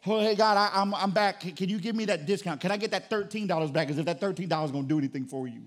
Oh, 0.06 0.20
hey, 0.20 0.36
God, 0.36 0.58
I, 0.58 0.82
am 0.82 0.94
I'm, 0.94 1.04
I'm 1.04 1.12
back. 1.12 1.40
Can 1.56 1.70
you 1.70 1.80
give 1.80 1.96
me 1.96 2.06
that 2.06 2.26
discount? 2.26 2.60
Can 2.60 2.72
I 2.72 2.78
get 2.78 2.92
that 2.92 3.10
$13 3.10 3.72
back 3.72 3.90
as 3.90 3.98
if 3.98 4.06
that 4.06 4.20
$13 4.20 4.66
is 4.66 4.72
going 4.72 4.84
to 4.84 4.90
do 4.90 4.98
anything 4.98 5.26
for 5.26 5.48
you? 5.48 5.62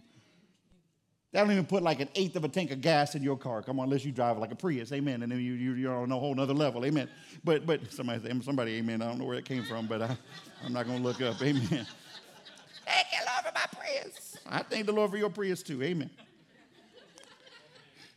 They 1.33 1.41
don't 1.41 1.51
even 1.51 1.67
put 1.67 1.83
like 1.83 2.01
an 2.01 2.09
eighth 2.15 2.37
of 2.37 2.45
a 2.45 2.49
tank 2.49 2.71
of 2.71 2.81
gas 2.81 3.15
in 3.15 3.23
your 3.23 3.37
car. 3.37 3.63
Come 3.63 3.81
on, 3.81 3.85
unless 3.85 4.05
you 4.05 4.13
drive 4.13 4.39
like 4.39 4.53
a 4.53 4.55
Prius, 4.55 4.93
amen. 4.93 5.23
And 5.23 5.33
then 5.33 5.41
you, 5.41 5.53
you, 5.55 5.73
you're 5.75 5.95
on 5.95 6.11
a 6.13 6.19
whole 6.19 6.35
nother 6.35 6.55
level, 6.55 6.85
amen. 6.85 7.09
But, 7.45 7.67
but 7.67 7.93
somebody, 7.93 8.41
somebody, 8.43 8.77
amen. 8.77 9.03
I 9.03 9.09
don't 9.09 9.19
know 9.19 9.25
where 9.25 9.39
it 9.39 9.45
came 9.45 9.65
from, 9.65 9.87
but 9.87 10.03
I, 10.03 10.17
I'm 10.65 10.73
not 10.73 10.87
going 10.87 10.99
to 10.99 11.05
look 11.05 11.21
up, 11.21 11.41
amen. 11.43 11.87
Thank 12.87 13.07
you, 13.13 13.19
Lord, 13.27 13.45
for 13.45 13.53
my 13.55 13.67
Prius. 13.73 14.39
I 14.47 14.63
thank 14.63 14.87
the 14.87 14.93
Lord 14.93 15.11
for 15.11 15.17
your 15.17 15.31
Prius 15.31 15.63
too, 15.63 15.83
amen. 15.83 16.11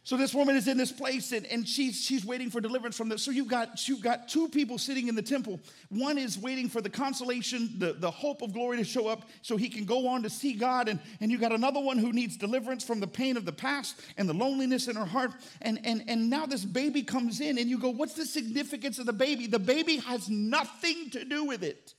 So 0.09 0.17
this 0.17 0.33
woman 0.33 0.55
is 0.55 0.67
in 0.67 0.75
this 0.75 0.91
place 0.91 1.33
and, 1.33 1.45
and 1.45 1.69
she's, 1.69 2.03
she's 2.03 2.25
waiting 2.25 2.49
for 2.49 2.59
deliverance 2.59 2.97
from 2.97 3.09
this. 3.09 3.21
So 3.21 3.29
you've 3.29 3.47
got, 3.47 3.87
you've 3.87 4.01
got 4.01 4.27
two 4.27 4.47
people 4.49 4.79
sitting 4.79 5.07
in 5.07 5.13
the 5.13 5.21
temple. 5.21 5.59
One 5.89 6.17
is 6.17 6.35
waiting 6.35 6.67
for 6.67 6.81
the 6.81 6.89
consolation, 6.89 7.75
the, 7.77 7.93
the 7.93 8.09
hope 8.09 8.41
of 8.41 8.51
glory 8.51 8.77
to 8.77 8.83
show 8.83 9.07
up 9.07 9.29
so 9.43 9.55
he 9.55 9.69
can 9.69 9.85
go 9.85 10.07
on 10.07 10.23
to 10.23 10.29
see 10.31 10.53
God. 10.53 10.87
And, 10.87 10.99
and 11.21 11.29
you've 11.29 11.41
got 11.41 11.51
another 11.51 11.79
one 11.79 11.99
who 11.99 12.11
needs 12.11 12.37
deliverance 12.37 12.83
from 12.83 12.99
the 12.99 13.05
pain 13.05 13.37
of 13.37 13.45
the 13.45 13.51
past 13.51 14.01
and 14.17 14.27
the 14.27 14.33
loneliness 14.33 14.87
in 14.87 14.95
her 14.95 15.05
heart. 15.05 15.29
And, 15.61 15.79
and, 15.83 16.03
and 16.07 16.27
now 16.27 16.47
this 16.47 16.65
baby 16.65 17.03
comes 17.03 17.39
in 17.39 17.59
and 17.59 17.69
you 17.69 17.77
go, 17.77 17.91
what's 17.91 18.15
the 18.15 18.25
significance 18.25 18.97
of 18.97 19.05
the 19.05 19.13
baby? 19.13 19.45
The 19.45 19.59
baby 19.59 19.97
has 19.97 20.27
nothing 20.27 21.11
to 21.11 21.23
do 21.23 21.45
with 21.45 21.61
it. 21.61 21.93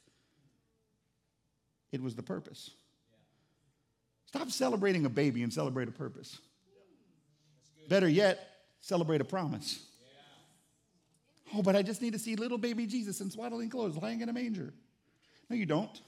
It 1.92 2.02
was 2.02 2.16
the 2.16 2.24
purpose. 2.24 2.70
Stop 4.26 4.50
celebrating 4.50 5.06
a 5.06 5.10
baby 5.10 5.44
and 5.44 5.52
celebrate 5.52 5.86
a 5.86 5.92
purpose. 5.92 6.40
Better 7.90 8.08
yet, 8.08 8.38
celebrate 8.80 9.20
a 9.20 9.24
promise. 9.24 9.84
Oh, 11.52 11.60
but 11.60 11.74
I 11.74 11.82
just 11.82 12.00
need 12.00 12.12
to 12.12 12.20
see 12.20 12.36
little 12.36 12.56
baby 12.56 12.86
Jesus 12.86 13.20
in 13.20 13.32
swaddling 13.32 13.68
clothes 13.68 13.96
lying 13.96 14.20
in 14.20 14.28
a 14.28 14.32
manger. 14.32 14.72
No, 15.48 15.56
you 15.56 15.66
don't. 15.66 16.00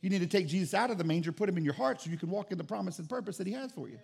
You 0.00 0.10
need 0.10 0.22
to 0.22 0.26
take 0.26 0.48
Jesus 0.48 0.74
out 0.74 0.90
of 0.90 0.98
the 0.98 1.04
manger, 1.04 1.30
put 1.30 1.48
him 1.48 1.56
in 1.56 1.64
your 1.64 1.74
heart 1.74 2.00
so 2.00 2.10
you 2.10 2.16
can 2.16 2.30
walk 2.30 2.50
in 2.50 2.58
the 2.58 2.64
promise 2.64 2.98
and 2.98 3.08
purpose 3.08 3.36
that 3.36 3.46
he 3.46 3.52
has 3.52 3.70
for 3.70 3.88
you. 3.88 4.00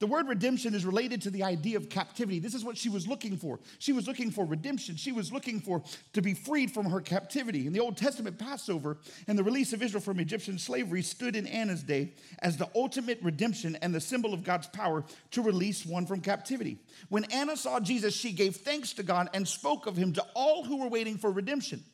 The 0.00 0.06
word 0.06 0.28
redemption 0.28 0.74
is 0.74 0.86
related 0.86 1.20
to 1.22 1.30
the 1.30 1.44
idea 1.44 1.76
of 1.76 1.90
captivity. 1.90 2.38
This 2.38 2.54
is 2.54 2.64
what 2.64 2.78
she 2.78 2.88
was 2.88 3.06
looking 3.06 3.36
for. 3.36 3.60
She 3.78 3.92
was 3.92 4.08
looking 4.08 4.30
for 4.30 4.46
redemption. 4.46 4.96
She 4.96 5.12
was 5.12 5.30
looking 5.30 5.60
for 5.60 5.82
to 6.14 6.22
be 6.22 6.32
freed 6.32 6.70
from 6.70 6.86
her 6.86 7.02
captivity. 7.02 7.66
In 7.66 7.74
the 7.74 7.80
Old 7.80 7.98
Testament, 7.98 8.38
Passover 8.38 8.96
and 9.28 9.38
the 9.38 9.44
release 9.44 9.74
of 9.74 9.82
Israel 9.82 10.00
from 10.00 10.18
Egyptian 10.18 10.58
slavery 10.58 11.02
stood 11.02 11.36
in 11.36 11.46
Anna's 11.46 11.82
day 11.82 12.14
as 12.38 12.56
the 12.56 12.70
ultimate 12.74 13.18
redemption 13.22 13.76
and 13.82 13.94
the 13.94 14.00
symbol 14.00 14.32
of 14.32 14.42
God's 14.42 14.68
power 14.68 15.04
to 15.32 15.42
release 15.42 15.84
one 15.84 16.06
from 16.06 16.22
captivity. 16.22 16.78
When 17.10 17.24
Anna 17.24 17.54
saw 17.54 17.78
Jesus, 17.78 18.14
she 18.14 18.32
gave 18.32 18.56
thanks 18.56 18.94
to 18.94 19.02
God 19.02 19.28
and 19.34 19.46
spoke 19.46 19.86
of 19.86 19.96
him 19.96 20.14
to 20.14 20.26
all 20.34 20.64
who 20.64 20.78
were 20.78 20.88
waiting 20.88 21.18
for 21.18 21.30
redemption. 21.30 21.84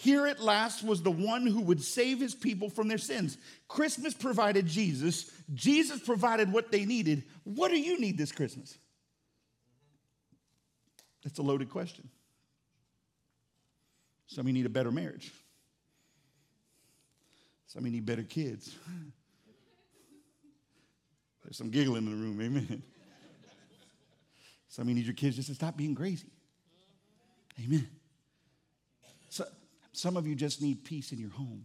Here 0.00 0.28
at 0.28 0.38
last 0.38 0.84
was 0.84 1.02
the 1.02 1.10
one 1.10 1.44
who 1.44 1.60
would 1.62 1.82
save 1.82 2.20
his 2.20 2.32
people 2.32 2.70
from 2.70 2.86
their 2.86 2.98
sins. 2.98 3.36
Christmas 3.66 4.14
provided 4.14 4.64
Jesus, 4.64 5.28
Jesus 5.54 5.98
provided 5.98 6.52
what 6.52 6.70
they 6.70 6.84
needed. 6.84 7.24
What 7.42 7.72
do 7.72 7.80
you 7.80 7.98
need 7.98 8.16
this 8.16 8.30
Christmas? 8.30 8.78
That's 11.24 11.40
a 11.40 11.42
loaded 11.42 11.68
question. 11.68 12.08
Some 14.28 14.42
of 14.42 14.46
you 14.46 14.52
need 14.52 14.66
a 14.66 14.68
better 14.68 14.92
marriage. 14.92 15.32
Some 17.66 17.80
of 17.80 17.86
you 17.86 17.92
need 17.92 18.06
better 18.06 18.22
kids. 18.22 18.76
There's 21.42 21.56
some 21.56 21.70
giggling 21.70 22.06
in 22.06 22.10
the 22.10 22.16
room, 22.16 22.40
amen. 22.40 22.84
Some 24.68 24.82
of 24.82 24.90
you 24.90 24.94
need 24.94 25.06
your 25.06 25.14
kids 25.14 25.34
just 25.34 25.48
to 25.48 25.56
stop 25.56 25.76
being 25.76 25.96
crazy. 25.96 26.30
Amen. 27.60 27.88
So, 29.98 30.08
some 30.08 30.16
of 30.16 30.26
you 30.26 30.34
just 30.34 30.62
need 30.62 30.84
peace 30.84 31.10
in 31.12 31.18
your 31.18 31.30
home. 31.30 31.64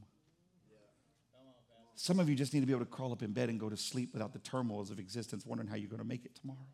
Some 1.96 2.20
of 2.20 2.28
you 2.28 2.36
just 2.36 2.54
need 2.54 2.62
to 2.62 2.66
be 2.66 2.74
able 2.74 2.86
to 2.86 2.92
crawl 2.92 3.12
up 3.12 3.22
in 3.22 3.32
bed 3.32 3.50
and 3.50 3.60
go 3.60 3.70
to 3.70 3.78
sleep 3.78 4.14
without 4.14 4.34
the 4.34 4.40
turmoils 4.40 4.90
of 4.90 4.98
existence, 4.98 5.46
wondering 5.46 5.70
how 5.70 5.76
you're 5.76 5.90
going 5.90 6.02
to 6.02 6.08
make 6.08 6.26
it 6.26 6.34
tomorrow. 6.36 6.66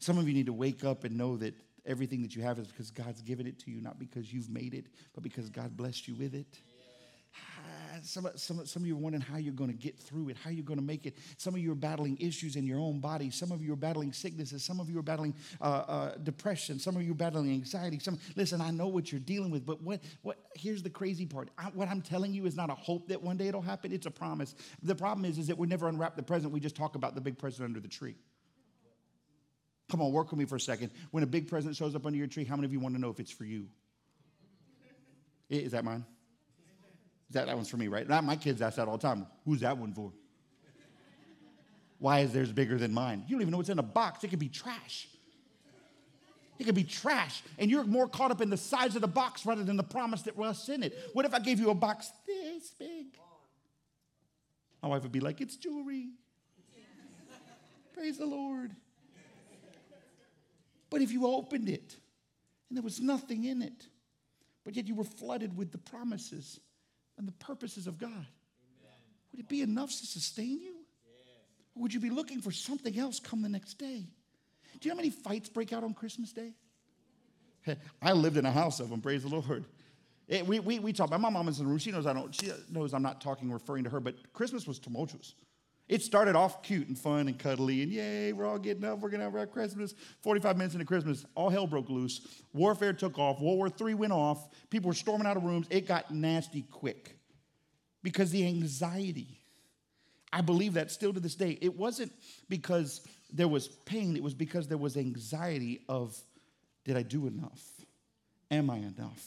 Some 0.00 0.18
of 0.18 0.28
you 0.28 0.34
need 0.34 0.46
to 0.46 0.52
wake 0.52 0.84
up 0.84 1.04
and 1.04 1.16
know 1.16 1.38
that 1.38 1.54
everything 1.86 2.20
that 2.22 2.36
you 2.36 2.42
have 2.42 2.58
is 2.58 2.66
because 2.66 2.90
God's 2.90 3.22
given 3.22 3.46
it 3.46 3.58
to 3.60 3.70
you, 3.70 3.80
not 3.80 3.98
because 3.98 4.32
you've 4.32 4.50
made 4.50 4.74
it, 4.74 4.86
but 5.14 5.22
because 5.22 5.48
God 5.48 5.76
blessed 5.76 6.06
you 6.06 6.14
with 6.14 6.34
it 6.34 6.58
some, 8.02 8.28
some, 8.36 8.64
some 8.66 8.82
of 8.82 8.86
you 8.86 8.94
are 8.94 8.98
wondering 8.98 9.22
how 9.22 9.36
you're 9.36 9.52
going 9.52 9.70
to 9.70 9.76
get 9.76 9.98
through 9.98 10.28
it, 10.30 10.36
how 10.36 10.50
you're 10.50 10.64
going 10.64 10.78
to 10.78 10.84
make 10.84 11.06
it. 11.06 11.16
Some 11.36 11.54
of 11.54 11.60
you 11.60 11.72
are 11.72 11.76
battling 11.76 12.16
issues 12.18 12.56
in 12.56 12.66
your 12.66 12.78
own 12.78 13.00
body. 13.00 13.30
Some 13.30 13.52
of 13.52 13.62
you 13.62 13.72
are 13.72 13.76
battling 13.76 14.12
sicknesses. 14.12 14.64
Some 14.64 14.80
of 14.80 14.88
you 14.88 14.98
are 14.98 15.02
battling 15.02 15.34
uh, 15.60 15.64
uh, 15.64 16.14
depression. 16.22 16.78
Some 16.78 16.96
of 16.96 17.02
you 17.02 17.12
are 17.12 17.16
battling 17.16 17.50
anxiety. 17.50 17.98
Some, 17.98 18.18
listen, 18.36 18.60
I 18.60 18.70
know 18.70 18.88
what 18.88 19.12
you're 19.12 19.20
dealing 19.20 19.50
with, 19.50 19.66
but 19.66 19.82
what, 19.82 20.00
what, 20.22 20.38
here's 20.54 20.82
the 20.82 20.90
crazy 20.90 21.26
part. 21.26 21.50
I, 21.58 21.64
what 21.74 21.88
I'm 21.88 22.00
telling 22.00 22.32
you 22.32 22.46
is 22.46 22.56
not 22.56 22.70
a 22.70 22.74
hope 22.74 23.08
that 23.08 23.22
one 23.22 23.36
day 23.36 23.48
it'll 23.48 23.62
happen. 23.62 23.92
It's 23.92 24.06
a 24.06 24.10
promise. 24.10 24.54
The 24.82 24.94
problem 24.94 25.24
is, 25.24 25.38
is 25.38 25.48
that 25.48 25.58
we 25.58 25.66
never 25.66 25.88
unwrap 25.88 26.16
the 26.16 26.22
present. 26.22 26.52
We 26.52 26.60
just 26.60 26.76
talk 26.76 26.94
about 26.94 27.14
the 27.14 27.20
big 27.20 27.38
present 27.38 27.64
under 27.64 27.80
the 27.80 27.88
tree. 27.88 28.16
Come 29.90 30.00
on, 30.00 30.12
work 30.12 30.30
with 30.30 30.38
me 30.38 30.46
for 30.46 30.56
a 30.56 30.60
second. 30.60 30.90
When 31.10 31.22
a 31.22 31.26
big 31.26 31.48
present 31.48 31.76
shows 31.76 31.94
up 31.94 32.06
under 32.06 32.16
your 32.16 32.26
tree, 32.26 32.44
how 32.44 32.56
many 32.56 32.66
of 32.66 32.72
you 32.72 32.80
want 32.80 32.94
to 32.94 33.00
know 33.00 33.10
if 33.10 33.20
it's 33.20 33.30
for 33.30 33.44
you? 33.44 33.66
Is 35.50 35.72
that 35.72 35.84
mine? 35.84 36.04
That, 37.34 37.46
that 37.46 37.54
one's 37.56 37.68
for 37.68 37.76
me, 37.76 37.88
right? 37.88 38.08
Not 38.08 38.24
my 38.24 38.36
kids 38.36 38.62
ask 38.62 38.76
that 38.76 38.88
all 38.88 38.96
the 38.96 39.06
time. 39.06 39.26
Who's 39.44 39.60
that 39.60 39.76
one 39.76 39.92
for? 39.92 40.12
Why 41.98 42.20
is 42.20 42.32
theirs 42.32 42.52
bigger 42.52 42.78
than 42.78 42.92
mine? 42.92 43.24
You 43.26 43.36
don't 43.36 43.42
even 43.42 43.52
know 43.52 43.58
what's 43.58 43.68
in 43.68 43.78
a 43.78 43.82
box. 43.82 44.24
It 44.24 44.28
could 44.28 44.38
be 44.38 44.48
trash. 44.48 45.08
It 46.58 46.64
could 46.64 46.74
be 46.74 46.84
trash. 46.84 47.42
And 47.58 47.70
you're 47.70 47.84
more 47.84 48.08
caught 48.08 48.30
up 48.30 48.40
in 48.40 48.50
the 48.50 48.56
size 48.56 48.94
of 48.94 49.00
the 49.00 49.08
box 49.08 49.44
rather 49.44 49.64
than 49.64 49.76
the 49.76 49.82
promise 49.82 50.22
that 50.22 50.36
was 50.36 50.68
in 50.68 50.82
it. 50.82 50.96
What 51.12 51.24
if 51.24 51.34
I 51.34 51.40
gave 51.40 51.58
you 51.58 51.70
a 51.70 51.74
box 51.74 52.10
this 52.26 52.70
big? 52.78 53.06
My 54.82 54.88
wife 54.88 55.02
would 55.02 55.12
be 55.12 55.20
like, 55.20 55.40
it's 55.40 55.56
jewelry. 55.56 56.10
Praise 57.94 58.18
the 58.18 58.26
Lord. 58.26 58.72
But 60.90 61.00
if 61.00 61.10
you 61.10 61.26
opened 61.26 61.68
it 61.68 61.96
and 62.68 62.76
there 62.76 62.82
was 62.82 63.00
nothing 63.00 63.44
in 63.44 63.62
it, 63.62 63.88
but 64.64 64.76
yet 64.76 64.86
you 64.86 64.94
were 64.94 65.04
flooded 65.04 65.56
with 65.56 65.72
the 65.72 65.78
promises 65.78 66.60
and 67.18 67.28
the 67.28 67.32
purposes 67.32 67.86
of 67.86 67.98
God, 67.98 68.10
Amen. 68.10 68.98
would 69.32 69.40
it 69.40 69.48
be 69.48 69.62
enough 69.62 69.90
to 69.90 70.06
sustain 70.06 70.60
you? 70.60 70.74
Or 71.74 71.82
would 71.82 71.94
you 71.94 72.00
be 72.00 72.10
looking 72.10 72.40
for 72.40 72.50
something 72.52 72.98
else 72.98 73.18
come 73.18 73.42
the 73.42 73.48
next 73.48 73.74
day? 73.74 74.06
Do 74.80 74.88
you 74.88 74.90
know 74.90 74.94
how 74.94 74.96
many 74.96 75.10
fights 75.10 75.48
break 75.48 75.72
out 75.72 75.84
on 75.84 75.94
Christmas 75.94 76.32
Day? 76.32 76.52
I 78.02 78.12
lived 78.12 78.36
in 78.36 78.46
a 78.46 78.52
house 78.52 78.80
of 78.80 78.90
them, 78.90 79.00
praise 79.00 79.22
the 79.22 79.28
Lord. 79.28 79.64
It, 80.26 80.46
we, 80.46 80.60
we, 80.60 80.78
we 80.78 80.92
talk, 80.92 81.10
my 81.10 81.30
mom 81.30 81.48
is 81.48 81.58
in 81.58 81.66
the 81.66 81.70
room. 81.70 81.78
She 81.78 81.90
knows 81.90 82.06
I 82.06 82.12
don't, 82.12 82.34
she 82.34 82.50
knows 82.70 82.94
I'm 82.94 83.02
not 83.02 83.20
talking, 83.20 83.50
referring 83.50 83.84
to 83.84 83.90
her, 83.90 84.00
but 84.00 84.32
Christmas 84.32 84.66
was 84.66 84.78
tumultuous. 84.78 85.34
It 85.88 86.02
started 86.02 86.34
off 86.34 86.62
cute 86.62 86.88
and 86.88 86.98
fun 86.98 87.28
and 87.28 87.38
cuddly, 87.38 87.82
and 87.82 87.92
yay, 87.92 88.32
we're 88.32 88.46
all 88.46 88.58
getting 88.58 88.84
up, 88.84 89.00
we're 89.00 89.10
gonna 89.10 89.24
have 89.24 89.34
our 89.34 89.46
Christmas. 89.46 89.94
45 90.22 90.56
minutes 90.56 90.74
into 90.74 90.86
Christmas, 90.86 91.26
all 91.34 91.50
hell 91.50 91.66
broke 91.66 91.90
loose. 91.90 92.26
Warfare 92.54 92.94
took 92.94 93.18
off, 93.18 93.40
World 93.40 93.58
War 93.58 93.88
III 93.88 93.94
went 93.94 94.12
off, 94.12 94.48
people 94.70 94.88
were 94.88 94.94
storming 94.94 95.26
out 95.26 95.36
of 95.36 95.44
rooms. 95.44 95.66
It 95.68 95.86
got 95.86 96.10
nasty 96.10 96.62
quick 96.62 97.18
because 98.02 98.30
the 98.30 98.46
anxiety. 98.46 99.40
I 100.32 100.40
believe 100.40 100.74
that 100.74 100.90
still 100.90 101.12
to 101.12 101.20
this 101.20 101.36
day. 101.36 101.58
It 101.60 101.76
wasn't 101.76 102.12
because 102.48 103.02
there 103.32 103.46
was 103.46 103.68
pain, 103.68 104.16
it 104.16 104.22
was 104.22 104.34
because 104.34 104.66
there 104.66 104.78
was 104.78 104.96
anxiety 104.96 105.80
of 105.88 106.16
did 106.84 106.96
I 106.96 107.02
do 107.02 107.26
enough? 107.26 107.62
Am 108.50 108.70
I 108.70 108.76
enough? 108.76 109.26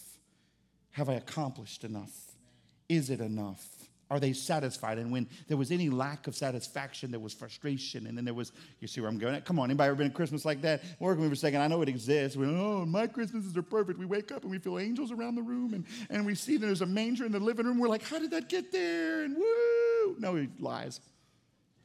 Have 0.91 1.09
I 1.09 1.13
accomplished 1.13 1.83
enough? 1.83 2.11
Is 2.89 3.09
it 3.09 3.19
enough? 3.19 3.65
Are 4.09 4.19
they 4.19 4.31
satisfied? 4.31 4.97
And 4.97 5.11
when 5.11 5.27
there 5.47 5.57
was 5.57 5.71
any 5.71 5.89
lack 5.89 6.27
of 6.27 6.35
satisfaction, 6.35 7.11
there 7.11 7.19
was 7.19 7.33
frustration. 7.33 8.07
And 8.07 8.17
then 8.17 8.23
there 8.23 8.33
was, 8.33 8.53
you 8.79 8.87
see 8.87 9.01
where 9.01 9.09
I'm 9.09 9.17
going 9.17 9.35
at? 9.35 9.43
Come 9.43 9.59
on, 9.59 9.69
anybody 9.69 9.89
ever 9.89 9.97
been 9.97 10.07
at 10.07 10.13
Christmas 10.13 10.45
like 10.45 10.61
that? 10.61 10.81
Work 10.99 11.17
with 11.17 11.25
me 11.25 11.29
for 11.29 11.33
a 11.33 11.37
second. 11.37 11.61
I 11.61 11.67
know 11.67 11.81
it 11.81 11.89
exists. 11.89 12.37
We, 12.37 12.47
oh, 12.47 12.85
my 12.85 13.07
Christmases 13.07 13.57
are 13.57 13.61
perfect. 13.61 13.99
We 13.99 14.05
wake 14.05 14.31
up 14.31 14.43
and 14.43 14.51
we 14.51 14.59
feel 14.59 14.79
angels 14.79 15.11
around 15.11 15.35
the 15.35 15.41
room 15.41 15.73
and, 15.73 15.85
and 16.09 16.25
we 16.25 16.35
see 16.35 16.55
that 16.57 16.65
there's 16.65 16.81
a 16.81 16.85
manger 16.85 17.25
in 17.25 17.33
the 17.33 17.39
living 17.39 17.65
room. 17.65 17.79
We're 17.79 17.89
like, 17.89 18.03
how 18.03 18.19
did 18.19 18.31
that 18.31 18.47
get 18.47 18.71
there? 18.71 19.23
And 19.23 19.35
woo! 19.35 20.15
No, 20.19 20.35
he 20.35 20.47
lies. 20.59 21.01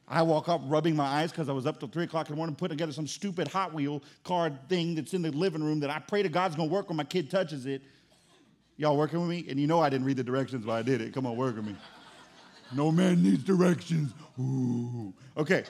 I 0.07 0.21
walk 0.21 0.47
up 0.47 0.61
rubbing 0.65 0.95
my 0.95 1.05
eyes 1.05 1.31
because 1.31 1.49
I 1.49 1.53
was 1.53 1.65
up 1.65 1.79
till 1.79 1.87
3 1.89 2.05
o'clock 2.05 2.27
in 2.27 2.33
the 2.33 2.37
morning 2.37 2.55
putting 2.55 2.77
together 2.77 2.91
some 2.93 3.07
stupid 3.07 3.47
Hot 3.49 3.73
Wheel 3.73 4.01
card 4.23 4.69
thing 4.69 4.95
that's 4.95 5.13
in 5.13 5.21
the 5.21 5.31
living 5.31 5.63
room 5.63 5.79
that 5.81 5.89
I 5.89 5.99
pray 5.99 6.23
to 6.23 6.29
God's 6.29 6.55
to 6.55 6.63
work 6.63 6.89
when 6.89 6.97
my 6.97 7.03
kid 7.03 7.29
touches 7.29 7.65
it. 7.65 7.81
Y'all 8.77 8.97
working 8.97 9.19
with 9.19 9.29
me? 9.29 9.45
And 9.49 9.59
you 9.59 9.67
know 9.67 9.79
I 9.79 9.89
didn't 9.89 10.05
read 10.05 10.17
the 10.17 10.23
directions, 10.23 10.65
but 10.65 10.73
I 10.73 10.81
did 10.81 11.01
it. 11.01 11.13
Come 11.13 11.25
on, 11.25 11.35
work 11.35 11.55
with 11.55 11.65
me. 11.65 11.75
No 12.75 12.91
man 12.91 13.23
needs 13.23 13.43
directions. 13.43 14.13
Ooh. 14.39 15.13
Okay. 15.37 15.63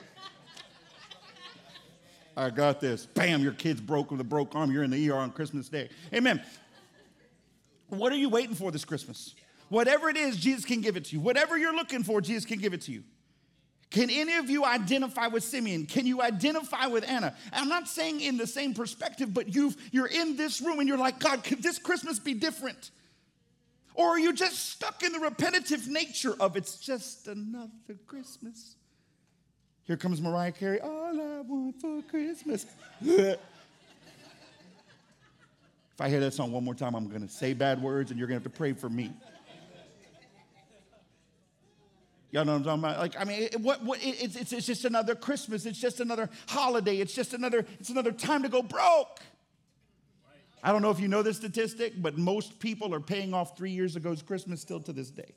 I 2.36 2.50
got 2.50 2.80
this. 2.80 3.06
Bam, 3.06 3.42
your 3.42 3.52
kid's 3.52 3.80
broke 3.80 4.10
with 4.10 4.20
a 4.20 4.24
broke 4.24 4.54
arm. 4.54 4.72
You're 4.72 4.82
in 4.82 4.90
the 4.90 5.10
ER 5.10 5.16
on 5.16 5.30
Christmas 5.30 5.68
Day. 5.68 5.88
Amen. 6.12 6.42
What 7.88 8.12
are 8.12 8.16
you 8.16 8.28
waiting 8.28 8.54
for 8.54 8.70
this 8.70 8.84
Christmas? 8.84 9.34
Whatever 9.68 10.08
it 10.08 10.16
is, 10.16 10.36
Jesus 10.36 10.64
can 10.64 10.80
give 10.80 10.96
it 10.96 11.06
to 11.06 11.16
you. 11.16 11.20
Whatever 11.20 11.56
you're 11.56 11.74
looking 11.74 12.02
for, 12.02 12.20
Jesus 12.20 12.44
can 12.44 12.58
give 12.58 12.74
it 12.74 12.82
to 12.82 12.92
you. 12.92 13.04
Can 13.90 14.10
any 14.10 14.34
of 14.34 14.50
you 14.50 14.64
identify 14.64 15.28
with 15.28 15.44
Simeon? 15.44 15.86
Can 15.86 16.04
you 16.04 16.20
identify 16.20 16.86
with 16.86 17.08
Anna? 17.08 17.34
I'm 17.52 17.68
not 17.68 17.86
saying 17.86 18.20
in 18.20 18.36
the 18.36 18.46
same 18.46 18.74
perspective, 18.74 19.32
but 19.32 19.54
you 19.54 19.72
you're 19.92 20.08
in 20.08 20.36
this 20.36 20.60
room 20.60 20.80
and 20.80 20.88
you're 20.88 20.98
like, 20.98 21.20
God, 21.20 21.44
could 21.44 21.62
this 21.62 21.78
Christmas 21.78 22.18
be 22.18 22.34
different? 22.34 22.90
Or 23.94 24.08
are 24.08 24.18
you 24.18 24.32
just 24.32 24.70
stuck 24.70 25.02
in 25.04 25.12
the 25.12 25.20
repetitive 25.20 25.88
nature 25.88 26.34
of 26.40 26.56
it's 26.56 26.76
just 26.76 27.28
another 27.28 27.70
Christmas? 28.06 28.74
Here 29.84 29.96
comes 29.96 30.20
Mariah 30.20 30.52
Carey. 30.52 30.80
All 30.80 31.20
I 31.20 31.40
want 31.42 31.80
for 31.80 32.02
Christmas. 32.02 32.66
if 33.00 33.38
I 36.00 36.08
hear 36.08 36.20
that 36.20 36.34
song 36.34 36.50
one 36.50 36.64
more 36.64 36.74
time, 36.74 36.94
I'm 36.96 37.08
to 37.08 37.28
say 37.28 37.52
bad 37.52 37.80
words 37.80 38.10
and 38.10 38.18
you're 38.18 38.26
to 38.40 38.44
have 38.44 38.52
to 38.52 38.58
pray 38.58 38.72
for 38.72 38.88
me. 38.88 39.12
Y'all 42.32 42.44
know 42.44 42.52
what 42.52 42.58
I'm 42.58 42.64
talking 42.64 42.82
about? 42.82 42.98
Like, 42.98 43.20
I 43.20 43.22
mean, 43.22 43.42
it, 43.42 43.60
what, 43.60 43.84
what, 43.84 44.04
it, 44.04 44.36
it's, 44.36 44.52
it's 44.52 44.66
just 44.66 44.84
another 44.84 45.14
Christmas. 45.14 45.66
It's 45.66 45.78
just 45.78 46.00
another 46.00 46.28
holiday. 46.48 46.96
It's 46.96 47.14
just 47.14 47.32
another, 47.32 47.64
it's 47.78 47.90
another 47.90 48.10
time 48.10 48.42
to 48.42 48.48
go 48.48 48.60
broke. 48.60 49.20
I 50.64 50.72
don't 50.72 50.80
know 50.80 50.90
if 50.90 50.98
you 50.98 51.08
know 51.08 51.22
this 51.22 51.36
statistic, 51.36 51.92
but 52.00 52.16
most 52.16 52.58
people 52.58 52.94
are 52.94 53.00
paying 53.00 53.34
off 53.34 53.54
three 53.54 53.70
years 53.70 53.96
ago's 53.96 54.22
Christmas 54.22 54.62
still 54.62 54.80
to 54.80 54.94
this 54.94 55.10
day. 55.10 55.34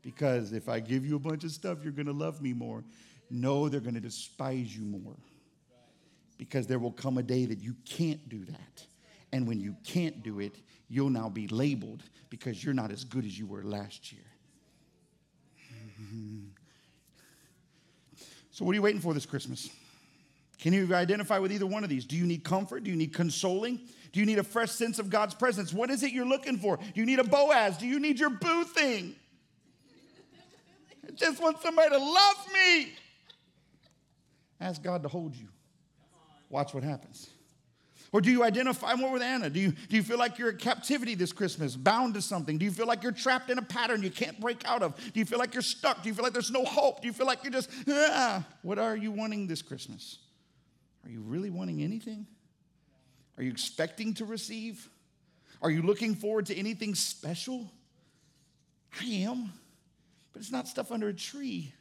Because 0.00 0.54
if 0.54 0.66
I 0.66 0.80
give 0.80 1.04
you 1.04 1.16
a 1.16 1.18
bunch 1.18 1.44
of 1.44 1.50
stuff, 1.50 1.78
you're 1.82 1.92
going 1.92 2.06
to 2.06 2.14
love 2.14 2.40
me 2.40 2.54
more. 2.54 2.82
No, 3.30 3.68
they're 3.68 3.80
going 3.80 3.94
to 3.94 4.00
despise 4.00 4.74
you 4.74 4.82
more. 4.82 5.18
Because 6.38 6.66
there 6.66 6.78
will 6.78 6.90
come 6.90 7.18
a 7.18 7.22
day 7.22 7.44
that 7.44 7.60
you 7.60 7.76
can't 7.84 8.30
do 8.30 8.46
that. 8.46 8.86
And 9.30 9.46
when 9.46 9.60
you 9.60 9.76
can't 9.84 10.22
do 10.22 10.40
it, 10.40 10.56
you'll 10.88 11.10
now 11.10 11.28
be 11.28 11.48
labeled 11.48 12.02
because 12.30 12.64
you're 12.64 12.74
not 12.74 12.90
as 12.90 13.04
good 13.04 13.26
as 13.26 13.38
you 13.38 13.46
were 13.46 13.62
last 13.62 14.10
year. 14.10 14.22
So, 18.54 18.66
what 18.66 18.72
are 18.72 18.74
you 18.74 18.82
waiting 18.82 19.00
for 19.00 19.14
this 19.14 19.24
Christmas? 19.24 19.70
Can 20.62 20.72
you 20.72 20.94
identify 20.94 21.40
with 21.40 21.50
either 21.50 21.66
one 21.66 21.82
of 21.82 21.90
these? 21.90 22.04
Do 22.04 22.16
you 22.16 22.24
need 22.24 22.44
comfort? 22.44 22.84
Do 22.84 22.90
you 22.90 22.96
need 22.96 23.12
consoling? 23.12 23.80
Do 24.12 24.20
you 24.20 24.26
need 24.26 24.38
a 24.38 24.44
fresh 24.44 24.70
sense 24.70 25.00
of 25.00 25.10
God's 25.10 25.34
presence? 25.34 25.72
What 25.72 25.90
is 25.90 26.04
it 26.04 26.12
you're 26.12 26.24
looking 26.24 26.56
for? 26.56 26.76
Do 26.76 26.84
you 27.00 27.04
need 27.04 27.18
a 27.18 27.24
Boaz? 27.24 27.76
Do 27.78 27.86
you 27.88 27.98
need 27.98 28.20
your 28.20 28.30
boo 28.30 28.62
thing? 28.62 29.16
I 31.04 31.10
just 31.16 31.42
want 31.42 31.60
somebody 31.60 31.90
to 31.90 31.98
love 31.98 32.46
me. 32.54 32.92
Ask 34.60 34.84
God 34.84 35.02
to 35.02 35.08
hold 35.08 35.34
you. 35.34 35.48
Watch 36.48 36.72
what 36.72 36.84
happens. 36.84 37.28
Or 38.12 38.20
do 38.20 38.30
you 38.30 38.44
identify 38.44 38.94
more 38.94 39.10
with 39.10 39.22
Anna? 39.22 39.50
Do 39.50 39.58
you, 39.58 39.72
do 39.72 39.96
you 39.96 40.04
feel 40.04 40.18
like 40.18 40.38
you're 40.38 40.50
in 40.50 40.58
captivity 40.58 41.16
this 41.16 41.32
Christmas, 41.32 41.74
bound 41.74 42.14
to 42.14 42.22
something? 42.22 42.56
Do 42.56 42.64
you 42.64 42.70
feel 42.70 42.86
like 42.86 43.02
you're 43.02 43.10
trapped 43.10 43.50
in 43.50 43.58
a 43.58 43.62
pattern 43.62 44.00
you 44.00 44.10
can't 44.10 44.38
break 44.38 44.64
out 44.64 44.84
of? 44.84 44.94
Do 45.12 45.18
you 45.18 45.24
feel 45.24 45.40
like 45.40 45.54
you're 45.54 45.62
stuck? 45.62 46.04
Do 46.04 46.08
you 46.08 46.14
feel 46.14 46.22
like 46.22 46.34
there's 46.34 46.52
no 46.52 46.64
hope? 46.64 47.00
Do 47.00 47.08
you 47.08 47.12
feel 47.12 47.26
like 47.26 47.42
you're 47.42 47.52
just, 47.52 47.68
ah? 47.88 48.46
What 48.62 48.78
are 48.78 48.94
you 48.94 49.10
wanting 49.10 49.48
this 49.48 49.60
Christmas? 49.60 50.18
Are 51.04 51.10
you 51.10 51.20
really 51.20 51.50
wanting 51.50 51.82
anything? 51.82 52.26
Are 53.36 53.42
you 53.42 53.50
expecting 53.50 54.14
to 54.14 54.24
receive? 54.24 54.88
Are 55.60 55.70
you 55.70 55.82
looking 55.82 56.14
forward 56.14 56.46
to 56.46 56.56
anything 56.56 56.94
special? 56.94 57.70
I 59.00 59.04
am, 59.04 59.52
but 60.32 60.42
it's 60.42 60.52
not 60.52 60.68
stuff 60.68 60.92
under 60.92 61.08
a 61.08 61.14
tree. 61.14 61.72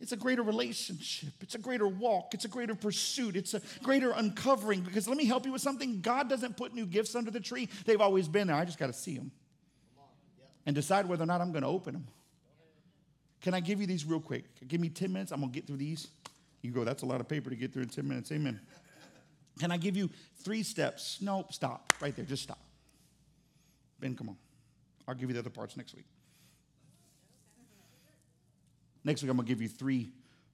It's 0.00 0.12
a 0.12 0.16
greater 0.16 0.42
relationship. 0.42 1.34
It's 1.42 1.54
a 1.54 1.58
greater 1.58 1.86
walk. 1.86 2.32
It's 2.32 2.46
a 2.46 2.48
greater 2.48 2.74
pursuit. 2.74 3.36
It's 3.36 3.52
a 3.52 3.60
greater 3.82 4.12
uncovering. 4.12 4.80
Because 4.80 5.06
let 5.06 5.18
me 5.18 5.26
help 5.26 5.44
you 5.44 5.52
with 5.52 5.60
something 5.60 6.00
God 6.00 6.28
doesn't 6.28 6.56
put 6.56 6.74
new 6.74 6.86
gifts 6.86 7.14
under 7.14 7.30
the 7.30 7.40
tree, 7.40 7.68
they've 7.84 8.00
always 8.00 8.26
been 8.26 8.46
there. 8.46 8.56
I 8.56 8.64
just 8.64 8.78
got 8.78 8.86
to 8.86 8.94
see 8.94 9.16
them 9.16 9.30
and 10.64 10.74
decide 10.74 11.06
whether 11.06 11.24
or 11.24 11.26
not 11.26 11.40
I'm 11.40 11.52
going 11.52 11.62
to 11.62 11.68
open 11.68 11.94
them. 11.94 12.06
Can 13.42 13.54
I 13.54 13.60
give 13.60 13.80
you 13.80 13.86
these 13.86 14.04
real 14.04 14.20
quick? 14.20 14.44
Give 14.66 14.80
me 14.80 14.88
10 14.88 15.12
minutes. 15.12 15.32
I'm 15.32 15.40
going 15.40 15.52
to 15.52 15.54
get 15.54 15.66
through 15.66 15.78
these. 15.78 16.08
You 16.62 16.70
go, 16.72 16.84
that's 16.84 17.02
a 17.02 17.06
lot 17.06 17.20
of 17.20 17.28
paper 17.28 17.50
to 17.50 17.56
get 17.56 17.72
through 17.72 17.82
in 17.82 17.88
10 17.88 18.06
minutes. 18.06 18.32
Amen. 18.32 18.60
Can 19.58 19.70
I 19.70 19.76
give 19.76 19.96
you 19.96 20.10
three 20.42 20.62
steps? 20.62 21.18
No, 21.20 21.46
stop. 21.50 21.92
Right 22.00 22.14
there. 22.14 22.24
Just 22.24 22.42
stop. 22.42 22.60
Ben, 23.98 24.14
come 24.14 24.28
on. 24.28 24.36
I'll 25.06 25.14
give 25.14 25.28
you 25.28 25.34
the 25.34 25.40
other 25.40 25.50
parts 25.50 25.76
next 25.76 25.94
week. 25.94 26.06
Next 29.04 29.22
week, 29.22 29.30
I'm 29.30 29.36
going 29.36 29.46
to 29.46 29.52
give 29.52 29.62
you 29.62 29.68
three 29.68 30.10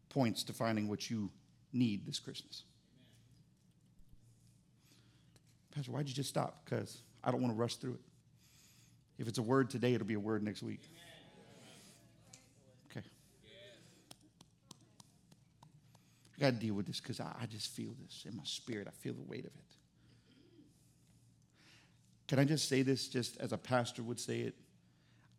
points 0.09 0.45
to 0.45 0.53
finding 0.53 0.89
what 0.89 1.11
you 1.11 1.31
need 1.73 2.07
this 2.07 2.19
Christmas. 2.19 2.63
Pastor, 5.75 5.93
why'd 5.93 6.09
you 6.09 6.15
just 6.15 6.31
stop? 6.31 6.65
Because 6.65 7.03
I 7.23 7.31
don't 7.31 7.43
want 7.43 7.53
to 7.53 7.59
rush 7.59 7.77
through 7.77 7.95
it. 7.95 8.01
If 9.19 9.29
it's 9.29 9.39
a 9.39 9.43
word 9.43 9.71
today, 9.71 9.95
it'll 9.95 10.07
be 10.07 10.15
a 10.15 10.21
word 10.21 10.43
next 10.43 10.63
week. 10.63 10.89
I 16.37 16.41
got 16.41 16.51
to 16.51 16.57
deal 16.57 16.74
with 16.74 16.87
this 16.87 17.01
because 17.01 17.20
I, 17.20 17.32
I 17.41 17.47
just 17.47 17.68
feel 17.68 17.95
this 18.03 18.24
in 18.28 18.37
my 18.37 18.45
spirit. 18.45 18.87
I 18.89 18.91
feel 18.91 19.14
the 19.14 19.22
weight 19.22 19.45
of 19.45 19.53
it. 19.55 19.76
Can 22.28 22.39
I 22.39 22.45
just 22.45 22.68
say 22.68 22.82
this 22.82 23.09
just 23.09 23.41
as 23.41 23.53
a 23.53 23.59
pastor 23.59 24.03
would 24.03 24.20
say 24.20 24.41
it? 24.41 24.55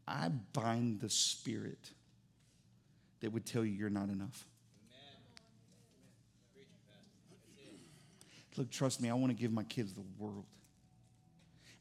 I 0.07 0.29
bind 0.53 1.01
the 1.01 1.09
spirit 1.09 1.91
that 3.19 3.31
would 3.31 3.45
tell 3.45 3.65
you 3.65 3.73
you're 3.73 3.89
not 3.89 4.09
enough. 4.09 4.45
Look, 8.55 8.71
trust 8.71 9.01
me, 9.01 9.09
I 9.09 9.13
want 9.13 9.29
to 9.29 9.39
give 9.39 9.51
my 9.51 9.63
kids 9.63 9.93
the 9.93 10.03
world. 10.17 10.45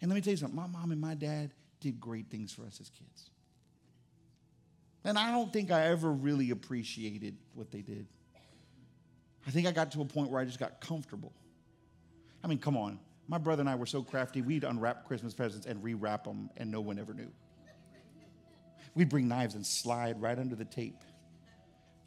And 0.03 0.11
let 0.11 0.15
me 0.17 0.21
tell 0.21 0.33
you 0.33 0.37
something 0.37 0.57
my 0.57 0.67
mom 0.67 0.93
and 0.93 1.01
my 1.01 1.15
dad 1.15 1.53
did 1.81 1.99
great 1.99 2.29
things 2.29 2.53
for 2.53 2.63
us 2.63 2.79
as 2.81 2.91
kids. 2.91 3.31
And 5.05 5.19
I 5.19 5.31
don't 5.31 5.53
think 5.53 5.71
I 5.71 5.87
ever 5.87 6.13
really 6.13 6.51
appreciated 6.51 7.37
what 7.55 7.71
they 7.71 7.81
did. 7.81 8.07
I 9.47 9.51
think 9.51 9.67
I 9.67 9.73
got 9.73 9.93
to 9.93 10.01
a 10.01 10.05
point 10.05 10.31
where 10.31 10.41
I 10.41 10.45
just 10.45 10.59
got 10.59 10.81
comfortable. 10.81 11.33
I 12.43 12.49
mean, 12.49 12.59
come 12.59 12.77
on. 12.77 12.99
My 13.29 13.39
brother 13.39 13.61
and 13.61 13.69
I 13.69 13.75
were 13.75 13.87
so 13.87 14.03
crafty, 14.03 14.41
we'd 14.41 14.65
unwrap 14.65 15.05
Christmas 15.07 15.35
presents 15.35 15.67
and 15.67 15.83
rewrap 15.83 16.25
them, 16.25 16.49
and 16.57 16.71
no 16.71 16.81
one 16.81 16.99
ever 16.99 17.13
knew. 17.13 17.31
We'd 18.95 19.09
bring 19.09 19.29
knives 19.29 19.55
and 19.55 19.67
slide 19.67 20.21
right 20.23 20.39
under 20.39 20.55
the 20.55 20.65
tape 20.65 21.03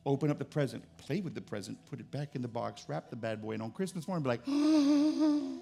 open 0.05 0.31
up 0.31 0.39
the 0.39 0.45
present, 0.45 0.83
play 0.97 1.21
with 1.21 1.35
the 1.35 1.41
present, 1.41 1.77
put 1.85 1.99
it 1.99 2.09
back 2.11 2.35
in 2.35 2.41
the 2.41 2.47
box, 2.47 2.85
wrap 2.87 3.09
the 3.09 3.15
bad 3.15 3.41
boy, 3.41 3.51
and 3.51 3.61
on 3.61 3.71
Christmas 3.71 4.07
morning, 4.07 4.23
be 4.23 4.29
like, 4.29 4.43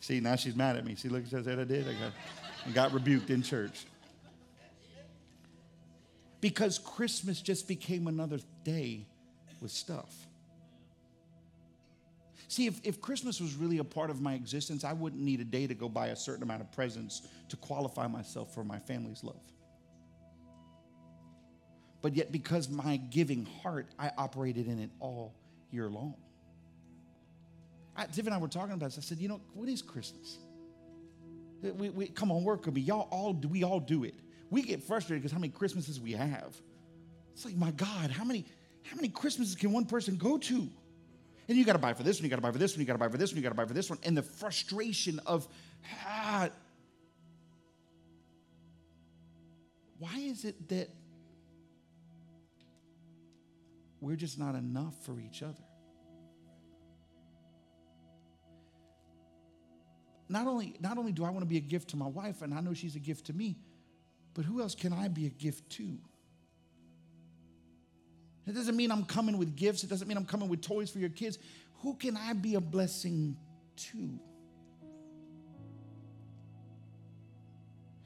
see, 0.00 0.20
now 0.20 0.36
she's 0.36 0.54
mad 0.54 0.76
at 0.76 0.84
me. 0.84 0.94
See, 0.94 1.08
look, 1.08 1.26
says 1.26 1.46
that 1.46 1.58
I 1.58 1.64
did. 1.64 1.88
I 1.88 1.92
got, 1.92 2.12
I 2.66 2.70
got 2.70 2.92
rebuked 2.92 3.30
in 3.30 3.42
church. 3.42 3.86
Because 6.40 6.78
Christmas 6.78 7.40
just 7.40 7.68
became 7.68 8.08
another 8.08 8.40
day 8.64 9.06
with 9.62 9.70
stuff. 9.70 10.14
See, 12.48 12.66
if, 12.66 12.80
if 12.84 13.00
Christmas 13.00 13.40
was 13.40 13.54
really 13.54 13.78
a 13.78 13.84
part 13.84 14.10
of 14.10 14.20
my 14.20 14.34
existence, 14.34 14.84
I 14.84 14.92
wouldn't 14.92 15.22
need 15.22 15.40
a 15.40 15.44
day 15.44 15.66
to 15.66 15.74
go 15.74 15.88
buy 15.88 16.08
a 16.08 16.16
certain 16.16 16.42
amount 16.42 16.60
of 16.60 16.70
presents 16.70 17.22
to 17.48 17.56
qualify 17.56 18.06
myself 18.06 18.52
for 18.52 18.62
my 18.62 18.78
family's 18.78 19.24
love. 19.24 19.40
But 22.02 22.14
yet, 22.14 22.30
because 22.30 22.68
my 22.68 22.96
giving 22.96 23.46
heart, 23.62 23.86
I 23.98 24.10
operated 24.18 24.66
in 24.66 24.80
it 24.80 24.90
all 25.00 25.34
year 25.70 25.88
long. 25.88 26.16
I, 27.96 28.06
Tiff 28.06 28.26
and 28.26 28.34
I 28.34 28.38
were 28.38 28.48
talking 28.48 28.74
about 28.74 28.86
this. 28.86 28.98
I 28.98 29.02
said, 29.02 29.18
you 29.18 29.28
know, 29.28 29.40
what 29.54 29.68
is 29.68 29.80
Christmas? 29.80 30.38
We, 31.62 31.90
we, 31.90 32.08
come 32.08 32.32
on, 32.32 32.42
work 32.42 32.66
with 32.66 32.74
me. 32.74 32.80
Y'all 32.80 33.08
all 33.10 33.34
we 33.34 33.62
all 33.62 33.78
do 33.80 34.04
it. 34.04 34.14
We 34.50 34.62
get 34.62 34.82
frustrated 34.82 35.22
because 35.22 35.32
how 35.32 35.38
many 35.38 35.52
Christmases 35.52 36.00
we 36.00 36.12
have. 36.12 36.54
It's 37.32 37.44
like, 37.44 37.56
my 37.56 37.70
God, 37.70 38.10
how 38.10 38.24
many, 38.24 38.44
how 38.84 38.96
many 38.96 39.08
Christmases 39.08 39.54
can 39.54 39.72
one 39.72 39.84
person 39.84 40.16
go 40.16 40.38
to? 40.38 40.68
And 41.48 41.58
you 41.58 41.64
got 41.64 41.72
to 41.72 41.78
buy 41.78 41.92
for 41.92 42.02
this 42.02 42.18
one, 42.18 42.24
you 42.24 42.30
got 42.30 42.36
to 42.36 42.42
buy 42.42 42.52
for 42.52 42.58
this 42.58 42.72
one, 42.72 42.80
you 42.80 42.86
got 42.86 42.94
to 42.94 42.98
buy 42.98 43.08
for 43.08 43.18
this 43.18 43.30
one, 43.32 43.36
you 43.36 43.42
got 43.42 43.50
to 43.50 43.54
buy 43.54 43.66
for 43.66 43.74
this 43.74 43.90
one. 43.90 43.98
And 44.04 44.16
the 44.16 44.22
frustration 44.22 45.20
of, 45.26 45.48
ah, 46.06 46.48
why 49.98 50.16
is 50.18 50.44
it 50.44 50.68
that 50.68 50.88
we're 54.02 54.16
just 54.16 54.36
not 54.36 54.56
enough 54.56 54.94
for 55.06 55.18
each 55.20 55.44
other. 55.44 55.62
Not 60.28 60.48
only, 60.48 60.74
not 60.80 60.98
only 60.98 61.12
do 61.12 61.24
I 61.24 61.30
want 61.30 61.42
to 61.42 61.46
be 61.46 61.56
a 61.56 61.60
gift 61.60 61.90
to 61.90 61.96
my 61.96 62.08
wife, 62.08 62.42
and 62.42 62.52
I 62.52 62.60
know 62.60 62.74
she's 62.74 62.96
a 62.96 62.98
gift 62.98 63.26
to 63.26 63.32
me, 63.32 63.56
but 64.34 64.44
who 64.44 64.60
else 64.60 64.74
can 64.74 64.92
I 64.92 65.06
be 65.06 65.26
a 65.26 65.30
gift 65.30 65.70
to? 65.72 65.98
It 68.46 68.54
doesn't 68.54 68.76
mean 68.76 68.90
I'm 68.90 69.04
coming 69.04 69.38
with 69.38 69.56
gifts. 69.56 69.84
It 69.84 69.90
doesn't 69.90 70.08
mean 70.08 70.16
I'm 70.16 70.24
coming 70.24 70.48
with 70.48 70.62
toys 70.62 70.90
for 70.90 70.98
your 70.98 71.10
kids. 71.10 71.38
Who 71.82 71.94
can 71.94 72.16
I 72.16 72.32
be 72.32 72.56
a 72.56 72.60
blessing 72.60 73.36
to? 73.76 74.18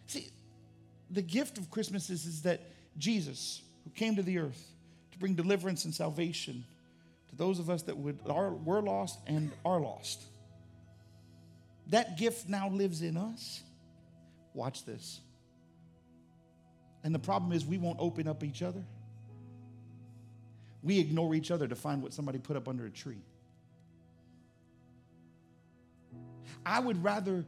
See, 0.06 0.28
the 1.10 1.22
gift 1.22 1.58
of 1.58 1.70
Christmas 1.70 2.10
is, 2.10 2.26
is 2.26 2.42
that 2.42 2.60
Jesus, 2.98 3.62
who 3.84 3.90
came 3.90 4.16
to 4.16 4.22
the 4.22 4.38
earth 4.38 4.62
to 5.12 5.18
bring 5.18 5.34
deliverance 5.34 5.84
and 5.84 5.94
salvation 5.94 6.64
to 7.30 7.36
those 7.36 7.58
of 7.58 7.70
us 7.70 7.82
that 7.82 7.96
would, 7.96 8.18
are, 8.28 8.52
were 8.52 8.82
lost 8.82 9.18
and 9.26 9.50
are 9.64 9.80
lost, 9.80 10.22
that 11.88 12.18
gift 12.18 12.48
now 12.48 12.68
lives 12.68 13.02
in 13.02 13.16
us. 13.16 13.62
Watch 14.54 14.84
this. 14.84 15.20
And 17.04 17.14
the 17.14 17.18
problem 17.18 17.52
is, 17.52 17.64
we 17.64 17.78
won't 17.78 17.98
open 18.00 18.26
up 18.26 18.42
each 18.42 18.62
other. 18.62 18.82
We 20.86 21.00
ignore 21.00 21.34
each 21.34 21.50
other 21.50 21.66
to 21.66 21.74
find 21.74 22.00
what 22.00 22.12
somebody 22.12 22.38
put 22.38 22.56
up 22.56 22.68
under 22.68 22.86
a 22.86 22.90
tree. 22.90 23.24
I 26.64 26.78
would 26.78 27.02
rather, 27.02 27.44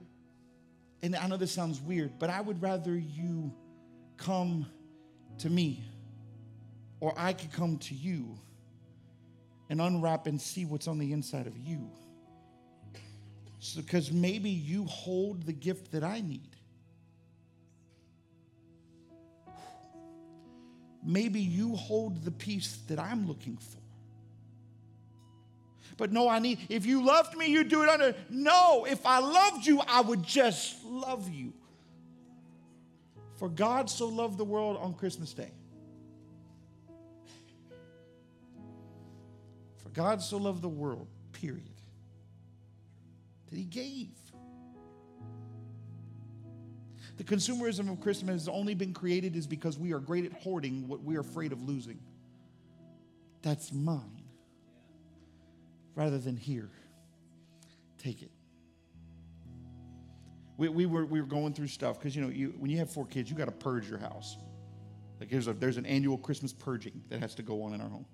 and 1.04 1.14
I 1.14 1.28
know 1.28 1.36
this 1.36 1.52
sounds 1.52 1.80
weird, 1.80 2.18
but 2.18 2.30
I 2.30 2.40
would 2.40 2.60
rather 2.60 2.98
you 2.98 3.54
come 4.16 4.66
to 5.38 5.48
me 5.48 5.84
or 6.98 7.14
I 7.16 7.32
could 7.32 7.52
come 7.52 7.78
to 7.78 7.94
you 7.94 8.36
and 9.70 9.80
unwrap 9.80 10.26
and 10.26 10.40
see 10.40 10.64
what's 10.64 10.88
on 10.88 10.98
the 10.98 11.12
inside 11.12 11.46
of 11.46 11.56
you. 11.56 11.88
Because 13.76 14.08
so, 14.08 14.14
maybe 14.14 14.50
you 14.50 14.84
hold 14.86 15.44
the 15.44 15.52
gift 15.52 15.92
that 15.92 16.02
I 16.02 16.22
need. 16.22 16.56
Maybe 21.08 21.40
you 21.40 21.74
hold 21.74 22.22
the 22.22 22.30
peace 22.30 22.80
that 22.88 22.98
I'm 22.98 23.26
looking 23.26 23.56
for. 23.56 23.78
But 25.96 26.12
no, 26.12 26.28
I 26.28 26.38
need, 26.38 26.58
if 26.68 26.84
you 26.84 27.02
loved 27.02 27.34
me, 27.34 27.46
you'd 27.46 27.70
do 27.70 27.82
it 27.82 27.88
under. 27.88 28.14
No, 28.28 28.84
if 28.84 29.06
I 29.06 29.18
loved 29.18 29.66
you, 29.66 29.80
I 29.88 30.02
would 30.02 30.22
just 30.22 30.84
love 30.84 31.30
you. 31.30 31.54
For 33.36 33.48
God 33.48 33.88
so 33.88 34.06
loved 34.06 34.36
the 34.36 34.44
world 34.44 34.76
on 34.76 34.92
Christmas 34.92 35.32
Day. 35.32 35.50
For 39.78 39.88
God 39.94 40.20
so 40.20 40.36
loved 40.36 40.60
the 40.60 40.68
world, 40.68 41.08
period, 41.32 41.80
that 43.50 43.56
He 43.56 43.64
gave. 43.64 44.10
The 47.18 47.24
consumerism 47.24 47.90
of 47.90 48.00
Christmas 48.00 48.42
has 48.42 48.48
only 48.48 48.74
been 48.74 48.94
created 48.94 49.34
is 49.34 49.46
because 49.46 49.76
we 49.76 49.92
are 49.92 49.98
great 49.98 50.24
at 50.24 50.32
hoarding 50.32 50.86
what 50.86 51.02
we 51.02 51.16
are 51.16 51.20
afraid 51.20 51.52
of 51.52 51.60
losing. 51.68 51.98
That's 53.42 53.72
mine. 53.72 54.22
Rather 55.96 56.18
than 56.18 56.36
here, 56.36 56.70
take 57.98 58.22
it. 58.22 58.30
We, 60.56 60.68
we, 60.68 60.86
were, 60.86 61.04
we 61.04 61.20
were 61.20 61.26
going 61.26 61.54
through 61.54 61.66
stuff 61.66 61.98
because, 61.98 62.14
you 62.14 62.22
know, 62.22 62.28
you, 62.28 62.54
when 62.56 62.70
you 62.70 62.78
have 62.78 62.88
four 62.88 63.04
kids, 63.04 63.28
you 63.28 63.36
got 63.36 63.46
to 63.46 63.50
purge 63.50 63.88
your 63.88 63.98
house. 63.98 64.36
Like 65.18 65.28
there's, 65.28 65.48
a, 65.48 65.52
there's 65.52 65.76
an 65.76 65.86
annual 65.86 66.18
Christmas 66.18 66.52
purging 66.52 67.02
that 67.08 67.18
has 67.18 67.34
to 67.34 67.42
go 67.42 67.64
on 67.64 67.74
in 67.74 67.80
our 67.80 67.88
home. 67.88 68.06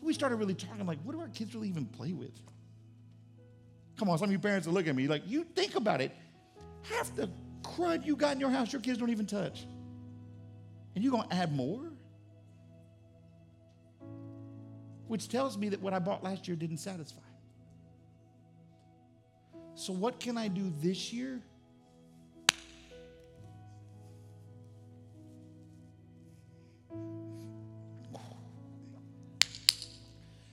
We 0.00 0.14
started 0.14 0.36
really 0.36 0.54
talking 0.54 0.86
like, 0.86 1.00
what 1.02 1.12
do 1.12 1.20
our 1.20 1.28
kids 1.28 1.54
really 1.54 1.68
even 1.68 1.84
play 1.84 2.14
with? 2.14 2.32
Come 3.98 4.08
on, 4.08 4.16
some 4.16 4.26
of 4.28 4.32
you 4.32 4.38
parents 4.38 4.66
are 4.66 4.70
looking 4.70 4.90
at 4.90 4.96
me 4.96 5.06
like, 5.06 5.22
you 5.26 5.44
think 5.44 5.76
about 5.76 6.00
it. 6.00 6.12
Half 6.82 7.14
the 7.14 7.28
crud 7.64 8.04
you 8.04 8.14
got 8.14 8.34
in 8.34 8.40
your 8.40 8.50
house 8.50 8.72
your 8.72 8.82
kids 8.82 8.98
don't 8.98 9.10
even 9.10 9.26
touch. 9.26 9.66
And 10.94 11.02
you're 11.02 11.12
going 11.12 11.28
to 11.28 11.34
add 11.34 11.52
more? 11.52 11.90
Which 15.08 15.28
tells 15.28 15.58
me 15.58 15.70
that 15.70 15.80
what 15.80 15.92
I 15.92 15.98
bought 15.98 16.22
last 16.22 16.46
year 16.46 16.56
didn't 16.56 16.78
satisfy. 16.78 17.20
So, 19.74 19.92
what 19.92 20.20
can 20.20 20.38
I 20.38 20.48
do 20.48 20.72
this 20.80 21.12
year? 21.12 21.42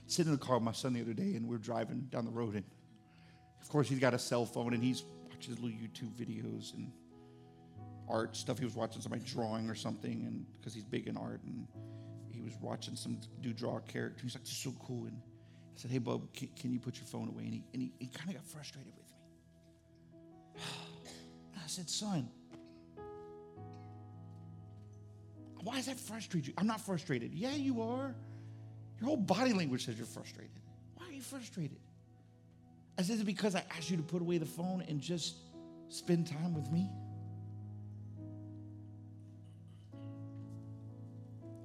Sitting 0.06 0.32
in 0.32 0.38
the 0.38 0.44
car 0.44 0.56
with 0.56 0.64
my 0.64 0.72
son 0.72 0.92
the 0.92 1.00
other 1.00 1.14
day, 1.14 1.36
and 1.36 1.48
we're 1.48 1.56
driving 1.56 2.00
down 2.10 2.26
the 2.26 2.30
road, 2.30 2.54
and 2.54 2.64
of 3.62 3.68
course, 3.70 3.88
he's 3.88 4.00
got 4.00 4.12
a 4.12 4.18
cell 4.18 4.44
phone, 4.44 4.74
and 4.74 4.84
he's 4.84 5.04
watches 5.42 5.58
little 5.58 5.76
YouTube 5.76 6.12
videos 6.14 6.74
and 6.74 6.92
art 8.12 8.36
stuff. 8.36 8.58
He 8.58 8.64
was 8.64 8.74
watching 8.74 9.00
somebody 9.00 9.24
drawing 9.24 9.68
or 9.68 9.74
something, 9.74 10.24
and 10.26 10.46
because 10.58 10.74
he's 10.74 10.84
big 10.84 11.08
in 11.08 11.16
art, 11.16 11.40
and 11.44 11.66
he 12.30 12.40
was 12.42 12.52
watching 12.60 12.94
some 12.94 13.18
dude 13.40 13.56
draw 13.56 13.78
a 13.78 13.80
character. 13.80 14.22
He's 14.22 14.34
like, 14.34 14.44
"This 14.44 14.52
is 14.52 14.58
so 14.58 14.74
cool." 14.86 15.06
And 15.06 15.16
I 15.16 15.80
said, 15.80 15.90
"Hey, 15.90 15.98
Bub, 15.98 16.32
can, 16.34 16.48
can 16.54 16.72
you 16.72 16.78
put 16.78 16.96
your 16.96 17.06
phone 17.06 17.28
away?" 17.28 17.44
And 17.44 17.54
he, 17.54 17.64
and 17.72 17.82
he, 17.82 17.92
he 17.98 18.06
kind 18.06 18.28
of 18.28 18.36
got 18.36 18.44
frustrated 18.44 18.92
with 18.96 19.06
me. 20.56 20.62
I 21.64 21.66
said, 21.66 21.88
"Son, 21.88 22.28
why 25.62 25.76
does 25.76 25.86
that 25.86 25.98
frustrate 25.98 26.46
you?" 26.46 26.52
I'm 26.58 26.66
not 26.66 26.82
frustrated. 26.82 27.32
Yeah, 27.32 27.54
you 27.54 27.82
are. 27.82 28.14
Your 29.00 29.08
whole 29.08 29.16
body 29.16 29.52
language 29.52 29.86
says 29.86 29.96
you're 29.96 30.06
frustrated. 30.06 30.50
Why 30.96 31.06
are 31.06 31.12
you 31.12 31.22
frustrated? 31.22 31.80
I 32.98 33.02
said, 33.02 33.14
"Is 33.14 33.20
it 33.22 33.24
because 33.24 33.54
I 33.54 33.64
asked 33.70 33.90
you 33.90 33.96
to 33.96 34.02
put 34.02 34.20
away 34.20 34.36
the 34.36 34.46
phone 34.46 34.84
and 34.86 35.00
just 35.00 35.36
spend 35.88 36.26
time 36.26 36.52
with 36.52 36.70
me?" 36.70 36.90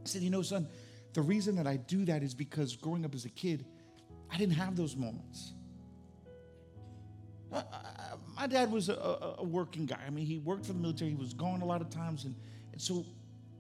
Said, 0.08 0.22
You 0.22 0.30
know, 0.30 0.42
son, 0.42 0.68
the 1.14 1.22
reason 1.22 1.56
that 1.56 1.68
I 1.68 1.78
do 1.78 2.06
that 2.06 2.24
is 2.24 2.34
because 2.34 2.76
growing 2.76 3.06
up 3.06 3.16
as 3.16 3.26
a 3.26 3.30
kid, 3.30 3.66
I 4.32 4.38
didn't 4.38 4.56
have 4.56 4.76
those 4.76 4.96
moments. 4.96 5.54
I, 7.52 7.58
I, 7.58 8.14
my 8.36 8.48
dad 8.48 8.72
was 8.72 8.90
a, 8.90 9.36
a, 9.40 9.44
working 9.44 9.86
guy. 9.86 10.00
I 10.06 10.10
mean, 10.10 10.26
he 10.26 10.38
worked 10.38 10.66
for 10.66 10.74
the 10.74 10.80
military, 10.80 11.12
he 11.12 11.16
was 11.16 11.34
gone 11.34 11.62
a 11.62 11.66
lot 11.66 11.82
of 11.82 11.90
times. 11.90 12.26
And, 12.26 12.36
and 12.72 12.82
so 12.82 13.06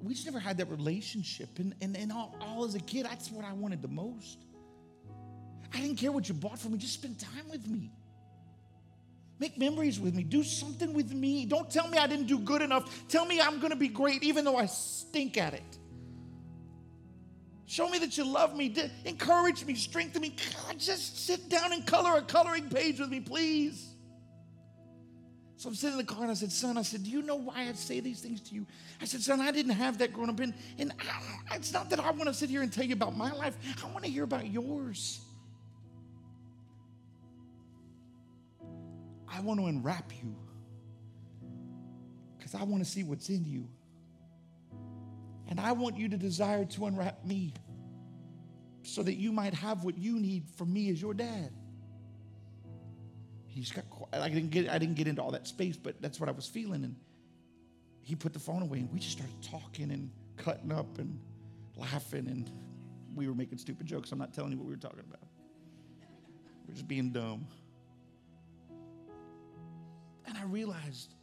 we 0.01 0.13
just 0.13 0.25
never 0.25 0.39
had 0.39 0.57
that 0.57 0.69
relationship. 0.69 1.59
And, 1.59 1.73
and, 1.81 1.95
and 1.95 2.11
all, 2.11 2.35
all 2.41 2.65
as 2.65 2.75
a 2.75 2.79
kid, 2.79 3.05
that's 3.05 3.31
what 3.31 3.45
I 3.45 3.53
wanted 3.53 3.81
the 3.81 3.87
most. 3.87 4.39
I 5.73 5.79
didn't 5.81 5.97
care 5.97 6.11
what 6.11 6.27
you 6.27 6.35
bought 6.35 6.59
for 6.59 6.69
me, 6.69 6.77
just 6.77 6.93
spend 6.93 7.19
time 7.19 7.49
with 7.49 7.67
me. 7.67 7.91
Make 9.39 9.57
memories 9.57 9.99
with 9.99 10.15
me. 10.15 10.23
Do 10.23 10.43
something 10.43 10.93
with 10.93 11.13
me. 11.13 11.45
Don't 11.45 11.69
tell 11.69 11.87
me 11.87 11.97
I 11.97 12.07
didn't 12.07 12.25
do 12.25 12.39
good 12.39 12.63
enough. 12.63 13.07
Tell 13.07 13.25
me 13.25 13.39
I'm 13.39 13.59
going 13.59 13.69
to 13.69 13.77
be 13.77 13.87
great, 13.87 14.23
even 14.23 14.43
though 14.43 14.57
I 14.57 14.65
stink 14.65 15.37
at 15.37 15.53
it. 15.53 15.77
Show 17.67 17.89
me 17.89 17.99
that 17.99 18.17
you 18.17 18.23
love 18.23 18.55
me. 18.55 18.73
Encourage 19.03 19.65
me, 19.65 19.75
strengthen 19.75 20.21
me. 20.21 20.35
God, 20.65 20.79
just 20.79 21.25
sit 21.25 21.49
down 21.49 21.73
and 21.73 21.85
color 21.85 22.17
a 22.17 22.21
coloring 22.21 22.69
page 22.69 22.99
with 22.99 23.09
me, 23.09 23.19
please. 23.19 23.93
So 25.57 25.67
I'm 25.67 25.75
sitting 25.75 25.99
in 25.99 26.05
the 26.05 26.11
car 26.11 26.21
and 26.21 26.31
I 26.31 26.33
said, 26.35 26.51
Son, 26.51 26.77
I 26.77 26.81
said, 26.83 27.03
Do 27.03 27.09
you 27.09 27.21
know 27.21 27.35
why 27.35 27.67
I 27.67 27.73
say 27.73 27.99
these 27.99 28.21
things 28.21 28.39
to 28.41 28.55
you? 28.55 28.65
I 29.01 29.05
said, 29.05 29.21
Son, 29.21 29.41
I 29.41 29.51
didn't 29.51 29.73
have 29.73 29.97
that 29.97 30.13
growing 30.13 30.29
up. 30.29 30.39
And, 30.39 30.53
and 30.77 30.93
I, 31.49 31.55
it's 31.55 31.73
not 31.73 31.89
that 31.89 31.99
I 31.99 32.11
want 32.11 32.27
to 32.27 32.33
sit 32.33 32.49
here 32.49 32.61
and 32.61 32.71
tell 32.71 32.85
you 32.85 32.93
about 32.93 33.17
my 33.17 33.33
life, 33.33 33.57
I 33.83 33.91
want 33.91 34.05
to 34.05 34.09
hear 34.09 34.23
about 34.23 34.47
yours. 34.47 35.19
I 39.27 39.41
want 39.41 39.59
to 39.59 39.67
enwrap 39.67 40.11
you 40.23 40.35
because 42.37 42.55
I 42.55 42.63
want 42.63 42.83
to 42.83 42.89
see 42.89 43.03
what's 43.03 43.27
in 43.27 43.43
you. 43.43 43.67
And 45.57 45.65
I 45.65 45.71
want 45.71 45.97
you 45.97 46.07
to 46.09 46.17
desire 46.17 46.65
to 46.65 46.85
unwrap 46.85 47.25
me 47.25 47.51
so 48.83 49.01
that 49.01 49.15
you 49.15 49.31
might 49.31 49.55
have 49.55 49.83
what 49.83 49.97
you 49.97 50.19
need 50.19 50.43
from 50.55 50.71
me 50.71 50.91
as 50.91 51.01
your 51.01 51.15
dad. 51.15 51.51
He's 53.47 53.71
got 53.71 53.85
I 54.13 54.29
didn't 54.29 54.51
get 54.51 54.69
I 54.69 54.77
didn't 54.77 54.95
get 54.95 55.07
into 55.07 55.23
all 55.23 55.31
that 55.31 55.47
space, 55.47 55.75
but 55.75 55.99
that's 55.99 56.19
what 56.19 56.29
I 56.29 56.31
was 56.31 56.45
feeling. 56.45 56.83
And 56.83 56.95
he 58.03 58.15
put 58.15 58.33
the 58.33 58.39
phone 58.39 58.61
away 58.61 58.79
and 58.79 58.93
we 58.93 58.99
just 58.99 59.13
started 59.13 59.35
talking 59.41 59.89
and 59.89 60.11
cutting 60.37 60.71
up 60.71 60.99
and 60.99 61.19
laughing 61.75 62.27
and 62.27 62.51
we 63.15 63.27
were 63.27 63.33
making 63.33 63.57
stupid 63.57 63.87
jokes. 63.87 64.11
I'm 64.11 64.19
not 64.19 64.35
telling 64.35 64.51
you 64.51 64.59
what 64.59 64.67
we 64.67 64.73
were 64.73 64.77
talking 64.77 64.99
about. 64.99 65.27
We're 66.67 66.75
just 66.75 66.87
being 66.87 67.09
dumb. 67.09 67.47
And 70.27 70.37
I 70.37 70.43
realized 70.43 71.15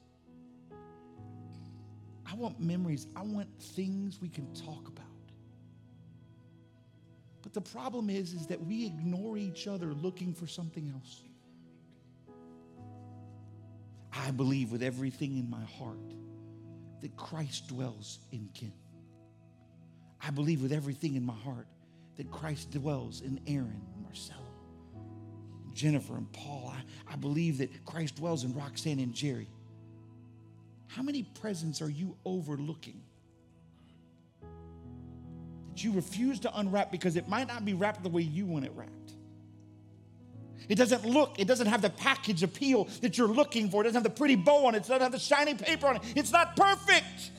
I 2.35 2.37
want 2.37 2.59
memories. 2.59 3.07
I 3.15 3.23
want 3.23 3.47
things 3.61 4.21
we 4.21 4.29
can 4.29 4.53
talk 4.55 4.89
about. 4.89 5.05
But 7.43 7.55
the 7.55 7.61
problem 7.61 8.11
is, 8.11 8.33
is 8.33 8.49
that 8.49 8.61
we 8.61 8.87
ignore 8.87 9.37
each 9.37 9.69
other 9.69 9.95
looking 9.95 10.35
for 10.35 10.49
something 10.49 10.93
else. 10.93 11.21
I 14.13 14.33
believe 14.33 14.73
with 14.73 14.83
everything 14.83 15.39
in 15.39 15.49
my 15.49 15.63
heart 15.79 16.13
that 17.03 17.17
Christ 17.17 17.69
dwells 17.69 18.19
in 18.33 18.49
Ken. 18.53 18.73
I 20.21 20.31
believe 20.31 20.61
with 20.61 20.73
everything 20.73 21.15
in 21.15 21.25
my 21.25 21.35
heart 21.35 21.69
that 22.17 22.33
Christ 22.33 22.73
dwells 22.73 23.21
in 23.21 23.39
Aaron, 23.47 23.83
Marcelo, 24.03 24.41
Jennifer, 25.73 26.17
and 26.17 26.33
Paul. 26.33 26.75
I, 26.75 27.13
I 27.13 27.17
believe 27.17 27.59
that 27.59 27.85
Christ 27.85 28.17
dwells 28.17 28.43
in 28.43 28.55
Roxanne 28.55 28.99
and 28.99 29.15
Jerry. 29.15 29.49
How 30.87 31.03
many 31.03 31.23
presents 31.23 31.83
are 31.83 31.89
you 31.89 32.17
overlooking? 32.25 33.03
That 35.69 35.83
you 35.83 35.93
refuse 35.93 36.41
to 36.41 36.59
unwrap 36.59 36.93
because 36.93 37.17
it 37.17 37.29
might 37.29 37.49
not 37.49 37.65
be 37.65 37.75
wrapped 37.75 38.03
the 38.03 38.09
way 38.09 38.23
you 38.23 38.47
want 38.47 38.65
it 38.65 38.73
wrapped. 38.75 38.91
It 40.69 40.77
doesn't 40.77 41.05
look, 41.05 41.39
it 41.39 41.47
doesn't 41.47 41.67
have 41.67 41.83
the 41.83 41.91
package 41.91 42.43
appeal 42.43 42.89
that 43.03 43.19
you're 43.19 43.29
looking 43.29 43.69
for. 43.71 43.83
It 43.83 43.85
doesn't 43.85 44.03
have 44.03 44.05
the 44.05 44.17
pretty 44.17 44.37
bow 44.37 44.67
on 44.67 44.75
it. 44.75 44.79
It 44.79 44.89
doesn't 44.89 45.01
have 45.01 45.13
the 45.13 45.19
shiny 45.19 45.55
paper 45.55 45.87
on 45.87 45.97
it. 45.97 46.03
It's 46.17 46.33
not 46.33 46.57
perfect. 46.57 47.31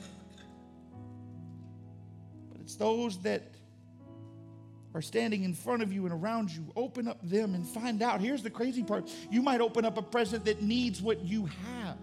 But 2.52 2.60
it's 2.60 2.76
those 2.76 3.18
that 3.22 3.42
are 4.94 5.02
standing 5.02 5.42
in 5.42 5.54
front 5.54 5.82
of 5.82 5.92
you 5.92 6.04
and 6.04 6.14
around 6.14 6.50
you. 6.50 6.72
Open 6.76 7.08
up 7.08 7.18
them 7.22 7.54
and 7.54 7.66
find 7.66 8.02
out. 8.02 8.20
Here's 8.20 8.42
the 8.42 8.50
crazy 8.50 8.82
part 8.82 9.10
you 9.30 9.42
might 9.42 9.60
open 9.60 9.84
up 9.84 9.98
a 9.98 10.02
present 10.02 10.44
that 10.44 10.62
needs 10.62 11.02
what 11.02 11.24
you 11.24 11.46
have. 11.46 11.98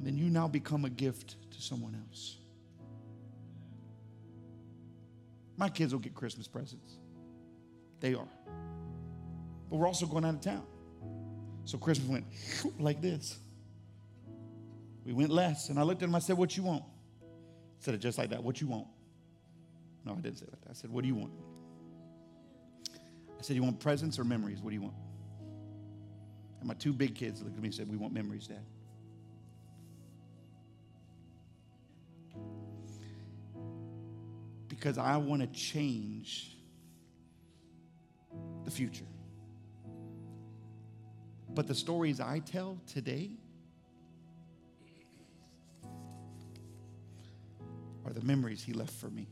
And 0.00 0.06
then 0.06 0.16
you 0.16 0.30
now 0.30 0.48
become 0.48 0.86
a 0.86 0.88
gift 0.88 1.36
to 1.50 1.60
someone 1.60 1.94
else. 1.94 2.38
My 5.58 5.68
kids 5.68 5.92
will 5.92 6.00
get 6.00 6.14
Christmas 6.14 6.48
presents. 6.48 6.94
They 8.00 8.14
are. 8.14 8.28
But 9.68 9.76
we're 9.76 9.86
also 9.86 10.06
going 10.06 10.24
out 10.24 10.36
of 10.36 10.40
town. 10.40 10.64
So 11.66 11.76
Christmas 11.76 12.08
went 12.08 12.24
like 12.80 13.02
this. 13.02 13.38
We 15.04 15.12
went 15.12 15.28
less. 15.28 15.68
And 15.68 15.78
I 15.78 15.82
looked 15.82 16.02
at 16.02 16.08
him, 16.08 16.14
I 16.14 16.20
said, 16.20 16.38
What 16.38 16.56
you 16.56 16.62
want? 16.62 16.82
I 16.82 17.84
said 17.84 17.92
it 17.92 17.98
just 17.98 18.16
like 18.16 18.30
that. 18.30 18.42
What 18.42 18.58
you 18.58 18.68
want? 18.68 18.86
No, 20.06 20.12
I 20.12 20.20
didn't 20.22 20.38
say 20.38 20.46
it 20.46 20.50
like 20.50 20.62
that. 20.62 20.70
I 20.70 20.72
said, 20.72 20.90
What 20.90 21.02
do 21.02 21.08
you 21.08 21.14
want? 21.14 21.32
I 23.38 23.42
said, 23.42 23.54
You 23.54 23.64
want 23.64 23.80
presents 23.80 24.18
or 24.18 24.24
memories? 24.24 24.62
What 24.62 24.70
do 24.70 24.76
you 24.76 24.82
want? 24.82 24.94
And 26.60 26.68
my 26.68 26.74
two 26.74 26.94
big 26.94 27.14
kids 27.14 27.42
looked 27.42 27.54
at 27.54 27.62
me 27.62 27.68
and 27.68 27.74
said, 27.74 27.90
We 27.90 27.98
want 27.98 28.14
memories, 28.14 28.46
Dad. 28.46 28.64
Because 34.80 34.96
I 34.96 35.18
want 35.18 35.42
to 35.42 35.46
change 35.48 36.56
the 38.64 38.70
future. 38.70 39.04
But 41.50 41.66
the 41.66 41.74
stories 41.74 42.18
I 42.18 42.38
tell 42.38 42.78
today 42.90 43.32
are 48.06 48.14
the 48.14 48.22
memories 48.22 48.62
he 48.62 48.72
left 48.72 48.94
for 48.94 49.10
me. 49.10 49.26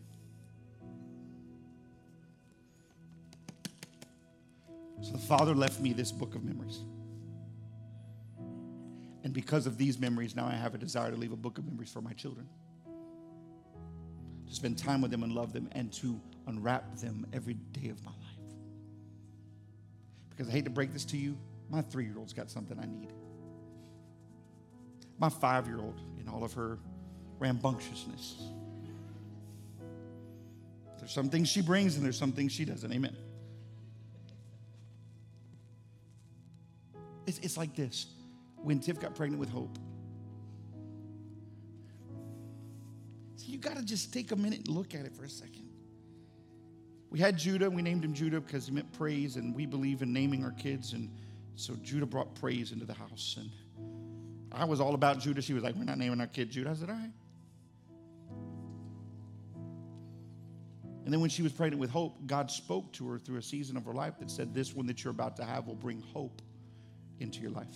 So 5.00 5.12
the 5.12 5.18
Father 5.18 5.54
left 5.54 5.80
me 5.80 5.94
this 5.94 6.12
book 6.12 6.34
of 6.34 6.44
memories. 6.44 6.80
And 9.24 9.32
because 9.32 9.66
of 9.66 9.78
these 9.78 9.98
memories, 9.98 10.36
now 10.36 10.44
I 10.44 10.52
have 10.52 10.74
a 10.74 10.78
desire 10.78 11.10
to 11.10 11.16
leave 11.16 11.32
a 11.32 11.36
book 11.36 11.56
of 11.56 11.64
memories 11.64 11.90
for 11.90 12.02
my 12.02 12.12
children. 12.12 12.46
To 14.48 14.54
spend 14.54 14.78
time 14.78 15.00
with 15.00 15.10
them 15.10 15.22
and 15.22 15.32
love 15.32 15.52
them 15.52 15.68
and 15.72 15.92
to 15.94 16.20
unwrap 16.46 16.96
them 16.96 17.26
every 17.32 17.54
day 17.54 17.90
of 17.90 18.02
my 18.04 18.10
life. 18.10 18.18
Because 20.30 20.48
I 20.48 20.52
hate 20.52 20.64
to 20.64 20.70
break 20.70 20.92
this 20.92 21.04
to 21.06 21.16
you, 21.16 21.36
my 21.70 21.82
three 21.82 22.04
year 22.04 22.14
old's 22.16 22.32
got 22.32 22.50
something 22.50 22.78
I 22.78 22.86
need. 22.86 23.12
My 25.18 25.28
five 25.28 25.66
year 25.66 25.78
old, 25.78 26.00
in 26.20 26.28
all 26.28 26.44
of 26.44 26.52
her 26.54 26.78
rambunctiousness. 27.38 28.36
There's 30.98 31.12
some 31.12 31.28
things 31.28 31.48
she 31.48 31.60
brings 31.60 31.96
and 31.96 32.04
there's 32.04 32.18
some 32.18 32.32
things 32.32 32.52
she 32.52 32.64
doesn't. 32.64 32.92
Amen. 32.92 33.16
It's, 37.26 37.38
it's 37.38 37.56
like 37.56 37.74
this 37.74 38.06
when 38.56 38.80
Tiff 38.80 38.98
got 39.00 39.14
pregnant 39.14 39.38
with 39.38 39.50
Hope. 39.50 39.78
You 43.48 43.58
got 43.58 43.76
to 43.76 43.84
just 43.84 44.12
take 44.12 44.30
a 44.30 44.36
minute 44.36 44.60
and 44.60 44.68
look 44.68 44.94
at 44.94 45.06
it 45.06 45.14
for 45.14 45.24
a 45.24 45.28
second. 45.28 45.68
We 47.10 47.18
had 47.18 47.38
Judah, 47.38 47.70
we 47.70 47.80
named 47.80 48.04
him 48.04 48.12
Judah 48.12 48.40
because 48.40 48.66
he 48.66 48.72
meant 48.72 48.92
praise, 48.92 49.36
and 49.36 49.54
we 49.54 49.64
believe 49.64 50.02
in 50.02 50.12
naming 50.12 50.44
our 50.44 50.50
kids. 50.52 50.92
And 50.92 51.10
so 51.56 51.74
Judah 51.82 52.04
brought 52.04 52.34
praise 52.34 52.72
into 52.72 52.84
the 52.84 52.92
house. 52.92 53.38
And 53.38 53.50
I 54.52 54.66
was 54.66 54.80
all 54.80 54.94
about 54.94 55.20
Judah. 55.20 55.40
She 55.40 55.54
was 55.54 55.62
like, 55.62 55.74
We're 55.74 55.84
not 55.84 55.96
naming 55.96 56.20
our 56.20 56.26
kid 56.26 56.50
Judah. 56.50 56.70
I 56.70 56.74
said, 56.74 56.90
All 56.90 56.96
right. 56.96 57.10
And 61.04 61.14
then 61.14 61.22
when 61.22 61.30
she 61.30 61.42
was 61.42 61.52
pregnant 61.52 61.80
with 61.80 61.88
Hope, 61.88 62.18
God 62.26 62.50
spoke 62.50 62.92
to 62.92 63.08
her 63.08 63.18
through 63.18 63.38
a 63.38 63.42
season 63.42 63.78
of 63.78 63.86
her 63.86 63.94
life 63.94 64.18
that 64.18 64.30
said, 64.30 64.52
This 64.52 64.74
one 64.74 64.86
that 64.88 65.02
you're 65.02 65.10
about 65.10 65.36
to 65.36 65.44
have 65.44 65.66
will 65.66 65.74
bring 65.74 66.02
hope 66.12 66.42
into 67.18 67.40
your 67.40 67.50
life. 67.50 67.74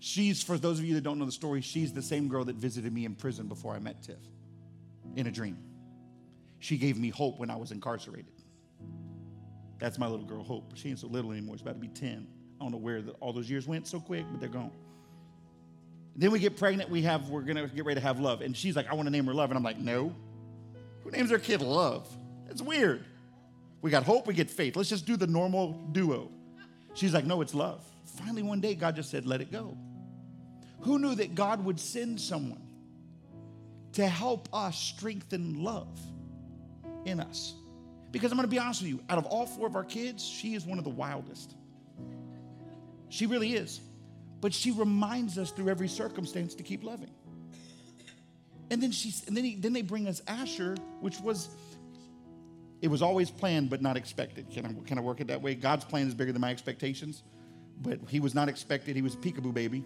She's, 0.00 0.42
for 0.42 0.56
those 0.56 0.78
of 0.78 0.86
you 0.86 0.94
that 0.94 1.02
don't 1.02 1.18
know 1.18 1.26
the 1.26 1.32
story, 1.32 1.60
she's 1.60 1.92
the 1.92 2.02
same 2.02 2.28
girl 2.28 2.46
that 2.46 2.56
visited 2.56 2.92
me 2.92 3.04
in 3.04 3.14
prison 3.14 3.46
before 3.46 3.74
I 3.74 3.78
met 3.78 4.02
Tiff 4.02 4.31
in 5.16 5.26
a 5.26 5.30
dream. 5.30 5.58
She 6.58 6.76
gave 6.76 6.98
me 6.98 7.08
hope 7.10 7.38
when 7.38 7.50
I 7.50 7.56
was 7.56 7.72
incarcerated. 7.72 8.32
That's 9.78 9.98
my 9.98 10.06
little 10.06 10.24
girl, 10.24 10.44
Hope. 10.44 10.76
She 10.76 10.90
ain't 10.90 11.00
so 11.00 11.08
little 11.08 11.32
anymore. 11.32 11.56
She's 11.56 11.62
about 11.62 11.74
to 11.74 11.80
be 11.80 11.88
10. 11.88 12.24
I 12.60 12.64
don't 12.64 12.70
know 12.70 12.78
where 12.78 13.02
the, 13.02 13.10
all 13.12 13.32
those 13.32 13.50
years 13.50 13.66
went 13.66 13.88
so 13.88 13.98
quick, 13.98 14.24
but 14.30 14.38
they're 14.38 14.48
gone. 14.48 14.70
Then 16.14 16.30
we 16.30 16.38
get 16.38 16.56
pregnant. 16.56 16.88
We 16.88 17.02
have, 17.02 17.28
we're 17.30 17.40
gonna 17.40 17.66
get 17.66 17.84
ready 17.84 18.00
to 18.00 18.06
have 18.06 18.20
love, 18.20 18.42
and 18.42 18.56
she's 18.56 18.76
like, 18.76 18.88
"I 18.88 18.94
want 18.94 19.06
to 19.06 19.10
name 19.10 19.24
her 19.26 19.34
Love," 19.34 19.50
and 19.50 19.56
I'm 19.56 19.64
like, 19.64 19.78
"No, 19.78 20.14
who 21.02 21.10
names 21.10 21.30
their 21.30 21.40
kid 21.40 21.62
Love? 21.62 22.08
It's 22.48 22.62
weird." 22.62 23.04
We 23.80 23.90
got 23.90 24.04
hope, 24.04 24.28
we 24.28 24.34
get 24.34 24.48
faith. 24.48 24.76
Let's 24.76 24.88
just 24.88 25.06
do 25.06 25.16
the 25.16 25.26
normal 25.26 25.72
duo. 25.90 26.30
She's 26.94 27.12
like, 27.12 27.24
"No, 27.24 27.40
it's 27.40 27.54
love." 27.54 27.84
Finally, 28.18 28.44
one 28.44 28.60
day, 28.60 28.76
God 28.76 28.94
just 28.94 29.10
said, 29.10 29.26
"Let 29.26 29.40
it 29.40 29.50
go." 29.50 29.76
Who 30.82 31.00
knew 31.00 31.16
that 31.16 31.34
God 31.34 31.64
would 31.64 31.80
send 31.80 32.20
someone 32.20 32.62
to 33.92 34.06
help 34.06 34.48
us 34.52 34.78
strengthen 34.78 35.62
love? 35.62 35.98
in 37.04 37.20
us. 37.20 37.54
Because 38.10 38.30
I'm 38.30 38.36
going 38.36 38.48
to 38.48 38.50
be 38.50 38.58
honest 38.58 38.82
with 38.82 38.90
you, 38.90 39.00
out 39.08 39.18
of 39.18 39.26
all 39.26 39.46
four 39.46 39.66
of 39.66 39.76
our 39.76 39.84
kids, 39.84 40.24
she 40.24 40.54
is 40.54 40.66
one 40.66 40.78
of 40.78 40.84
the 40.84 40.90
wildest. 40.90 41.54
She 43.08 43.26
really 43.26 43.54
is. 43.54 43.80
But 44.40 44.52
she 44.52 44.70
reminds 44.70 45.38
us 45.38 45.50
through 45.50 45.68
every 45.68 45.88
circumstance 45.88 46.54
to 46.56 46.62
keep 46.62 46.82
loving. 46.82 47.10
And 48.70 48.82
then 48.82 48.90
she's 48.90 49.26
and 49.28 49.36
then 49.36 49.44
he, 49.44 49.54
then 49.56 49.72
they 49.72 49.82
bring 49.82 50.08
us 50.08 50.22
Asher, 50.26 50.76
which 51.00 51.20
was 51.20 51.48
it 52.80 52.88
was 52.88 53.02
always 53.02 53.30
planned 53.30 53.70
but 53.70 53.82
not 53.82 53.96
expected. 53.96 54.50
Can 54.50 54.66
I 54.66 54.72
can 54.86 54.98
I 54.98 55.02
work 55.02 55.20
it 55.20 55.28
that 55.28 55.42
way? 55.42 55.54
God's 55.54 55.84
plan 55.84 56.08
is 56.08 56.14
bigger 56.14 56.32
than 56.32 56.40
my 56.40 56.50
expectations, 56.50 57.22
but 57.82 58.00
he 58.08 58.18
was 58.18 58.34
not 58.34 58.48
expected. 58.48 58.96
He 58.96 59.02
was 59.02 59.14
a 59.14 59.18
peekaboo 59.18 59.52
baby. 59.52 59.84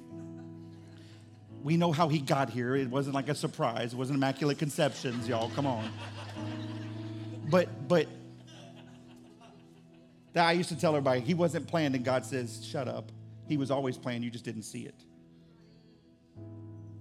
We 1.67 1.77
know 1.77 1.91
how 1.91 2.07
he 2.07 2.21
got 2.21 2.49
here. 2.49 2.77
It 2.77 2.89
wasn't 2.89 3.17
like 3.17 3.29
a 3.29 3.35
surprise. 3.35 3.93
It 3.93 3.97
wasn't 3.97 4.19
immaculate 4.19 4.57
conceptions, 4.57 5.27
y'all. 5.27 5.51
Come 5.51 5.67
on. 5.67 5.91
But 7.51 7.89
but 7.89 8.07
I 10.37 10.53
used 10.53 10.69
to 10.69 10.79
tell 10.79 10.93
everybody 10.93 11.23
he 11.23 11.35
wasn't 11.35 11.67
planned, 11.67 11.97
and 11.97 12.05
God 12.05 12.25
says, 12.25 12.65
"Shut 12.65 12.87
up." 12.87 13.11
He 13.49 13.57
was 13.57 13.73
always 13.73 13.99
planned. 13.99 14.23
You 14.23 14.31
just 14.31 14.45
didn't 14.45 14.63
see 14.63 14.83
it. 14.83 14.95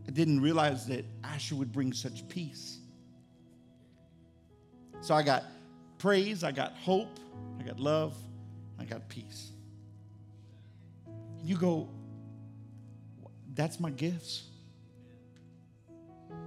I 0.08 0.12
didn't 0.12 0.42
realize 0.42 0.88
that 0.88 1.06
Asher 1.24 1.56
would 1.58 1.72
bring 1.72 1.94
such 1.94 2.28
peace. 2.28 2.80
So 5.00 5.14
I 5.14 5.22
got 5.22 5.44
praise, 6.00 6.44
I 6.44 6.52
got 6.52 6.74
hope, 6.74 7.20
I 7.60 7.64
got 7.64 7.80
love, 7.80 8.16
I 8.80 8.86
got 8.86 9.08
peace. 9.10 9.52
You 11.44 11.56
go, 11.56 11.88
that's 13.54 13.80
my 13.80 13.92
gifts. 13.92 14.50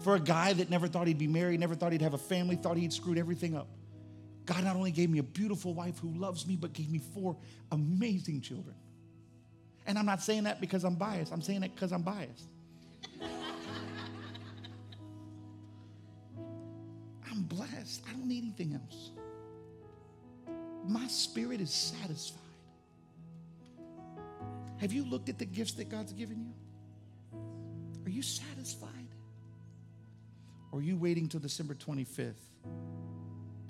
For 0.01 0.15
a 0.15 0.21
guy 0.21 0.53
that 0.53 0.71
never 0.71 0.87
thought 0.87 1.07
he'd 1.07 1.19
be 1.19 1.27
married, 1.27 1.59
never 1.61 1.75
thought 1.75 1.93
he'd 1.93 2.03
have 2.03 2.15
a 2.15 2.19
family, 2.19 2.57
thought 2.57 2.77
he'd 2.77 2.93
screwed 2.93 3.19
everything 3.19 3.57
up. 3.57 3.69
God 4.47 4.65
not 4.65 4.77
only 4.77 4.93
gave 4.93 5.11
me 5.11 5.19
a 5.19 5.23
beautiful 5.23 5.75
wife 5.75 5.99
who 5.99 6.09
loves 6.15 6.47
me, 6.47 6.57
but 6.57 6.73
gave 6.73 6.89
me 6.91 7.01
four 7.15 7.37
amazing 7.71 8.41
children. 8.41 8.75
And 9.87 9.99
I'm 9.99 10.07
not 10.07 10.23
saying 10.23 10.45
that 10.45 10.61
because 10.61 10.85
I'm 10.85 10.95
biased, 10.95 11.33
I'm 11.33 11.43
saying 11.43 11.61
that 11.61 11.75
because 11.75 11.93
I'm 11.93 12.03
biased. 12.03 12.45
I'm 17.31 17.43
blessed. 17.43 18.03
I 18.09 18.13
don't 18.13 18.27
need 18.29 18.45
anything 18.45 18.75
else. 18.75 19.11
My 20.87 21.07
spirit 21.09 21.61
is 21.61 21.71
satisfied. 21.71 22.39
Have 24.79 24.93
you 24.93 25.05
looked 25.05 25.29
at 25.29 25.39
the 25.39 25.45
gifts 25.45 25.73
that 25.73 25.91
God's 25.91 26.13
given 26.13 26.41
you? 26.41 26.53
Are 28.07 28.11
you 28.11 28.23
satisfied? 28.23 29.08
Or 30.71 30.81
are 30.81 30.83
you 30.83 30.97
waiting 30.97 31.29
till 31.29 31.41
December 31.41 31.75
25th 31.75 32.35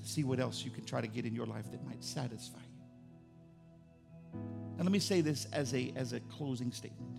to 0.01 0.09
see 0.09 0.24
what 0.24 0.40
else 0.40 0.64
you 0.64 0.70
can 0.70 0.84
try 0.84 1.01
to 1.01 1.07
get 1.07 1.24
in 1.24 1.34
your 1.34 1.46
life 1.46 1.70
that 1.70 1.84
might 1.84 2.03
satisfy 2.03 2.59
you. 2.59 4.40
And 4.76 4.84
let 4.84 4.92
me 4.92 4.99
say 5.01 5.20
this 5.20 5.46
as 5.53 5.74
a, 5.74 5.92
as 5.96 6.12
a 6.12 6.20
closing 6.20 6.72
statement. 6.72 7.11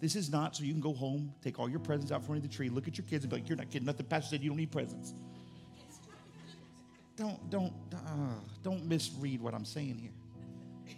This 0.00 0.16
is 0.16 0.30
not 0.30 0.56
so 0.56 0.64
you 0.64 0.72
can 0.72 0.80
go 0.80 0.92
home, 0.92 1.32
take 1.42 1.60
all 1.60 1.68
your 1.68 1.78
presents 1.78 2.10
out 2.10 2.24
front 2.24 2.38
of 2.38 2.42
the 2.42 2.54
tree, 2.54 2.68
look 2.68 2.88
at 2.88 2.98
your 2.98 3.06
kids, 3.06 3.22
and 3.22 3.30
be 3.30 3.36
like, 3.36 3.48
"You're 3.48 3.56
not 3.56 3.70
getting 3.70 3.86
nothing." 3.86 4.04
Pastor 4.06 4.30
said 4.30 4.42
you 4.42 4.50
don't 4.50 4.56
need 4.56 4.72
presents. 4.72 5.14
Don't 7.14 7.50
don't 7.50 7.72
uh, 7.94 8.40
don't 8.64 8.84
misread 8.84 9.40
what 9.40 9.54
I'm 9.54 9.64
saying 9.64 9.98
here. 9.98 10.96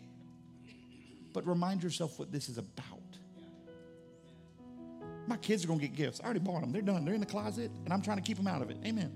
But 1.34 1.46
remind 1.46 1.82
yourself 1.82 2.18
what 2.18 2.32
this 2.32 2.48
is 2.48 2.56
about. 2.56 2.93
My 5.26 5.36
kids 5.38 5.64
are 5.64 5.68
gonna 5.68 5.80
get 5.80 5.94
gifts. 5.94 6.20
I 6.20 6.24
already 6.24 6.40
bought 6.40 6.60
them. 6.60 6.72
They're 6.72 6.82
done. 6.82 7.04
They're 7.04 7.14
in 7.14 7.20
the 7.20 7.26
closet, 7.26 7.70
and 7.84 7.92
I'm 7.92 8.02
trying 8.02 8.18
to 8.18 8.22
keep 8.22 8.36
them 8.36 8.46
out 8.46 8.62
of 8.62 8.70
it. 8.70 8.76
Amen. 8.84 9.12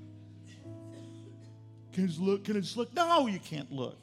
Can 1.92 2.04
I 2.04 2.06
just 2.06 2.20
look? 2.20 2.44
Can 2.44 2.56
I 2.56 2.60
just 2.60 2.76
look? 2.76 2.94
No, 2.94 3.26
you 3.26 3.38
can't 3.38 3.70
look. 3.72 3.98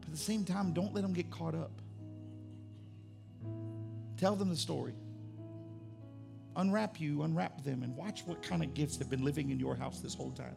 But 0.00 0.08
at 0.08 0.12
the 0.12 0.18
same 0.18 0.44
time, 0.44 0.72
don't 0.72 0.94
let 0.94 1.02
them 1.02 1.12
get 1.12 1.30
caught 1.30 1.54
up. 1.54 1.72
Tell 4.16 4.36
them 4.36 4.48
the 4.48 4.56
story. 4.56 4.94
Unwrap 6.56 7.00
you, 7.00 7.22
unwrap 7.22 7.62
them, 7.62 7.82
and 7.82 7.96
watch 7.96 8.22
what 8.26 8.42
kind 8.42 8.62
of 8.62 8.74
gifts 8.74 8.98
have 8.98 9.08
been 9.08 9.24
living 9.24 9.50
in 9.50 9.60
your 9.60 9.76
house 9.76 10.00
this 10.00 10.14
whole 10.14 10.32
time. 10.32 10.56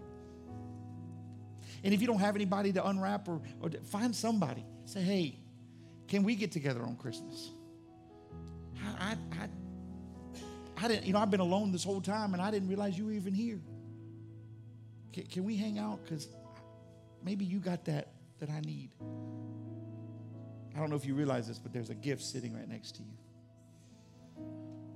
And 1.83 1.93
if 1.93 2.01
you 2.01 2.07
don't 2.07 2.19
have 2.19 2.35
anybody 2.35 2.73
to 2.73 2.85
unwrap 2.85 3.27
or, 3.27 3.41
or 3.61 3.69
find 3.85 4.15
somebody, 4.15 4.65
say, 4.85 5.01
hey, 5.01 5.39
can 6.07 6.23
we 6.23 6.35
get 6.35 6.51
together 6.51 6.81
on 6.81 6.95
Christmas? 6.95 7.51
I, 9.01 9.17
I, 9.33 10.85
I, 10.85 10.87
didn't, 10.87 11.05
you 11.05 11.13
know, 11.13 11.19
I've 11.19 11.31
been 11.31 11.39
alone 11.39 11.71
this 11.71 11.83
whole 11.83 12.01
time 12.01 12.33
and 12.33 12.41
I 12.41 12.51
didn't 12.51 12.69
realize 12.69 12.97
you 12.97 13.05
were 13.05 13.13
even 13.13 13.33
here. 13.33 13.59
Can, 15.11 15.23
can 15.23 15.43
we 15.43 15.57
hang 15.57 15.79
out? 15.79 16.03
Because 16.03 16.27
maybe 17.23 17.45
you 17.45 17.59
got 17.59 17.85
that 17.85 18.09
that 18.39 18.49
I 18.49 18.59
need. 18.61 18.91
I 20.75 20.79
don't 20.79 20.89
know 20.89 20.95
if 20.95 21.05
you 21.05 21.15
realize 21.15 21.47
this, 21.47 21.59
but 21.59 21.73
there's 21.73 21.89
a 21.89 21.95
gift 21.95 22.21
sitting 22.21 22.53
right 22.53 22.67
next 22.67 22.95
to 22.95 23.01
you 23.01 23.17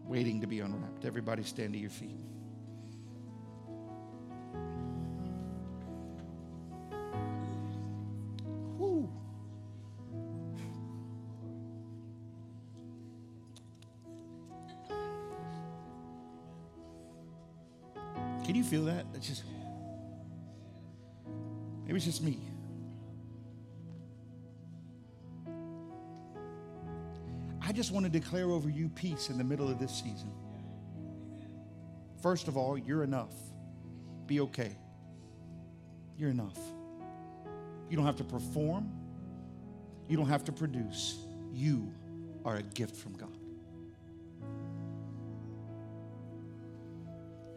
waiting 0.05 0.39
to 0.41 0.47
be 0.47 0.59
unwrapped. 0.59 1.03
Everybody 1.03 1.43
stand 1.43 1.73
to 1.73 1.79
your 1.79 1.89
feet. 1.89 2.19
Feel 18.65 18.85
that? 18.85 19.05
That's 19.13 19.27
just 19.27 19.43
maybe 21.85 21.97
it's 21.97 22.05
just 22.05 22.23
me. 22.23 22.39
I 27.61 27.71
just 27.71 27.91
want 27.91 28.05
to 28.05 28.11
declare 28.11 28.51
over 28.51 28.69
you 28.69 28.89
peace 28.89 29.29
in 29.29 29.37
the 29.37 29.43
middle 29.43 29.69
of 29.69 29.79
this 29.79 29.91
season. 29.91 30.31
First 32.21 32.47
of 32.47 32.57
all, 32.57 32.77
you're 32.77 33.03
enough. 33.03 33.33
Be 34.27 34.39
okay. 34.41 34.75
You're 36.17 36.29
enough. 36.29 36.57
You 37.89 37.97
don't 37.97 38.05
have 38.05 38.17
to 38.17 38.23
perform, 38.23 38.91
you 40.07 40.17
don't 40.17 40.27
have 40.27 40.43
to 40.45 40.51
produce. 40.51 41.17
You 41.53 41.91
are 42.43 42.57
a 42.57 42.63
gift 42.63 42.95
from 42.95 43.13
God. 43.13 43.37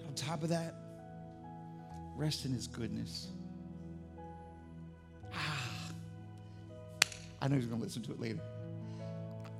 On 0.06 0.14
top 0.14 0.42
of 0.42 0.50
that, 0.50 0.74
rest 2.18 2.44
in 2.44 2.52
His 2.52 2.66
goodness. 2.66 3.28
Ah, 5.32 5.90
I 7.40 7.48
know 7.48 7.54
He's 7.54 7.66
going 7.66 7.78
to 7.78 7.84
listen 7.84 8.02
to 8.02 8.12
it 8.12 8.20
later. 8.20 8.40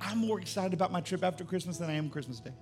I'm 0.01 0.19
more 0.19 0.39
excited 0.39 0.73
about 0.73 0.91
my 0.91 1.01
trip 1.01 1.23
after 1.23 1.43
Christmas 1.43 1.77
than 1.77 1.89
I 1.89 1.93
am 1.93 2.09
Christmas 2.09 2.39
Day. 2.39 2.53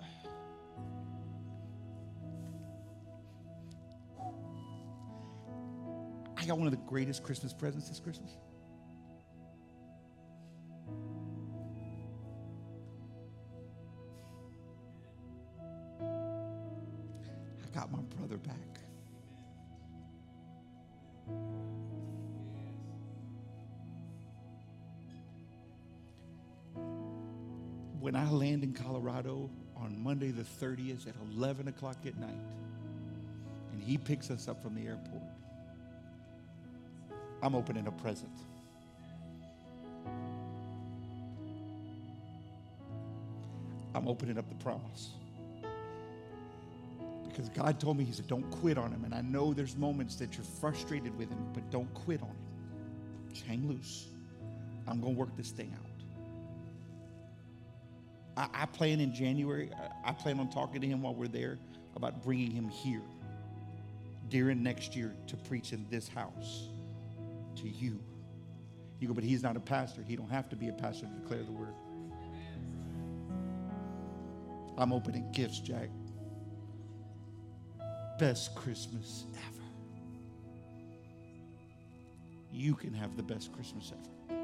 I 6.36 6.44
got 6.46 6.58
one 6.58 6.66
of 6.66 6.72
the 6.72 6.80
greatest 6.86 7.22
Christmas 7.22 7.52
presents 7.52 7.88
this 7.88 8.00
Christmas. 8.00 8.36
30 30.62 30.92
is 30.92 31.06
at 31.08 31.14
11 31.34 31.66
o'clock 31.66 31.96
at 32.06 32.16
night. 32.18 32.30
And 33.72 33.82
he 33.82 33.98
picks 33.98 34.30
us 34.30 34.46
up 34.46 34.62
from 34.62 34.76
the 34.76 34.86
airport. 34.86 35.24
I'm 37.42 37.56
opening 37.56 37.88
a 37.88 37.90
present. 37.90 38.30
I'm 43.92 44.06
opening 44.06 44.38
up 44.38 44.48
the 44.48 44.54
promise. 44.62 45.10
Because 47.28 47.48
God 47.48 47.80
told 47.80 47.96
me, 47.96 48.04
He 48.04 48.12
said, 48.12 48.28
don't 48.28 48.48
quit 48.52 48.78
on 48.78 48.92
Him. 48.92 49.04
And 49.04 49.12
I 49.12 49.22
know 49.22 49.52
there's 49.52 49.76
moments 49.76 50.14
that 50.16 50.36
you're 50.36 50.44
frustrated 50.44 51.18
with 51.18 51.28
Him, 51.28 51.44
but 51.54 51.68
don't 51.72 51.92
quit 51.92 52.22
on 52.22 52.28
Him. 52.28 52.36
Just 53.32 53.46
hang 53.46 53.66
loose. 53.66 54.06
I'm 54.86 55.00
going 55.00 55.14
to 55.14 55.18
work 55.18 55.36
this 55.36 55.50
thing 55.50 55.74
out. 55.76 55.91
I, 58.42 58.62
I 58.62 58.66
plan 58.66 59.00
in 59.00 59.14
January, 59.14 59.70
I, 60.04 60.10
I 60.10 60.12
plan 60.12 60.40
on 60.40 60.50
talking 60.50 60.80
to 60.80 60.86
him 60.86 61.02
while 61.02 61.14
we're 61.14 61.28
there 61.28 61.58
about 61.94 62.24
bringing 62.24 62.50
him 62.50 62.68
here 62.68 63.02
during 64.28 64.62
next 64.62 64.96
year 64.96 65.14
to 65.28 65.36
preach 65.36 65.72
in 65.72 65.86
this 65.90 66.08
house 66.08 66.68
to 67.56 67.68
you. 67.68 68.00
You 68.98 69.08
go, 69.08 69.14
but 69.14 69.22
he's 69.24 69.42
not 69.42 69.56
a 69.56 69.60
pastor. 69.60 70.02
He 70.02 70.16
don't 70.16 70.30
have 70.30 70.48
to 70.48 70.56
be 70.56 70.68
a 70.68 70.72
pastor 70.72 71.06
to 71.06 71.12
declare 71.20 71.42
the 71.42 71.52
word. 71.52 71.74
I'm 74.76 74.92
opening 74.92 75.30
gifts, 75.32 75.60
Jack. 75.60 75.88
Best 78.18 78.54
Christmas 78.54 79.26
ever. 79.36 79.64
You 82.52 82.74
can 82.74 82.92
have 82.94 83.16
the 83.16 83.22
best 83.22 83.52
Christmas 83.52 83.92
ever. 83.92 84.38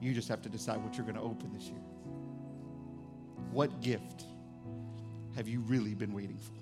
You 0.00 0.12
just 0.12 0.28
have 0.28 0.42
to 0.42 0.48
decide 0.48 0.82
what 0.84 0.96
you're 0.96 1.06
going 1.06 1.16
to 1.16 1.22
open 1.22 1.52
this 1.52 1.64
year. 1.64 1.80
What 3.52 3.82
gift 3.82 4.24
have 5.36 5.46
you 5.46 5.60
really 5.60 5.94
been 5.94 6.14
waiting 6.14 6.38
for? 6.38 6.52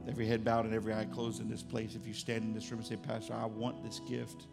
With 0.00 0.10
every 0.10 0.26
head 0.26 0.44
bowed 0.44 0.66
and 0.66 0.74
every 0.74 0.92
eye 0.92 1.06
closed 1.06 1.40
in 1.40 1.48
this 1.48 1.62
place, 1.62 1.94
if 1.94 2.06
you 2.06 2.12
stand 2.12 2.44
in 2.44 2.52
this 2.52 2.70
room 2.70 2.80
and 2.80 2.86
say, 2.86 2.96
Pastor, 2.96 3.32
I 3.32 3.46
want 3.46 3.82
this 3.82 4.00
gift. 4.06 4.46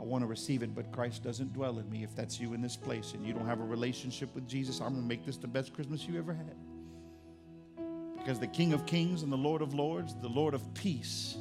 I 0.00 0.02
want 0.02 0.22
to 0.22 0.26
receive 0.26 0.62
it, 0.62 0.74
but 0.74 0.90
Christ 0.90 1.22
doesn't 1.22 1.52
dwell 1.52 1.78
in 1.78 1.88
me. 1.90 2.02
If 2.02 2.16
that's 2.16 2.40
you 2.40 2.54
in 2.54 2.62
this 2.62 2.76
place 2.76 3.12
and 3.12 3.26
you 3.26 3.34
don't 3.34 3.46
have 3.46 3.60
a 3.60 3.64
relationship 3.64 4.34
with 4.34 4.48
Jesus, 4.48 4.80
I'm 4.80 4.94
going 4.94 5.02
to 5.02 5.08
make 5.08 5.26
this 5.26 5.36
the 5.36 5.46
best 5.46 5.74
Christmas 5.74 6.08
you 6.08 6.18
ever 6.18 6.32
had. 6.32 6.56
Because 8.16 8.40
the 8.40 8.46
King 8.46 8.72
of 8.72 8.86
Kings 8.86 9.22
and 9.22 9.30
the 9.30 9.36
Lord 9.36 9.60
of 9.60 9.74
Lords, 9.74 10.14
the 10.22 10.28
Lord 10.28 10.54
of 10.54 10.74
peace, 10.74 11.36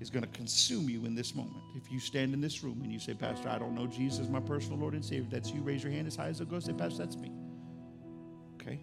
is 0.00 0.10
going 0.10 0.22
to 0.22 0.30
consume 0.30 0.88
you 0.88 1.04
in 1.04 1.14
this 1.14 1.34
moment. 1.34 1.62
If 1.74 1.90
you 1.90 1.98
stand 1.98 2.32
in 2.32 2.40
this 2.40 2.62
room 2.62 2.80
and 2.82 2.92
you 2.92 2.98
say, 2.98 3.14
Pastor, 3.14 3.48
I 3.48 3.58
don't 3.58 3.74
know 3.74 3.86
Jesus 3.86 4.28
my 4.28 4.40
personal 4.40 4.78
Lord 4.78 4.94
and 4.94 5.04
Savior, 5.04 5.26
that's 5.30 5.50
you, 5.50 5.60
raise 5.60 5.82
your 5.82 5.92
hand 5.92 6.06
as 6.06 6.14
high 6.14 6.28
as 6.28 6.40
it 6.40 6.48
goes. 6.48 6.66
Say, 6.66 6.72
Pastor, 6.72 6.98
that's 6.98 7.16
me. 7.16 7.32
Okay? 8.54 8.78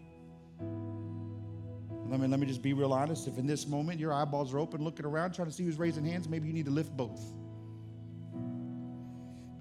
Let 2.07 2.19
me, 2.19 2.27
let 2.27 2.39
me 2.39 2.45
just 2.45 2.61
be 2.61 2.73
real 2.73 2.93
honest. 2.93 3.27
If 3.27 3.37
in 3.37 3.47
this 3.47 3.67
moment 3.67 3.99
your 3.99 4.13
eyeballs 4.13 4.53
are 4.53 4.59
open, 4.59 4.83
looking 4.83 5.05
around, 5.05 5.33
trying 5.33 5.47
to 5.47 5.53
see 5.53 5.63
who's 5.63 5.77
raising 5.77 6.05
hands, 6.05 6.27
maybe 6.27 6.47
you 6.47 6.53
need 6.53 6.65
to 6.65 6.71
lift 6.71 6.95
both. 6.95 7.21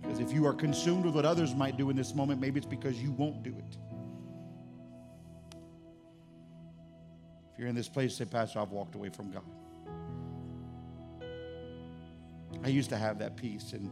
Because 0.03 0.19
if 0.19 0.33
you 0.33 0.47
are 0.47 0.53
consumed 0.53 1.05
with 1.07 1.15
what 1.15 1.25
others 1.25 1.55
might 1.55 1.77
do 1.77 1.89
in 1.89 1.97
this 1.97 2.15
moment, 2.15 2.41
maybe 2.41 2.59
it's 2.59 2.67
because 2.67 3.01
you 3.01 3.13
won't 3.13 3.43
do 3.43 3.51
it. 3.51 3.79
If 7.53 7.59
you're 7.59 7.69
in 7.69 7.75
this 7.75 7.89
place, 7.89 8.17
say, 8.17 8.25
Pastor, 8.25 8.59
I've 8.59 8.73
walked 8.73 8.97
away 8.97 9.09
from 9.09 9.31
God. 9.31 9.45
I 12.65 12.69
used 12.69 12.89
to 12.91 12.97
have 12.97 13.19
that 13.19 13.37
peace, 13.37 13.75
and 13.75 13.91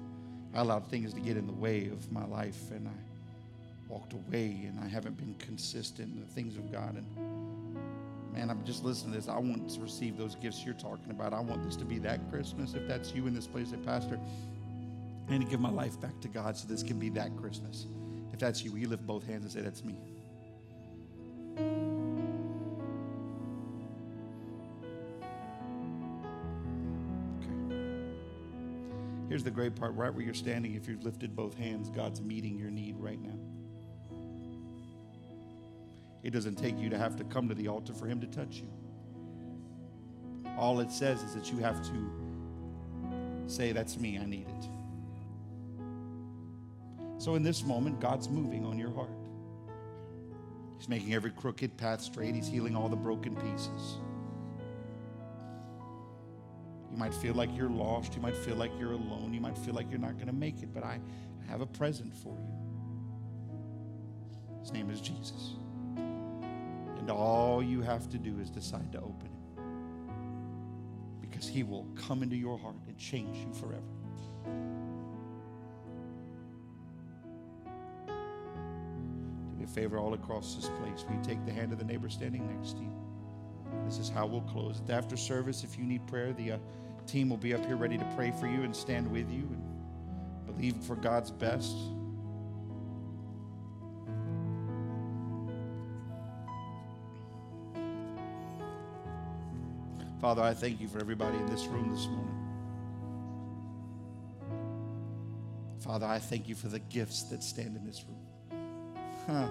I 0.54 0.60
allowed 0.60 0.86
things 0.88 1.12
to 1.12 1.20
get 1.20 1.36
in 1.36 1.46
the 1.46 1.52
way 1.52 1.88
of 1.88 2.10
my 2.10 2.24
life, 2.24 2.70
and 2.70 2.88
I 2.88 3.92
walked 3.92 4.14
away, 4.14 4.64
and 4.66 4.80
I 4.82 4.88
haven't 4.88 5.18
been 5.18 5.34
consistent 5.38 6.10
in 6.14 6.20
the 6.20 6.26
things 6.26 6.56
of 6.56 6.72
God. 6.72 6.94
And 6.94 8.34
man, 8.34 8.48
I'm 8.48 8.64
just 8.64 8.82
listening 8.82 9.12
to 9.12 9.18
this. 9.18 9.28
I 9.28 9.38
want 9.38 9.68
to 9.68 9.80
receive 9.80 10.16
those 10.16 10.36
gifts 10.36 10.64
you're 10.64 10.72
talking 10.72 11.10
about. 11.10 11.34
I 11.34 11.40
want 11.40 11.62
this 11.62 11.76
to 11.76 11.84
be 11.84 11.98
that 11.98 12.30
Christmas. 12.30 12.72
If 12.72 12.88
that's 12.88 13.12
you 13.12 13.26
in 13.26 13.34
this 13.34 13.46
place, 13.46 13.68
say, 13.68 13.76
Pastor, 13.76 14.18
I 15.28 15.32
need 15.32 15.42
to 15.42 15.50
give 15.50 15.60
my 15.60 15.70
life 15.70 16.00
back 16.00 16.18
to 16.22 16.28
God 16.28 16.56
so 16.56 16.66
this 16.66 16.82
can 16.82 16.98
be 16.98 17.10
that 17.10 17.36
Christmas. 17.36 17.84
If 18.32 18.38
that's 18.38 18.64
you, 18.64 18.72
will 18.72 18.78
you 18.78 18.88
lift 18.88 19.06
both 19.06 19.26
hands 19.26 19.44
and 19.44 19.52
say, 19.52 19.60
That's 19.60 19.84
me? 19.84 19.96
Here's 29.32 29.42
the 29.42 29.50
great 29.50 29.74
part 29.74 29.94
right 29.94 30.12
where 30.12 30.22
you're 30.22 30.34
standing, 30.34 30.74
if 30.74 30.86
you've 30.86 31.04
lifted 31.04 31.34
both 31.34 31.56
hands, 31.56 31.88
God's 31.88 32.20
meeting 32.20 32.58
your 32.58 32.70
need 32.70 32.96
right 32.98 33.18
now. 33.18 33.38
It 36.22 36.34
doesn't 36.34 36.56
take 36.56 36.78
you 36.78 36.90
to 36.90 36.98
have 36.98 37.16
to 37.16 37.24
come 37.24 37.48
to 37.48 37.54
the 37.54 37.66
altar 37.66 37.94
for 37.94 38.04
Him 38.04 38.20
to 38.20 38.26
touch 38.26 38.56
you. 38.56 38.68
All 40.58 40.80
it 40.80 40.92
says 40.92 41.22
is 41.22 41.34
that 41.34 41.50
you 41.50 41.56
have 41.60 41.82
to 41.82 42.10
say, 43.46 43.72
That's 43.72 43.98
me, 43.98 44.18
I 44.18 44.26
need 44.26 44.48
it. 44.50 44.68
So 47.16 47.34
in 47.34 47.42
this 47.42 47.64
moment, 47.64 48.00
God's 48.00 48.28
moving 48.28 48.66
on 48.66 48.78
your 48.78 48.92
heart. 48.92 49.08
He's 50.76 50.90
making 50.90 51.14
every 51.14 51.30
crooked 51.30 51.78
path 51.78 52.02
straight, 52.02 52.34
He's 52.34 52.48
healing 52.48 52.76
all 52.76 52.90
the 52.90 52.96
broken 52.96 53.34
pieces. 53.36 53.96
You 56.93 56.99
might 56.99 57.14
feel 57.14 57.34
like 57.34 57.49
you're 57.57 57.70
lost. 57.70 58.14
You 58.14 58.20
might 58.20 58.36
feel 58.36 58.57
like 58.57 58.70
you're 58.78 58.93
alone. 58.93 59.32
You 59.32 59.40
might 59.40 59.57
feel 59.57 59.72
like 59.74 59.90
you're 59.90 59.99
not 59.99 60.14
going 60.16 60.26
to 60.26 60.34
make 60.34 60.62
it, 60.62 60.74
but 60.74 60.84
I 60.84 61.01
have 61.49 61.62
a 61.62 61.66
present 61.66 62.14
for 62.14 62.36
you. 62.38 62.53
His 64.61 64.72
name 64.72 64.90
is 64.90 65.01
Jesus. 65.01 65.55
And 65.97 67.11
all 67.11 67.62
you 67.62 67.80
have 67.80 68.09
to 68.11 68.18
do 68.18 68.38
is 68.38 68.51
decide 68.51 68.93
to 68.93 68.99
open 68.99 69.26
it. 69.26 69.32
Because 71.20 71.49
he 71.49 71.62
will 71.62 71.88
come 71.97 72.22
into 72.22 72.36
your 72.36 72.59
heart 72.59 72.76
and 72.86 72.97
change 72.99 73.38
you 73.38 73.53
forever. 73.55 73.82
Do 79.51 79.57
me 79.57 79.64
a 79.64 79.66
favor 79.66 79.99
all 79.99 80.12
across 80.14 80.55
this 80.55 80.68
place. 80.80 81.05
Will 81.09 81.16
you 81.16 81.22
take 81.24 81.45
the 81.47 81.53
hand 81.53 81.72
of 81.72 81.78
the 81.78 81.84
neighbor 81.84 82.09
standing 82.11 82.47
next 82.47 82.76
to 82.76 82.82
you? 82.82 82.93
This 83.86 83.99
is 83.99 84.11
how 84.11 84.26
we'll 84.26 84.43
close. 84.43 84.80
After 84.88 85.16
service, 85.16 85.64
if 85.64 85.78
you 85.78 85.84
need 85.84 86.07
prayer, 86.07 86.32
the 86.34 86.53
uh, 86.53 86.59
team 87.07 87.28
will 87.28 87.36
be 87.36 87.55
up 87.55 87.64
here 87.66 87.76
ready 87.76 87.98
to 87.98 88.05
pray 88.16 88.32
for 88.38 88.46
you 88.46 88.62
and 88.62 88.74
stand 88.74 89.11
with 89.11 89.30
you 89.30 89.42
and 89.42 90.46
believe 90.46 90.76
for 90.84 90.96
God's 90.96 91.30
best. 91.30 91.76
Father, 100.20 100.42
I 100.42 100.55
thank 100.55 100.80
you 100.80 100.86
for 100.86 101.00
everybody 101.00 101.36
in 101.36 101.46
this 101.46 101.66
room 101.66 101.90
this 101.90 102.07
morning. 102.07 102.38
Father, 105.80 106.07
I 106.07 106.20
thank 106.20 106.48
you 106.48 106.55
for 106.55 106.68
the 106.68 106.78
gifts 106.78 107.24
that 107.24 107.42
stand 107.42 107.76
in 107.76 107.84
this 107.84 108.05
room. 108.05 108.22
Huh. 109.26 109.48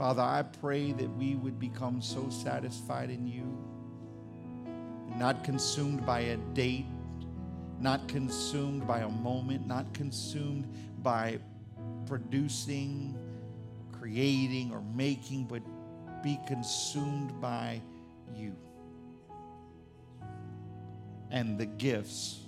Father, 0.00 0.22
I 0.22 0.40
pray 0.40 0.92
that 0.92 1.14
we 1.18 1.34
would 1.34 1.58
become 1.58 2.00
so 2.00 2.30
satisfied 2.30 3.10
in 3.10 3.26
you, 3.26 3.44
not 5.18 5.44
consumed 5.44 6.06
by 6.06 6.20
a 6.20 6.38
date, 6.54 6.86
not 7.78 8.08
consumed 8.08 8.86
by 8.86 9.00
a 9.00 9.08
moment, 9.10 9.66
not 9.66 9.92
consumed 9.92 10.74
by 11.02 11.38
producing, 12.06 13.14
creating, 13.92 14.72
or 14.72 14.80
making, 14.80 15.44
but 15.44 15.60
be 16.22 16.40
consumed 16.46 17.38
by 17.38 17.82
you 18.34 18.56
and 21.30 21.58
the 21.58 21.66
gifts 21.66 22.38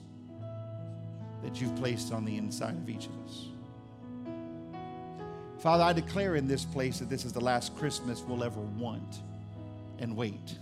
that 1.43 1.61
you've 1.61 1.77
placed 1.77 2.15
on 2.15 2.25
the 2.25 2.35
inside 2.35 2.79
of 2.79 2.89
each 2.89 3.09
of 3.09 3.27
us. 3.27 3.52
Father, 5.63 5.85
I 5.85 5.93
declare 5.93 6.35
in 6.35 6.49
this 6.49 6.65
place 6.65 6.99
that 6.99 7.09
this 7.09 7.25
is 7.25 7.33
the 7.33 7.41
last 7.41 7.77
Christmas 7.77 8.21
we'll 8.27 8.43
ever 8.43 8.61
want 8.61 9.21
and 10.01 10.17
wait. 10.17 10.59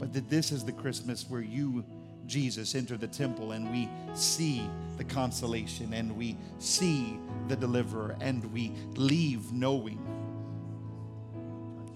But 0.00 0.12
that 0.14 0.28
this 0.28 0.50
is 0.50 0.64
the 0.64 0.72
Christmas 0.72 1.26
where 1.28 1.42
you, 1.42 1.84
Jesus, 2.26 2.74
enter 2.74 2.96
the 2.96 3.06
temple 3.06 3.52
and 3.52 3.70
we 3.70 3.88
see 4.14 4.68
the 4.96 5.04
consolation 5.04 5.94
and 5.94 6.16
we 6.16 6.36
see 6.58 7.20
the 7.46 7.54
deliverer 7.54 8.16
and 8.20 8.44
we 8.52 8.72
leave 8.96 9.52
knowing 9.52 10.00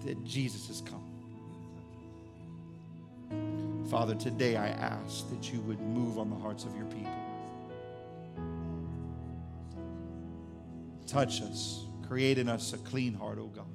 that 0.05 0.23
Jesus 0.23 0.67
has 0.67 0.79
come. 0.79 1.03
Father, 3.89 4.15
today 4.15 4.55
I 4.55 4.69
ask 4.69 5.29
that 5.31 5.51
you 5.51 5.59
would 5.61 5.81
move 5.81 6.17
on 6.17 6.29
the 6.29 6.37
hearts 6.37 6.63
of 6.63 6.73
your 6.77 6.85
people. 6.85 7.26
Touch 11.07 11.41
us, 11.41 11.85
create 12.07 12.37
in 12.37 12.49
us 12.49 12.73
a 12.73 12.77
clean 12.77 13.13
heart, 13.13 13.39
O 13.39 13.47
God. 13.47 13.65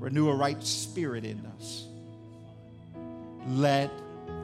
Renew 0.00 0.28
a 0.28 0.34
right 0.34 0.62
spirit 0.62 1.24
in 1.24 1.46
us. 1.56 1.86
Let 3.48 3.90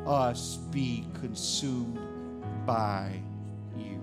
us 0.07 0.57
be 0.57 1.05
consumed 1.20 1.99
by 2.64 3.20
you. 3.76 4.01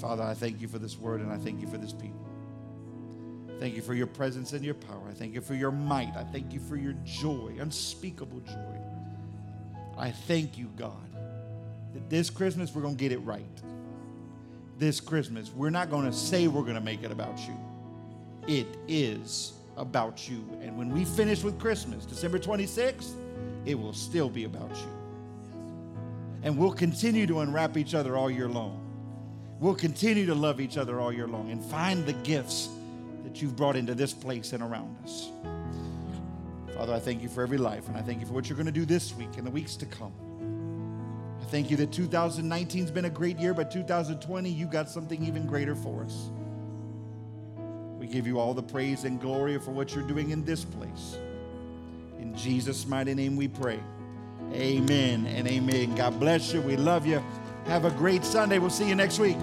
Father, 0.00 0.22
I 0.22 0.34
thank 0.34 0.60
you 0.60 0.68
for 0.68 0.78
this 0.78 0.98
word 0.98 1.20
and 1.20 1.32
I 1.32 1.38
thank 1.38 1.60
you 1.60 1.66
for 1.66 1.78
this 1.78 1.92
people. 1.92 2.26
Thank 3.58 3.74
you 3.74 3.82
for 3.82 3.94
your 3.94 4.06
presence 4.06 4.52
and 4.52 4.64
your 4.64 4.74
power. 4.74 5.02
I 5.08 5.14
thank 5.14 5.34
you 5.34 5.40
for 5.40 5.54
your 5.54 5.70
might. 5.70 6.14
I 6.14 6.24
thank 6.24 6.52
you 6.52 6.60
for 6.60 6.76
your 6.76 6.94
joy, 7.04 7.54
unspeakable 7.58 8.40
joy. 8.40 8.76
I 9.96 10.10
thank 10.10 10.58
you, 10.58 10.70
God, 10.76 11.15
that 11.96 12.10
this 12.10 12.28
Christmas 12.28 12.74
we're 12.74 12.82
going 12.82 12.94
to 12.94 13.00
get 13.00 13.10
it 13.10 13.18
right. 13.18 13.44
This 14.78 15.00
Christmas, 15.00 15.50
we're 15.50 15.70
not 15.70 15.90
going 15.90 16.04
to 16.04 16.12
say 16.12 16.46
we're 16.46 16.60
going 16.62 16.74
to 16.74 16.82
make 16.82 17.02
it 17.02 17.10
about 17.10 17.38
you. 17.38 17.58
It 18.46 18.66
is 18.86 19.54
about 19.78 20.28
you. 20.28 20.44
And 20.60 20.76
when 20.76 20.90
we 20.90 21.06
finish 21.06 21.42
with 21.42 21.58
Christmas, 21.58 22.04
December 22.04 22.38
26th, 22.38 23.12
it 23.64 23.74
will 23.74 23.94
still 23.94 24.28
be 24.28 24.44
about 24.44 24.70
you. 24.76 24.90
And 26.42 26.58
we'll 26.58 26.72
continue 26.72 27.26
to 27.26 27.40
unwrap 27.40 27.78
each 27.78 27.94
other 27.94 28.14
all 28.14 28.30
year 28.30 28.48
long. 28.48 28.82
We'll 29.58 29.74
continue 29.74 30.26
to 30.26 30.34
love 30.34 30.60
each 30.60 30.76
other 30.76 31.00
all 31.00 31.10
year 31.10 31.26
long 31.26 31.50
and 31.50 31.64
find 31.64 32.04
the 32.04 32.12
gifts 32.12 32.68
that 33.24 33.40
you've 33.40 33.56
brought 33.56 33.74
into 33.74 33.94
this 33.94 34.12
place 34.12 34.52
and 34.52 34.62
around 34.62 34.94
us. 35.02 35.30
Father, 36.74 36.92
I 36.92 36.98
thank 36.98 37.22
you 37.22 37.30
for 37.30 37.42
every 37.42 37.56
life, 37.56 37.88
and 37.88 37.96
I 37.96 38.02
thank 38.02 38.20
you 38.20 38.26
for 38.26 38.34
what 38.34 38.50
you're 38.50 38.56
going 38.56 38.66
to 38.66 38.72
do 38.72 38.84
this 38.84 39.14
week 39.14 39.38
and 39.38 39.46
the 39.46 39.50
weeks 39.50 39.76
to 39.76 39.86
come. 39.86 40.12
Thank 41.48 41.70
you 41.70 41.76
that 41.76 41.92
2019 41.92 42.82
has 42.82 42.90
been 42.90 43.04
a 43.04 43.10
great 43.10 43.38
year, 43.38 43.54
but 43.54 43.70
2020, 43.70 44.50
you 44.50 44.66
got 44.66 44.90
something 44.90 45.24
even 45.24 45.46
greater 45.46 45.76
for 45.76 46.02
us. 46.02 46.30
We 47.98 48.06
give 48.06 48.26
you 48.26 48.38
all 48.38 48.52
the 48.52 48.62
praise 48.62 49.04
and 49.04 49.20
glory 49.20 49.58
for 49.58 49.70
what 49.70 49.94
you're 49.94 50.06
doing 50.06 50.30
in 50.30 50.44
this 50.44 50.64
place. 50.64 51.18
In 52.18 52.36
Jesus' 52.36 52.86
mighty 52.86 53.14
name 53.14 53.36
we 53.36 53.48
pray. 53.48 53.80
Amen 54.52 55.26
and 55.26 55.46
amen. 55.46 55.94
God 55.94 56.18
bless 56.18 56.52
you. 56.52 56.60
We 56.60 56.76
love 56.76 57.06
you. 57.06 57.22
Have 57.66 57.84
a 57.84 57.90
great 57.90 58.24
Sunday. 58.24 58.58
We'll 58.58 58.70
see 58.70 58.88
you 58.88 58.94
next 58.94 59.18
week. 59.18 59.36